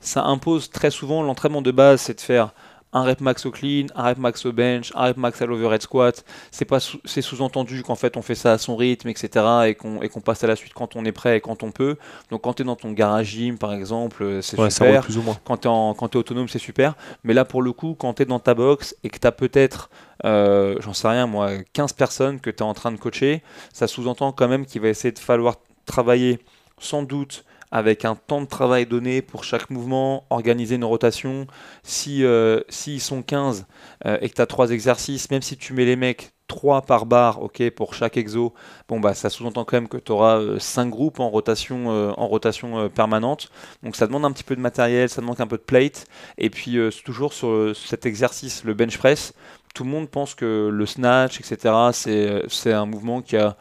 Ça 0.00 0.24
impose 0.24 0.70
très 0.70 0.90
souvent 0.90 1.22
l'entraînement 1.22 1.60
de 1.60 1.70
base, 1.70 2.00
c'est 2.00 2.14
de 2.14 2.20
faire 2.22 2.54
un 2.92 3.02
rep 3.02 3.20
max 3.20 3.44
au 3.46 3.50
clean, 3.50 3.86
un 3.94 4.04
rep 4.04 4.18
max 4.18 4.46
au 4.46 4.52
bench, 4.52 4.92
un 4.94 5.06
rep 5.06 5.16
max 5.16 5.42
à 5.42 5.46
l'overhead 5.46 5.82
squat. 5.82 6.24
C'est 6.50 6.64
pas 6.64 6.78
c'est 7.04 7.22
sous-entendu 7.22 7.82
qu'en 7.82 7.94
fait 7.94 8.16
on 8.16 8.22
fait 8.22 8.34
ça 8.34 8.52
à 8.52 8.58
son 8.58 8.76
rythme, 8.76 9.08
etc. 9.08 9.44
et 9.66 9.74
qu'on 9.74 10.00
et 10.02 10.08
qu'on 10.08 10.20
passe 10.20 10.42
à 10.44 10.46
la 10.46 10.56
suite 10.56 10.72
quand 10.74 10.96
on 10.96 11.04
est 11.04 11.12
prêt 11.12 11.36
et 11.36 11.40
quand 11.40 11.62
on 11.62 11.72
peut. 11.72 11.96
Donc 12.30 12.42
quand 12.42 12.54
tu 12.54 12.62
es 12.62 12.64
dans 12.64 12.76
ton 12.76 12.92
garage 12.92 13.26
gym 13.26 13.58
par 13.58 13.72
exemple, 13.72 14.22
euh, 14.22 14.42
c'est 14.42 14.56
super. 14.70 15.02
Plus 15.02 15.18
ou 15.18 15.22
moins. 15.22 15.36
Quand 15.44 15.58
tu 15.58 15.68
es, 15.68 15.70
es, 15.70 16.16
autonome, 16.16 16.48
c'est 16.48 16.58
super. 16.58 16.94
Mais 17.24 17.34
là 17.34 17.44
pour 17.44 17.62
le 17.62 17.72
coup, 17.72 17.96
quand 17.98 18.14
tu 18.14 18.22
es 18.22 18.26
dans 18.26 18.40
ta 18.40 18.54
box 18.54 18.96
et 19.04 19.10
que 19.10 19.18
tu 19.18 19.26
as 19.26 19.32
peut-être 19.32 19.90
euh, 20.24 20.76
j'en 20.80 20.94
sais 20.94 21.08
rien 21.08 21.26
moi, 21.26 21.50
15 21.72 21.92
personnes 21.92 22.40
que 22.40 22.50
tu 22.50 22.58
es 22.58 22.62
en 22.62 22.74
train 22.74 22.90
de 22.90 22.96
coacher, 22.96 23.42
ça 23.72 23.86
sous-entend 23.86 24.32
quand 24.32 24.48
même 24.48 24.64
qu'il 24.64 24.80
va 24.80 24.88
essayer 24.88 25.12
de 25.12 25.18
falloir 25.18 25.56
travailler 25.84 26.38
sans 26.78 27.02
doute 27.02 27.44
avec 27.70 28.04
un 28.04 28.14
temps 28.14 28.40
de 28.40 28.46
travail 28.46 28.86
donné 28.86 29.22
pour 29.22 29.44
chaque 29.44 29.70
mouvement, 29.70 30.24
organiser 30.30 30.76
une 30.76 30.84
rotation. 30.84 31.46
Si 31.82 32.24
euh, 32.24 32.60
s'ils 32.68 33.00
sont 33.00 33.22
15 33.22 33.66
euh, 34.04 34.18
et 34.20 34.28
que 34.28 34.34
tu 34.34 34.42
as 34.42 34.46
3 34.46 34.70
exercices, 34.70 35.30
même 35.30 35.42
si 35.42 35.56
tu 35.56 35.72
mets 35.72 35.84
les 35.84 35.96
mecs 35.96 36.32
3 36.48 36.82
par 36.82 37.06
barre 37.06 37.42
ok, 37.42 37.70
pour 37.70 37.94
chaque 37.94 38.16
exo, 38.16 38.54
bon, 38.88 39.00
bah, 39.00 39.14
ça 39.14 39.30
sous-entend 39.30 39.64
quand 39.64 39.76
même 39.76 39.88
que 39.88 39.96
tu 39.96 40.12
auras 40.12 40.58
5 40.58 40.88
groupes 40.88 41.20
en 41.20 41.28
rotation, 41.28 41.90
euh, 41.90 42.12
en 42.16 42.28
rotation 42.28 42.88
permanente. 42.88 43.50
Donc 43.82 43.96
ça 43.96 44.06
demande 44.06 44.24
un 44.24 44.32
petit 44.32 44.44
peu 44.44 44.56
de 44.56 44.60
matériel, 44.60 45.08
ça 45.08 45.20
demande 45.20 45.40
un 45.40 45.46
peu 45.46 45.58
de 45.58 45.62
plate. 45.62 46.06
Et 46.38 46.50
puis 46.50 46.78
toujours 47.04 47.32
sur 47.32 47.74
cet 47.74 48.06
exercice, 48.06 48.64
le 48.64 48.74
bench 48.74 48.98
press, 48.98 49.32
tout 49.76 49.84
le 49.84 49.90
monde 49.90 50.08
pense 50.08 50.34
que 50.34 50.70
le 50.72 50.86
snatch, 50.86 51.38
etc., 51.38 51.74
c'est 52.48 52.72
un 52.72 52.86
mouvement 52.86 53.20
qui 53.20 53.36
a 53.36 53.56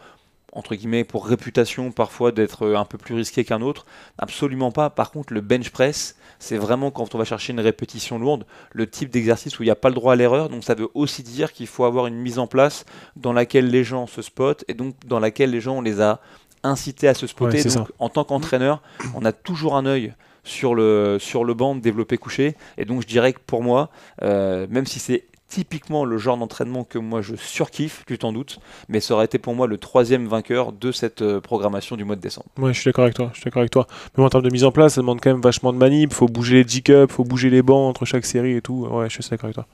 entre 0.56 0.74
guillemets, 0.74 1.04
pour 1.04 1.28
réputation 1.28 1.92
parfois 1.92 2.32
d'être 2.32 2.64
euh, 2.66 2.78
un 2.78 2.86
peu 2.86 2.98
plus 2.98 3.14
risqué 3.14 3.44
qu'un 3.44 3.62
autre. 3.62 3.86
Absolument 4.18 4.72
pas. 4.72 4.90
Par 4.90 5.12
contre, 5.12 5.34
le 5.34 5.42
bench 5.42 5.70
press, 5.70 6.16
c'est 6.40 6.58
vraiment 6.58 6.92
quand 6.92 7.14
on 7.14 7.18
va 7.18 7.26
chercher 7.26 7.54
une 7.54 7.60
répétition 7.60 8.18
lourde, 8.18 8.46
le 8.72 8.90
type 8.90 9.10
d'exercice 9.10 9.60
où 9.60 9.64
il 9.64 9.68
n'y 9.68 9.72
a 9.72 9.76
pas 9.76 9.90
le 9.90 9.96
droit 9.96 10.14
à 10.14 10.16
l'erreur. 10.16 10.50
Donc 10.50 10.64
ça 10.64 10.74
veut 10.74 10.88
aussi 10.94 11.24
dire 11.24 11.52
qu'il 11.52 11.68
faut 11.68 11.84
avoir 11.84 12.08
une 12.08 12.16
mise 12.16 12.40
en 12.40 12.48
place 12.48 12.86
dans 13.18 13.34
laquelle 13.34 13.70
les 13.70 13.84
gens 13.84 14.08
se 14.08 14.22
spotent 14.22 14.64
et 14.68 14.74
donc 14.74 14.96
dans 15.06 15.20
laquelle 15.20 15.52
les 15.52 15.62
gens, 15.62 15.78
on 15.78 15.82
les 15.82 16.02
a 16.02 16.22
incités 16.64 17.08
à 17.08 17.14
se 17.14 17.28
spotter. 17.28 17.64
donc 17.64 17.92
en 18.00 18.10
tant 18.10 18.24
qu'entraîneur, 18.24 18.82
on 19.14 19.24
a 19.24 19.32
toujours 19.32 19.76
un 19.76 19.86
œil 19.86 20.14
sur 20.44 20.74
le, 20.74 21.18
sur 21.20 21.44
le 21.44 21.54
banc 21.54 21.76
développé 21.76 22.18
couché. 22.18 22.56
Et 22.78 22.86
donc 22.86 23.02
je 23.02 23.08
dirais 23.08 23.34
que 23.34 23.40
pour 23.46 23.62
moi, 23.62 23.90
euh, 24.22 24.68
même 24.70 24.86
si 24.86 25.00
c'est 25.00 25.26
typiquement 25.48 26.06
le 26.06 26.18
genre 26.18 26.38
d'entraînement 26.38 26.84
que 26.84 26.98
moi 26.98 27.22
je 27.22 27.36
surkiffe, 27.36 28.04
tu 28.08 28.18
t'en 28.18 28.34
doutes, 28.34 28.60
mais 28.90 29.00
ça 29.00 29.14
aurait 29.14 29.26
été 29.26 29.38
pour 29.38 29.56
moi 29.56 29.68
le 29.68 29.78
troisième 29.78 30.28
vainqueur 30.28 30.72
de 30.72 30.92
cette 30.92 31.22
euh, 31.22 31.40
programmation 31.40 31.96
du 31.96 32.04
mois 32.04 32.16
de 32.16 32.22
décembre. 32.22 32.48
Ouais, 32.58 32.74
je 32.74 32.82
suis 32.82 32.90
d'accord 32.90 33.04
avec 33.04 33.16
toi, 33.16 33.30
je 33.34 33.40
suis 33.40 33.46
d'accord 33.46 33.62
avec 33.62 33.72
toi. 33.72 33.88
Mais 34.18 34.24
en 34.24 34.30
termes 34.30 34.44
de 34.44 34.50
mise 34.50 34.64
en 34.64 34.72
place, 34.72 34.96
ça 34.96 35.02
demande 35.02 35.22
quand 35.22 35.32
même 35.32 35.42
vachement 35.42 35.72
de 35.72 35.78
manip, 35.78 36.14
faut 36.14 36.28
bouger 36.28 36.64
les 36.64 36.68
G-Cup, 36.68 37.12
faut 37.12 37.24
bouger 37.24 37.50
les 37.50 37.62
bancs 37.62 37.90
entre 37.90 38.06
chaque 38.06 38.26
série 38.26 38.56
et 38.56 38.62
tout. 38.62 38.88
Ouais, 38.90 39.10
je 39.10 39.22
suis 39.22 39.30
d'accord 39.30 39.46
avec 39.46 39.56
toi. 39.56 39.68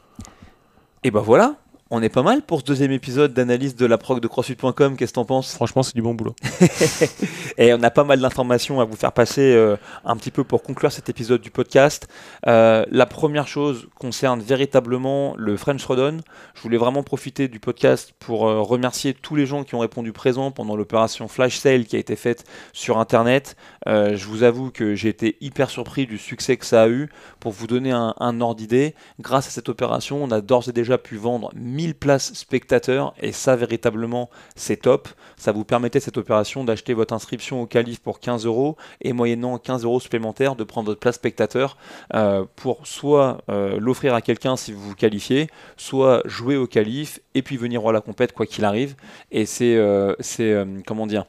Et 1.03 1.11
ben 1.11 1.21
voilà, 1.21 1.55
on 1.93 2.01
est 2.01 2.09
pas 2.09 2.23
mal 2.23 2.41
pour 2.41 2.61
ce 2.61 2.63
deuxième 2.63 2.93
épisode 2.93 3.33
d'analyse 3.33 3.75
de 3.75 3.85
la 3.85 3.97
prog 3.97 4.21
de 4.21 4.27
CrossFit.com. 4.27 4.95
Qu'est-ce 4.95 5.11
que 5.11 5.15
t'en 5.15 5.25
penses? 5.25 5.53
Franchement, 5.53 5.83
c'est 5.83 5.93
du 5.93 6.01
bon 6.01 6.13
boulot. 6.13 6.33
et 7.57 7.73
on 7.73 7.83
a 7.83 7.89
pas 7.91 8.05
mal 8.05 8.21
d'informations 8.21 8.79
à 8.79 8.85
vous 8.85 8.95
faire 8.95 9.11
passer 9.11 9.53
euh, 9.53 9.75
un 10.05 10.15
petit 10.15 10.31
peu 10.31 10.45
pour 10.45 10.63
conclure 10.63 10.89
cet 10.89 11.09
épisode 11.09 11.41
du 11.41 11.51
podcast. 11.51 12.07
Euh, 12.47 12.85
la 12.89 13.05
première 13.05 13.45
chose 13.45 13.89
concerne 13.95 14.39
véritablement 14.39 15.35
le 15.37 15.57
French 15.57 15.83
Rodon. 15.83 16.19
Je 16.53 16.61
voulais 16.61 16.77
vraiment 16.77 17.03
profiter 17.03 17.49
du 17.49 17.59
podcast 17.59 18.13
pour 18.19 18.47
euh, 18.47 18.61
remercier 18.61 19.13
tous 19.13 19.35
les 19.35 19.45
gens 19.45 19.65
qui 19.65 19.75
ont 19.75 19.79
répondu 19.79 20.13
présent 20.13 20.49
pendant 20.51 20.77
l'opération 20.77 21.27
Flash 21.27 21.57
Sale 21.57 21.83
qui 21.83 21.97
a 21.97 21.99
été 21.99 22.15
faite 22.15 22.45
sur 22.71 22.99
Internet. 22.99 23.57
je 23.85 24.25
vous 24.25 24.43
avoue 24.43 24.71
que 24.71 24.95
j'ai 24.95 25.09
été 25.09 25.35
hyper 25.41 25.69
surpris 25.69 26.05
du 26.05 26.17
succès 26.17 26.55
que 26.55 26.65
ça 26.65 26.83
a 26.83 26.87
eu. 26.87 27.09
Pour 27.41 27.51
vous 27.51 27.67
donner 27.67 27.91
un, 27.91 28.13
un 28.17 28.39
ordre 28.39 28.55
d'idée, 28.55 28.95
grâce 29.19 29.47
à 29.47 29.49
cette 29.49 29.67
opération, 29.67 30.23
on 30.23 30.31
a 30.31 30.39
d'ores 30.39 30.69
et 30.69 30.71
déjà 30.71 30.97
pu 30.97 31.17
vendre 31.17 31.51
1000 31.55 31.80
places 31.93 32.33
spectateurs 32.33 33.13
et 33.21 33.31
ça 33.31 33.55
véritablement 33.55 34.29
c'est 34.55 34.77
top. 34.77 35.09
Ça 35.37 35.51
vous 35.51 35.63
permettait 35.63 35.99
cette 35.99 36.17
opération 36.17 36.63
d'acheter 36.63 36.93
votre 36.93 37.13
inscription 37.13 37.61
au 37.61 37.65
calife 37.65 37.99
pour 37.99 38.19
15 38.19 38.45
euros 38.45 38.77
et 39.01 39.13
moyennant 39.13 39.57
15 39.57 39.83
euros 39.83 39.99
supplémentaires 39.99 40.55
de 40.55 40.63
prendre 40.63 40.87
votre 40.87 40.99
place 40.99 41.15
spectateur 41.15 41.77
euh, 42.13 42.45
pour 42.55 42.87
soit 42.87 43.41
euh, 43.49 43.79
l'offrir 43.79 44.13
à 44.13 44.21
quelqu'un 44.21 44.55
si 44.55 44.71
vous 44.71 44.81
vous 44.81 44.95
qualifiez, 44.95 45.47
soit 45.77 46.21
jouer 46.25 46.55
au 46.55 46.67
calife 46.67 47.19
et 47.35 47.41
puis 47.41 47.57
venir 47.57 47.81
voir 47.81 47.93
la 47.93 48.01
compète 48.01 48.33
quoi 48.33 48.45
qu'il 48.45 48.65
arrive. 48.65 48.95
Et 49.31 49.45
c'est, 49.45 49.75
euh, 49.75 50.15
c'est 50.19 50.65
comment 50.85 51.07
dire 51.07 51.25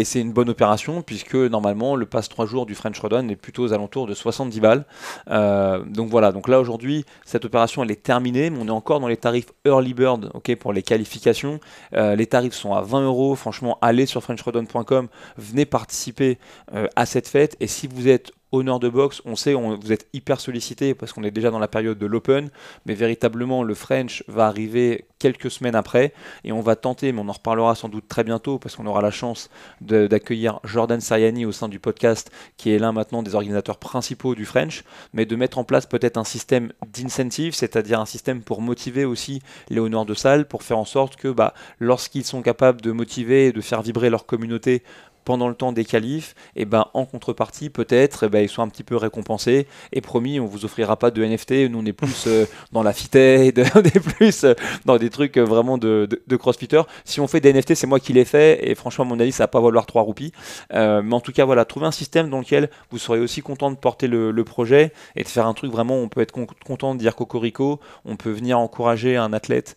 et 0.00 0.04
c'est 0.04 0.20
une 0.20 0.32
bonne 0.32 0.48
opération 0.48 1.02
puisque 1.02 1.34
normalement 1.34 1.94
le 1.94 2.06
pass 2.06 2.30
3 2.30 2.46
jours 2.46 2.64
du 2.64 2.74
French 2.74 2.98
Rodon 2.98 3.28
est 3.28 3.36
plutôt 3.36 3.64
aux 3.64 3.72
alentours 3.74 4.06
de 4.06 4.14
70 4.14 4.58
balles. 4.60 4.86
Euh, 5.28 5.84
donc 5.84 6.08
voilà, 6.08 6.32
donc 6.32 6.48
là 6.48 6.58
aujourd'hui 6.58 7.04
cette 7.26 7.44
opération 7.44 7.82
elle 7.84 7.90
est 7.90 8.02
terminée, 8.02 8.48
mais 8.48 8.58
on 8.62 8.66
est 8.66 8.70
encore 8.70 9.00
dans 9.00 9.08
les 9.08 9.18
tarifs 9.18 9.52
early 9.66 9.92
bird 9.92 10.32
pour 10.58 10.72
les 10.72 10.82
qualifications. 10.82 11.60
Euh, 11.94 12.16
les 12.16 12.26
tarifs 12.26 12.54
sont 12.54 12.72
à 12.72 12.80
20 12.80 13.04
euros. 13.04 13.34
Franchement, 13.34 13.76
allez 13.82 14.06
sur 14.06 14.22
FrenchRodon.com, 14.22 15.08
venez 15.36 15.66
participer 15.66 16.38
euh, 16.74 16.86
à 16.96 17.04
cette 17.04 17.28
fête. 17.28 17.56
Et 17.60 17.66
si 17.66 17.86
vous 17.86 18.08
êtes 18.08 18.32
honneur 18.52 18.80
de 18.80 18.88
boxe, 18.88 19.22
on 19.24 19.36
sait, 19.36 19.54
on, 19.54 19.76
vous 19.76 19.92
êtes 19.92 20.08
hyper 20.12 20.40
sollicité 20.40 20.94
parce 20.94 21.12
qu'on 21.12 21.22
est 21.22 21.30
déjà 21.30 21.50
dans 21.50 21.58
la 21.58 21.68
période 21.68 21.98
de 21.98 22.06
l'Open, 22.06 22.50
mais 22.86 22.94
véritablement 22.94 23.62
le 23.62 23.74
French 23.74 24.24
va 24.28 24.46
arriver 24.46 25.06
quelques 25.18 25.50
semaines 25.50 25.74
après 25.74 26.12
et 26.44 26.52
on 26.52 26.60
va 26.60 26.76
tenter, 26.76 27.12
mais 27.12 27.20
on 27.20 27.28
en 27.28 27.32
reparlera 27.32 27.74
sans 27.74 27.88
doute 27.88 28.08
très 28.08 28.24
bientôt 28.24 28.58
parce 28.58 28.76
qu'on 28.76 28.86
aura 28.86 29.02
la 29.02 29.10
chance 29.10 29.50
d'accueillir 29.80 30.60
Jordan 30.64 31.00
Sariani 31.00 31.44
au 31.44 31.52
sein 31.52 31.68
du 31.68 31.78
podcast 31.78 32.30
qui 32.56 32.70
est 32.70 32.78
l'un 32.78 32.92
maintenant 32.92 33.22
des 33.22 33.34
organisateurs 33.34 33.78
principaux 33.78 34.34
du 34.34 34.44
French, 34.44 34.84
mais 35.12 35.26
de 35.26 35.36
mettre 35.36 35.58
en 35.58 35.64
place 35.64 35.86
peut-être 35.86 36.16
un 36.16 36.24
système 36.24 36.72
d'incentive, 36.92 37.54
c'est-à-dire 37.54 38.00
un 38.00 38.06
système 38.06 38.42
pour 38.42 38.62
motiver 38.62 39.04
aussi 39.04 39.42
les 39.68 39.78
honneurs 39.78 40.06
de 40.06 40.14
salle, 40.14 40.48
pour 40.48 40.62
faire 40.62 40.78
en 40.78 40.84
sorte 40.84 41.16
que 41.16 41.28
bah, 41.28 41.54
lorsqu'ils 41.78 42.24
sont 42.24 42.42
capables 42.42 42.80
de 42.80 42.92
motiver 42.92 43.46
et 43.46 43.52
de 43.52 43.60
faire 43.60 43.82
vibrer 43.82 44.10
leur 44.10 44.26
communauté 44.26 44.82
pendant 45.24 45.48
le 45.48 45.54
temps 45.54 45.72
des 45.72 45.84
qualifs, 45.84 46.34
et 46.56 46.64
ben 46.64 46.86
en 46.94 47.04
contrepartie 47.04 47.70
peut-être 47.70 48.24
eh 48.24 48.28
ben, 48.28 48.40
ils 48.40 48.48
sont 48.48 48.62
un 48.62 48.68
petit 48.68 48.82
peu 48.82 48.96
récompensés 48.96 49.66
et 49.92 50.00
promis 50.00 50.40
on 50.40 50.46
vous 50.46 50.64
offrira 50.64 50.96
pas 50.96 51.10
de 51.10 51.24
NFT, 51.24 51.70
nous 51.70 51.80
on 51.80 51.84
est 51.84 51.92
plus 51.92 52.24
euh, 52.26 52.46
dans 52.72 52.82
la 52.82 52.92
fitted, 52.92 53.64
on 53.74 53.82
est 53.82 54.00
plus 54.00 54.44
euh, 54.44 54.54
dans 54.84 54.96
des 54.96 55.10
trucs 55.10 55.36
euh, 55.36 55.44
vraiment 55.44 55.78
de, 55.78 56.08
de, 56.26 56.36
crossfitter. 56.36 56.82
Si 57.04 57.20
on 57.20 57.26
fait 57.26 57.40
des 57.40 57.52
NFT 57.52 57.74
c'est 57.74 57.86
moi 57.86 58.00
qui 58.00 58.12
les 58.12 58.24
fait 58.24 58.68
et 58.68 58.74
franchement 58.74 59.04
à 59.04 59.08
mon 59.08 59.20
avis 59.20 59.32
ça 59.32 59.44
va 59.44 59.48
pas 59.48 59.60
valoir 59.60 59.86
3 59.86 60.02
roupies. 60.02 60.32
mais 60.70 61.12
en 61.12 61.20
tout 61.20 61.32
cas 61.32 61.44
voilà, 61.44 61.64
trouver 61.64 61.86
un 61.86 61.92
système 61.92 62.30
dans 62.30 62.38
lequel 62.38 62.70
vous 62.90 62.98
serez 62.98 63.20
aussi 63.20 63.42
content 63.42 63.70
de 63.70 63.76
porter 63.76 64.06
le, 64.08 64.40
projet 64.44 64.92
et 65.16 65.22
de 65.22 65.28
faire 65.28 65.46
un 65.46 65.52
truc 65.52 65.70
vraiment 65.70 65.96
on 65.96 66.08
peut 66.08 66.22
être 66.22 66.32
content 66.64 66.94
de 66.94 66.98
dire 66.98 67.14
cocorico, 67.14 67.78
on 68.06 68.16
peut 68.16 68.30
venir 68.30 68.58
encourager 68.58 69.16
un 69.16 69.32
athlète 69.32 69.76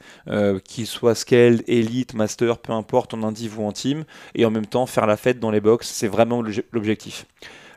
qui 0.63 0.85
soit 0.85 1.15
scaled, 1.15 1.63
elite, 1.67 2.13
master, 2.13 2.57
peu 2.57 2.71
importe 2.71 3.13
en 3.13 3.23
indiv 3.23 3.59
ou 3.59 3.65
en 3.65 3.71
team 3.71 4.05
et 4.35 4.45
en 4.45 4.51
même 4.51 4.65
temps 4.65 4.85
faire 4.85 5.05
la 5.05 5.17
fête 5.17 5.32
dans 5.39 5.51
les 5.51 5.61
box, 5.61 5.87
c'est 5.87 6.07
vraiment 6.07 6.43
l'objectif. 6.71 7.25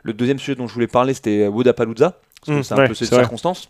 Le 0.03 0.13
deuxième 0.13 0.39
sujet 0.39 0.55
dont 0.55 0.67
je 0.67 0.73
voulais 0.73 0.87
parler, 0.87 1.13
c'était 1.13 1.47
Wodapalooza, 1.47 2.11
parce 2.11 2.47
que 2.47 2.59
mmh, 2.59 2.63
c'est 2.63 2.73
un 2.73 2.87
peu 2.87 2.93
cette 2.93 3.09
circonstance. 3.09 3.69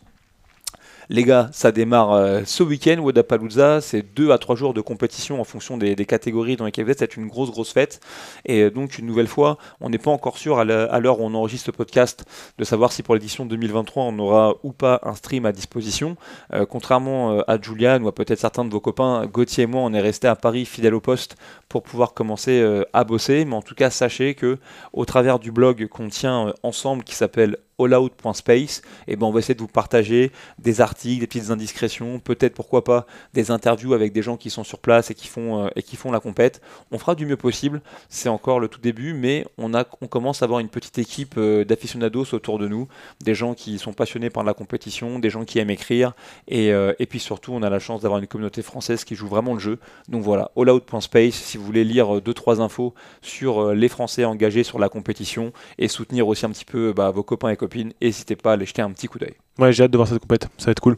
Les 1.10 1.24
gars, 1.24 1.50
ça 1.54 1.72
démarre 1.72 2.12
euh, 2.12 2.42
ce 2.46 2.64
week-end, 2.64 2.98
Wodapalooza. 3.00 3.80
C'est 3.80 4.02
deux 4.02 4.32
à 4.32 4.38
trois 4.38 4.58
jours 4.58 4.74
de 4.74 4.82
compétition 4.82 5.40
en 5.40 5.46
fonction 5.46 5.78
des, 5.78 5.96
catégories 6.06 6.58
dans 6.58 6.66
lesquelles 6.66 6.84
vous 6.84 6.92
êtes. 6.92 7.00
C'est 7.00 7.16
une 7.16 7.28
grosse, 7.28 7.50
grosse 7.50 7.72
fête. 7.72 8.02
Et 8.44 8.64
euh, 8.64 8.72
donc, 8.72 8.98
une 8.98 9.06
nouvelle 9.06 9.28
fois, 9.28 9.58
on 9.80 9.90
n'est 9.90 10.00
pas 10.00 10.12
encore 10.12 10.38
sûr 10.38 10.60
à 10.60 10.66
l'heure 10.66 11.22
où 11.22 11.24
on 11.24 11.34
enregistre 11.34 11.70
le 11.70 11.78
podcast 11.78 12.26
de 12.58 12.64
savoir 12.66 12.92
si 12.92 13.04
pour 13.04 13.14
l'édition 13.14 13.46
2023, 13.46 14.04
on 14.04 14.20
aura 14.20 14.56
ou 14.64 14.74
pas 14.74 15.00
un 15.04 15.16
stream 15.16 15.46
à 15.46 15.54
disposition. 15.54 16.18
Euh, 16.54 16.66
contrairement 16.66 17.40
à 17.48 17.62
Julian 17.62 18.02
ou 18.02 18.10
à 18.10 18.16
peut-être 18.16 18.40
certains 18.40 18.66
de 18.66 18.72
vos 18.72 18.82
copains, 18.82 19.28
Gauthier 19.28 19.64
et 19.64 19.68
moi, 19.68 19.82
on 19.84 19.94
est 19.94 20.02
resté 20.02 20.28
à 20.28 20.36
Paris 20.36 20.66
fidèle 20.66 20.94
au 20.94 21.02
poste 21.02 21.38
pour 21.70 21.84
pouvoir 21.84 22.14
commencer 22.14 22.66
à 22.92 23.04
bosser. 23.06 23.46
Mais 23.46 23.56
en 23.56 23.62
tout 23.62 23.76
cas, 23.76 23.90
sachez 23.90 24.36
que 24.36 24.58
au 24.92 25.06
travers 25.06 25.40
du 25.40 25.54
blog 25.54 25.88
qu'on 25.88 26.10
tient 26.10 26.54
ensemble 26.64 27.06
qui 27.06 27.16
s'appelle 27.16 27.58
allout.space, 27.80 28.82
et 29.08 29.16
ben 29.16 29.28
on 29.28 29.32
va 29.32 29.40
essayer 29.40 29.54
de 29.54 29.62
vous 29.62 29.68
partager 29.68 30.32
des 30.58 30.82
articles, 30.82 31.20
des 31.20 31.28
petites 31.28 31.52
indiscrétions, 31.52 32.20
peut-être 32.20 32.56
pourquoi 32.56 32.84
pas 32.84 33.06
des 33.34 33.52
interviews 33.52 33.94
avec 33.94 34.14
des 34.14 34.22
gens 34.22 34.38
qui 34.38 34.50
sont 34.50 34.64
sur 34.64 34.80
place 34.80 35.12
et 35.12 35.16
qui 35.16 35.28
font, 35.28 35.66
euh, 35.66 35.70
et 35.76 35.84
qui 35.84 35.96
font 35.96 36.12
la 36.12 36.20
compète. 36.20 36.62
On 36.92 36.98
fera 36.98 37.14
du 37.14 37.26
mieux 37.26 37.38
possible, 37.38 37.82
c'est 38.10 38.30
encore 38.30 38.60
le 38.60 38.68
tout 38.68 38.82
début, 38.82 39.14
mais 39.14 39.46
on, 39.58 39.74
a, 39.76 39.86
on 40.02 40.08
commence 40.08 40.42
à 40.42 40.46
avoir 40.46 40.60
une 40.60 40.70
petite 40.70 40.98
équipe 40.98 41.36
euh, 41.38 41.66
d'aficionados 41.66 42.34
autour 42.34 42.58
de 42.58 42.68
nous, 42.68 42.88
des 43.22 43.36
gens 43.36 43.54
qui 43.54 43.78
sont 43.78 43.94
passionnés 43.94 44.30
par 44.30 44.44
la 44.44 44.54
compétition, 44.54 45.20
des 45.20 45.30
gens 45.30 45.46
qui 45.46 45.60
aiment 45.60 45.70
écrire, 45.70 46.14
et, 46.48 46.74
euh, 46.74 46.94
et 46.98 47.06
puis 47.06 47.20
surtout 47.20 47.54
on 47.54 47.62
a 47.62 47.70
la 47.70 47.80
chance 47.80 48.02
d'avoir 48.02 48.20
une 48.20 48.28
communauté 48.28 48.64
française 48.64 49.04
qui 49.04 49.16
joue 49.16 49.28
vraiment 49.28 49.54
le 49.54 49.60
jeu. 49.60 49.80
Donc 50.10 50.24
voilà, 50.24 50.52
allout.space, 50.58 51.36
si 51.36 51.58
vous 51.58 51.66
voulez 51.66 51.84
lire 51.84 52.08
2-3 52.22 52.60
infos 52.60 52.96
sur 53.22 53.74
les 53.74 53.88
Français 53.88 54.26
engagés 54.26 54.64
sur 54.64 54.80
la 54.80 54.90
compétition 54.90 55.52
et 55.78 55.88
soutenir 55.88 56.28
aussi 56.28 56.46
un 56.46 56.50
petit 56.50 56.66
peu 56.66 56.94
bah, 56.94 57.12
vos 57.12 57.24
copains 57.24 57.50
et 57.50 57.56
copains 57.68 57.90
n'hésitez 58.02 58.36
pas 58.36 58.52
à 58.52 58.54
aller 58.54 58.66
jeter 58.66 58.82
un 58.82 58.92
petit 58.92 59.08
coup 59.08 59.20
d'œil. 59.20 59.36
Ouais, 59.60 59.74
j'ai 59.74 59.84
hâte 59.84 59.92
de 59.92 59.98
voir 59.98 60.08
cette 60.08 60.20
compète, 60.20 60.48
ça 60.58 60.66
va 60.66 60.72
être 60.72 60.80
cool. 60.80 60.98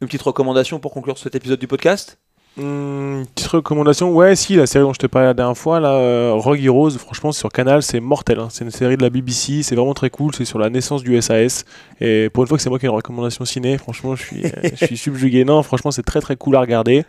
Une 0.00 0.06
petite 0.06 0.22
recommandation 0.22 0.78
pour 0.78 0.92
conclure 0.92 1.18
cet 1.18 1.34
épisode 1.34 1.58
du 1.58 1.66
podcast? 1.66 2.18
Mmh, 2.56 3.24
petite 3.34 3.46
recommandation, 3.48 4.12
ouais, 4.12 4.34
si, 4.34 4.56
la 4.56 4.66
série 4.66 4.82
dont 4.82 4.92
je 4.92 4.98
te 4.98 5.06
parlais 5.06 5.28
la 5.28 5.34
dernière 5.34 5.56
fois, 5.56 5.78
là, 5.78 5.92
euh, 5.92 6.32
Rogue 6.34 6.62
Heroes, 6.62 6.90
franchement, 6.90 7.30
sur 7.32 7.48
Canal, 7.48 7.82
c'est 7.82 8.00
mortel. 8.00 8.40
Hein. 8.40 8.48
C'est 8.50 8.64
une 8.64 8.72
série 8.72 8.96
de 8.96 9.02
la 9.02 9.10
BBC, 9.10 9.62
c'est 9.62 9.76
vraiment 9.76 9.94
très 9.94 10.10
cool. 10.10 10.34
C'est 10.34 10.44
sur 10.44 10.58
la 10.58 10.68
naissance 10.68 11.02
du 11.02 11.20
SAS. 11.22 11.64
Et 12.00 12.28
pour 12.30 12.42
une 12.42 12.48
fois 12.48 12.56
que 12.56 12.62
c'est 12.62 12.68
moi 12.68 12.78
qui 12.78 12.86
ai 12.86 12.88
une 12.88 12.94
recommandation 12.94 13.44
ciné, 13.44 13.78
franchement, 13.78 14.16
je 14.16 14.22
suis, 14.22 14.42
je 14.74 14.84
suis 14.86 14.96
subjugué. 14.96 15.44
Non, 15.44 15.62
franchement, 15.62 15.90
c'est 15.92 16.02
très 16.02 16.20
très 16.20 16.36
cool 16.36 16.56
à 16.56 16.60
regarder. 16.60 17.04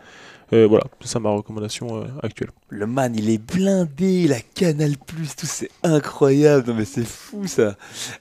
Euh, 0.52 0.66
voilà, 0.66 0.84
c'est 1.00 1.08
ça 1.08 1.18
ma 1.18 1.30
recommandation 1.30 2.02
euh, 2.02 2.06
actuelle. 2.22 2.50
Le 2.68 2.86
man, 2.86 3.14
il 3.16 3.30
est 3.30 3.38
blindé, 3.38 4.28
la 4.28 4.40
Canal 4.40 4.96
Plus, 4.98 5.34
tout 5.34 5.46
c'est 5.46 5.70
incroyable. 5.82 6.68
Non 6.68 6.74
mais 6.74 6.84
c'est 6.84 7.06
fou 7.06 7.46
ça. 7.46 7.76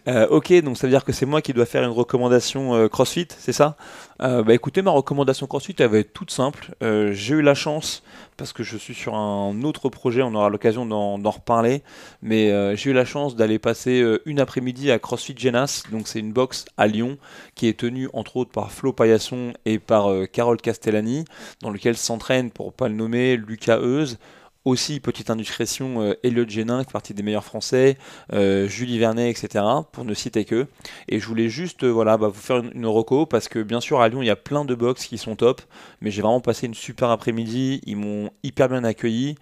Euh, 0.08 0.28
ok, 0.30 0.54
donc 0.62 0.78
ça 0.78 0.88
veut 0.88 0.92
dire 0.92 1.04
que 1.04 1.12
c'est 1.12 1.26
moi 1.26 1.42
qui 1.42 1.52
dois 1.52 1.66
faire 1.66 1.84
une 1.84 1.92
recommandation 1.92 2.88
CrossFit, 2.88 3.28
c'est 3.38 3.52
ça? 3.52 3.76
Bah 4.22 4.54
écoutez, 4.54 4.84
ma 4.84 4.92
recommandation 4.92 5.48
CrossFit, 5.48 5.76
elle 5.80 5.88
va 5.88 5.98
être 5.98 6.14
toute 6.14 6.32
simple. 6.32 6.76
J'ai 6.82 7.36
eu 7.36 7.42
la 7.42 7.56
chance 7.56 8.04
parce 8.42 8.54
que 8.54 8.64
je 8.64 8.76
suis 8.76 8.96
sur 8.96 9.14
un 9.14 9.62
autre 9.62 9.90
projet, 9.90 10.24
on 10.24 10.34
aura 10.34 10.50
l'occasion 10.50 10.84
d'en 10.86 11.30
reparler. 11.30 11.84
Mais 12.24 12.52
euh, 12.52 12.76
j'ai 12.76 12.90
eu 12.90 12.94
la 12.94 13.06
chance 13.06 13.36
d'aller 13.36 13.60
passer 13.60 14.02
euh, 14.02 14.20
une 14.26 14.40
après-midi 14.40 14.90
à 14.90 14.98
CrossFit 14.98 15.36
Genas, 15.38 15.84
donc 15.92 16.08
c'est 16.08 16.18
une 16.18 16.34
box 16.34 16.66
à 16.76 16.88
Lyon 16.88 17.20
qui 17.54 17.68
est 17.68 17.80
tenue 17.80 18.10
entre 18.14 18.38
autres 18.38 18.50
par 18.50 18.72
Flo 18.72 18.94
Paillasson 18.94 19.54
et 19.66 19.78
par 19.78 20.12
euh, 20.12 20.26
Carole 20.26 20.58
Castellani, 20.58 21.26
dans 21.62 21.70
lequel 21.70 21.96
s'entraînent, 21.96 22.50
pour 22.50 22.74
pas 22.74 22.88
le 22.88 22.96
nommer, 22.96 23.38
Lucas 23.38 23.80
Euse. 23.80 24.18
Aussi, 24.64 25.00
petite 25.00 25.32
indiscrétion, 25.32 26.04
euh, 26.04 26.14
Elliot 26.22 26.48
Génin, 26.48 26.84
qui 26.84 26.92
partie 26.92 27.16
des 27.16 27.24
meilleurs 27.24 27.44
français, 27.44 27.98
euh, 28.32 28.68
Julie 28.68 29.00
Vernet, 29.00 29.32
etc., 29.32 29.66
pour 29.92 30.06
ne 30.06 30.14
citer 30.14 30.46
que. 30.46 30.68
Et 31.10 31.20
je 31.20 31.26
voulais 31.26 31.50
juste 31.50 31.84
euh, 31.84 31.90
voilà, 31.90 32.16
bah, 32.18 32.28
vous 32.28 32.40
faire 32.40 32.58
une, 32.58 32.72
une, 32.76 32.86
reco, 32.86 33.26
parce 33.26 33.50
que 33.50 33.64
bien 33.64 33.82
sûr, 33.82 34.02
à 34.02 34.08
Lyon, 34.08 34.22
il 34.22 34.28
y 34.28 34.30
a 34.32 34.36
plein 34.36 34.64
de 34.64 34.76
box 34.76 35.08
qui 35.08 35.18
sont 35.18 35.36
top, 35.36 35.62
mais 36.00 36.12
j'ai 36.12 36.22
vraiment 36.22 36.42
passé 36.42 36.68
une 36.68 36.76
super 36.76 37.10
après-midi, 37.10 37.82
ils 37.88 37.98
m'ont 37.98 38.30
hyper 38.44 38.70
bien 38.70 38.84
accueilli. 38.84 39.36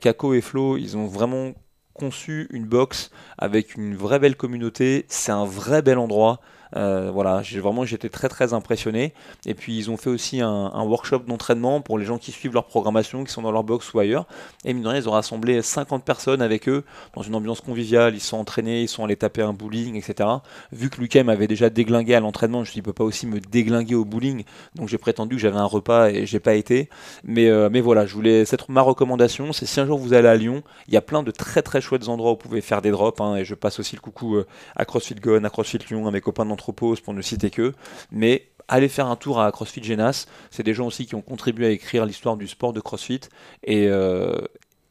Kako 0.00 0.32
et 0.32 0.40
Flo, 0.40 0.78
ils 0.78 0.96
ont 0.96 1.06
vraiment 1.06 1.52
conçu 1.92 2.46
une 2.50 2.64
box 2.64 3.10
avec 3.36 3.74
une 3.74 3.94
vraie 3.96 4.18
belle 4.18 4.36
communauté, 4.36 5.04
c'est 5.08 5.32
un 5.32 5.44
vrai 5.44 5.82
bel 5.82 5.98
endroit. 5.98 6.40
Euh, 6.76 7.10
voilà, 7.12 7.42
j'ai 7.42 7.58
vraiment 7.60 7.84
j'étais 7.84 8.08
très 8.08 8.28
très 8.28 8.52
impressionné. 8.52 9.14
Et 9.46 9.54
puis 9.54 9.76
ils 9.76 9.90
ont 9.90 9.96
fait 9.96 10.10
aussi 10.10 10.40
un, 10.40 10.70
workshop 10.86 11.20
d'entraînement 11.20 11.80
pour 11.80 11.98
les 11.98 12.04
gens 12.04 12.18
qui 12.18 12.32
suivent 12.32 12.54
leur 12.54 12.66
programmation, 12.66 13.24
qui 13.24 13.32
sont 13.32 13.42
dans 13.42 13.50
leur 13.50 13.64
box 13.64 13.92
ou 13.94 13.98
ailleurs. 13.98 14.26
Et 14.64 14.72
mine 14.72 14.82
de 14.82 14.88
rien, 14.88 14.98
ils 15.00 15.08
ont 15.08 15.12
rassemblé 15.12 15.62
50 15.62 16.04
personnes 16.04 16.42
avec 16.42 16.68
eux 16.68 16.84
dans 17.14 17.22
une 17.22 17.34
ambiance 17.34 17.60
conviviale. 17.60 18.14
Ils 18.14 18.20
sont 18.20 18.36
entraînés, 18.36 18.82
ils 18.82 18.88
sont 18.88 19.04
allés 19.04 19.16
taper 19.16 19.42
un 19.42 19.52
bowling, 19.52 19.96
etc. 19.96 20.28
Vu 20.72 20.90
que 20.90 21.00
Lucas 21.00 21.24
m'avait 21.24 21.48
déjà 21.48 21.70
déglingué 21.70 22.14
à 22.14 22.20
l'entraînement, 22.20 22.62
je 22.62 22.76
ne 22.76 22.82
peux 22.82 22.92
pas 22.92 23.04
aussi 23.04 23.26
me 23.26 23.40
déglinguer 23.40 23.94
au 23.94 24.04
bowling. 24.04 24.44
Donc 24.74 24.88
j'ai 24.88 24.98
prétendu 24.98 25.36
que 25.36 25.42
j'avais 25.42 25.56
un 25.56 25.64
repas 25.64 26.10
et 26.10 26.26
j'ai 26.26 26.40
pas 26.40 26.54
été. 26.54 26.88
Mais, 27.24 27.48
euh, 27.48 27.68
voilà, 27.82 28.06
je 28.06 28.14
voulais 28.14 28.44
cette 28.44 28.68
ma 28.68 28.82
recommandation, 28.82 29.52
c'est 29.52 29.66
si 29.66 29.78
un 29.80 29.86
jour 29.86 29.98
vous 29.98 30.12
allez 30.12 30.28
à 30.28 30.34
Lyon, 30.34 30.62
il 30.88 30.94
y 30.94 30.96
a 30.96 31.00
plein 31.02 31.22
de 31.22 31.30
très 31.30 31.62
très 31.62 31.80
chouettes 31.80 32.08
endroits 32.08 32.32
où 32.32 32.34
vous 32.34 32.40
pouvez 32.40 32.60
faire 32.60 32.82
des 32.82 32.90
drops. 32.90 33.20
Hein, 33.20 33.36
et 33.36 33.44
je 33.44 33.54
passe 33.54 33.78
aussi 33.78 33.94
le 33.94 34.00
coucou 34.00 34.36
euh, 34.36 34.46
à 34.74 34.84
CrossFit 34.84 35.14
Gone, 35.14 35.44
à 35.44 35.50
CrossFit 35.50 35.78
Lyon, 35.90 36.06
à 36.06 36.10
mes 36.10 36.20
copains 36.20 36.44
d'entrepose 36.66 37.00
pour 37.00 37.14
ne 37.14 37.22
citer 37.22 37.50
que. 37.50 37.72
Mais 38.10 38.48
allez 38.68 38.88
faire 38.88 39.06
un 39.06 39.16
tour 39.16 39.40
à 39.40 39.50
CrossFit 39.52 39.82
Genas. 39.82 40.26
C'est 40.50 40.62
des 40.62 40.74
gens 40.74 40.86
aussi 40.86 41.06
qui 41.06 41.14
ont 41.14 41.22
contribué 41.22 41.66
à 41.66 41.70
écrire 41.70 42.04
l'histoire 42.06 42.36
du 42.36 42.46
sport 42.46 42.72
de 42.72 42.80
CrossFit. 42.80 43.20
Et, 43.64 43.86
euh, 43.88 44.36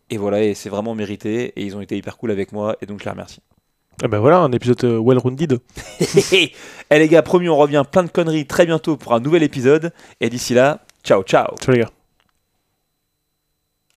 et 0.09 0.17
voilà, 0.17 0.43
et 0.43 0.53
c'est 0.53 0.69
vraiment 0.69 0.95
mérité. 0.95 1.53
Et 1.55 1.63
ils 1.63 1.75
ont 1.75 1.81
été 1.81 1.97
hyper 1.97 2.17
cool 2.17 2.31
avec 2.31 2.51
moi. 2.51 2.75
Et 2.81 2.85
donc 2.85 2.99
je 2.99 3.05
les 3.05 3.11
remercie. 3.11 3.41
Ah 4.03 4.09
ben 4.09 4.19
voilà, 4.19 4.39
un 4.39 4.51
épisode 4.51 4.83
euh, 4.83 4.99
well-rounded. 4.99 5.59
eh 6.33 6.51
les 6.91 7.07
gars, 7.07 7.21
promis, 7.21 7.47
on 7.47 7.55
revient 7.55 7.83
plein 7.89 8.03
de 8.03 8.09
conneries 8.09 8.45
très 8.45 8.65
bientôt 8.65 8.97
pour 8.97 9.13
un 9.13 9.21
nouvel 9.21 9.43
épisode. 9.43 9.93
Et 10.19 10.29
d'ici 10.29 10.53
là, 10.53 10.85
ciao, 11.03 11.23
ciao. 11.23 11.55
Ciao 11.57 11.73
les 11.73 11.81
gars. 11.81 12.04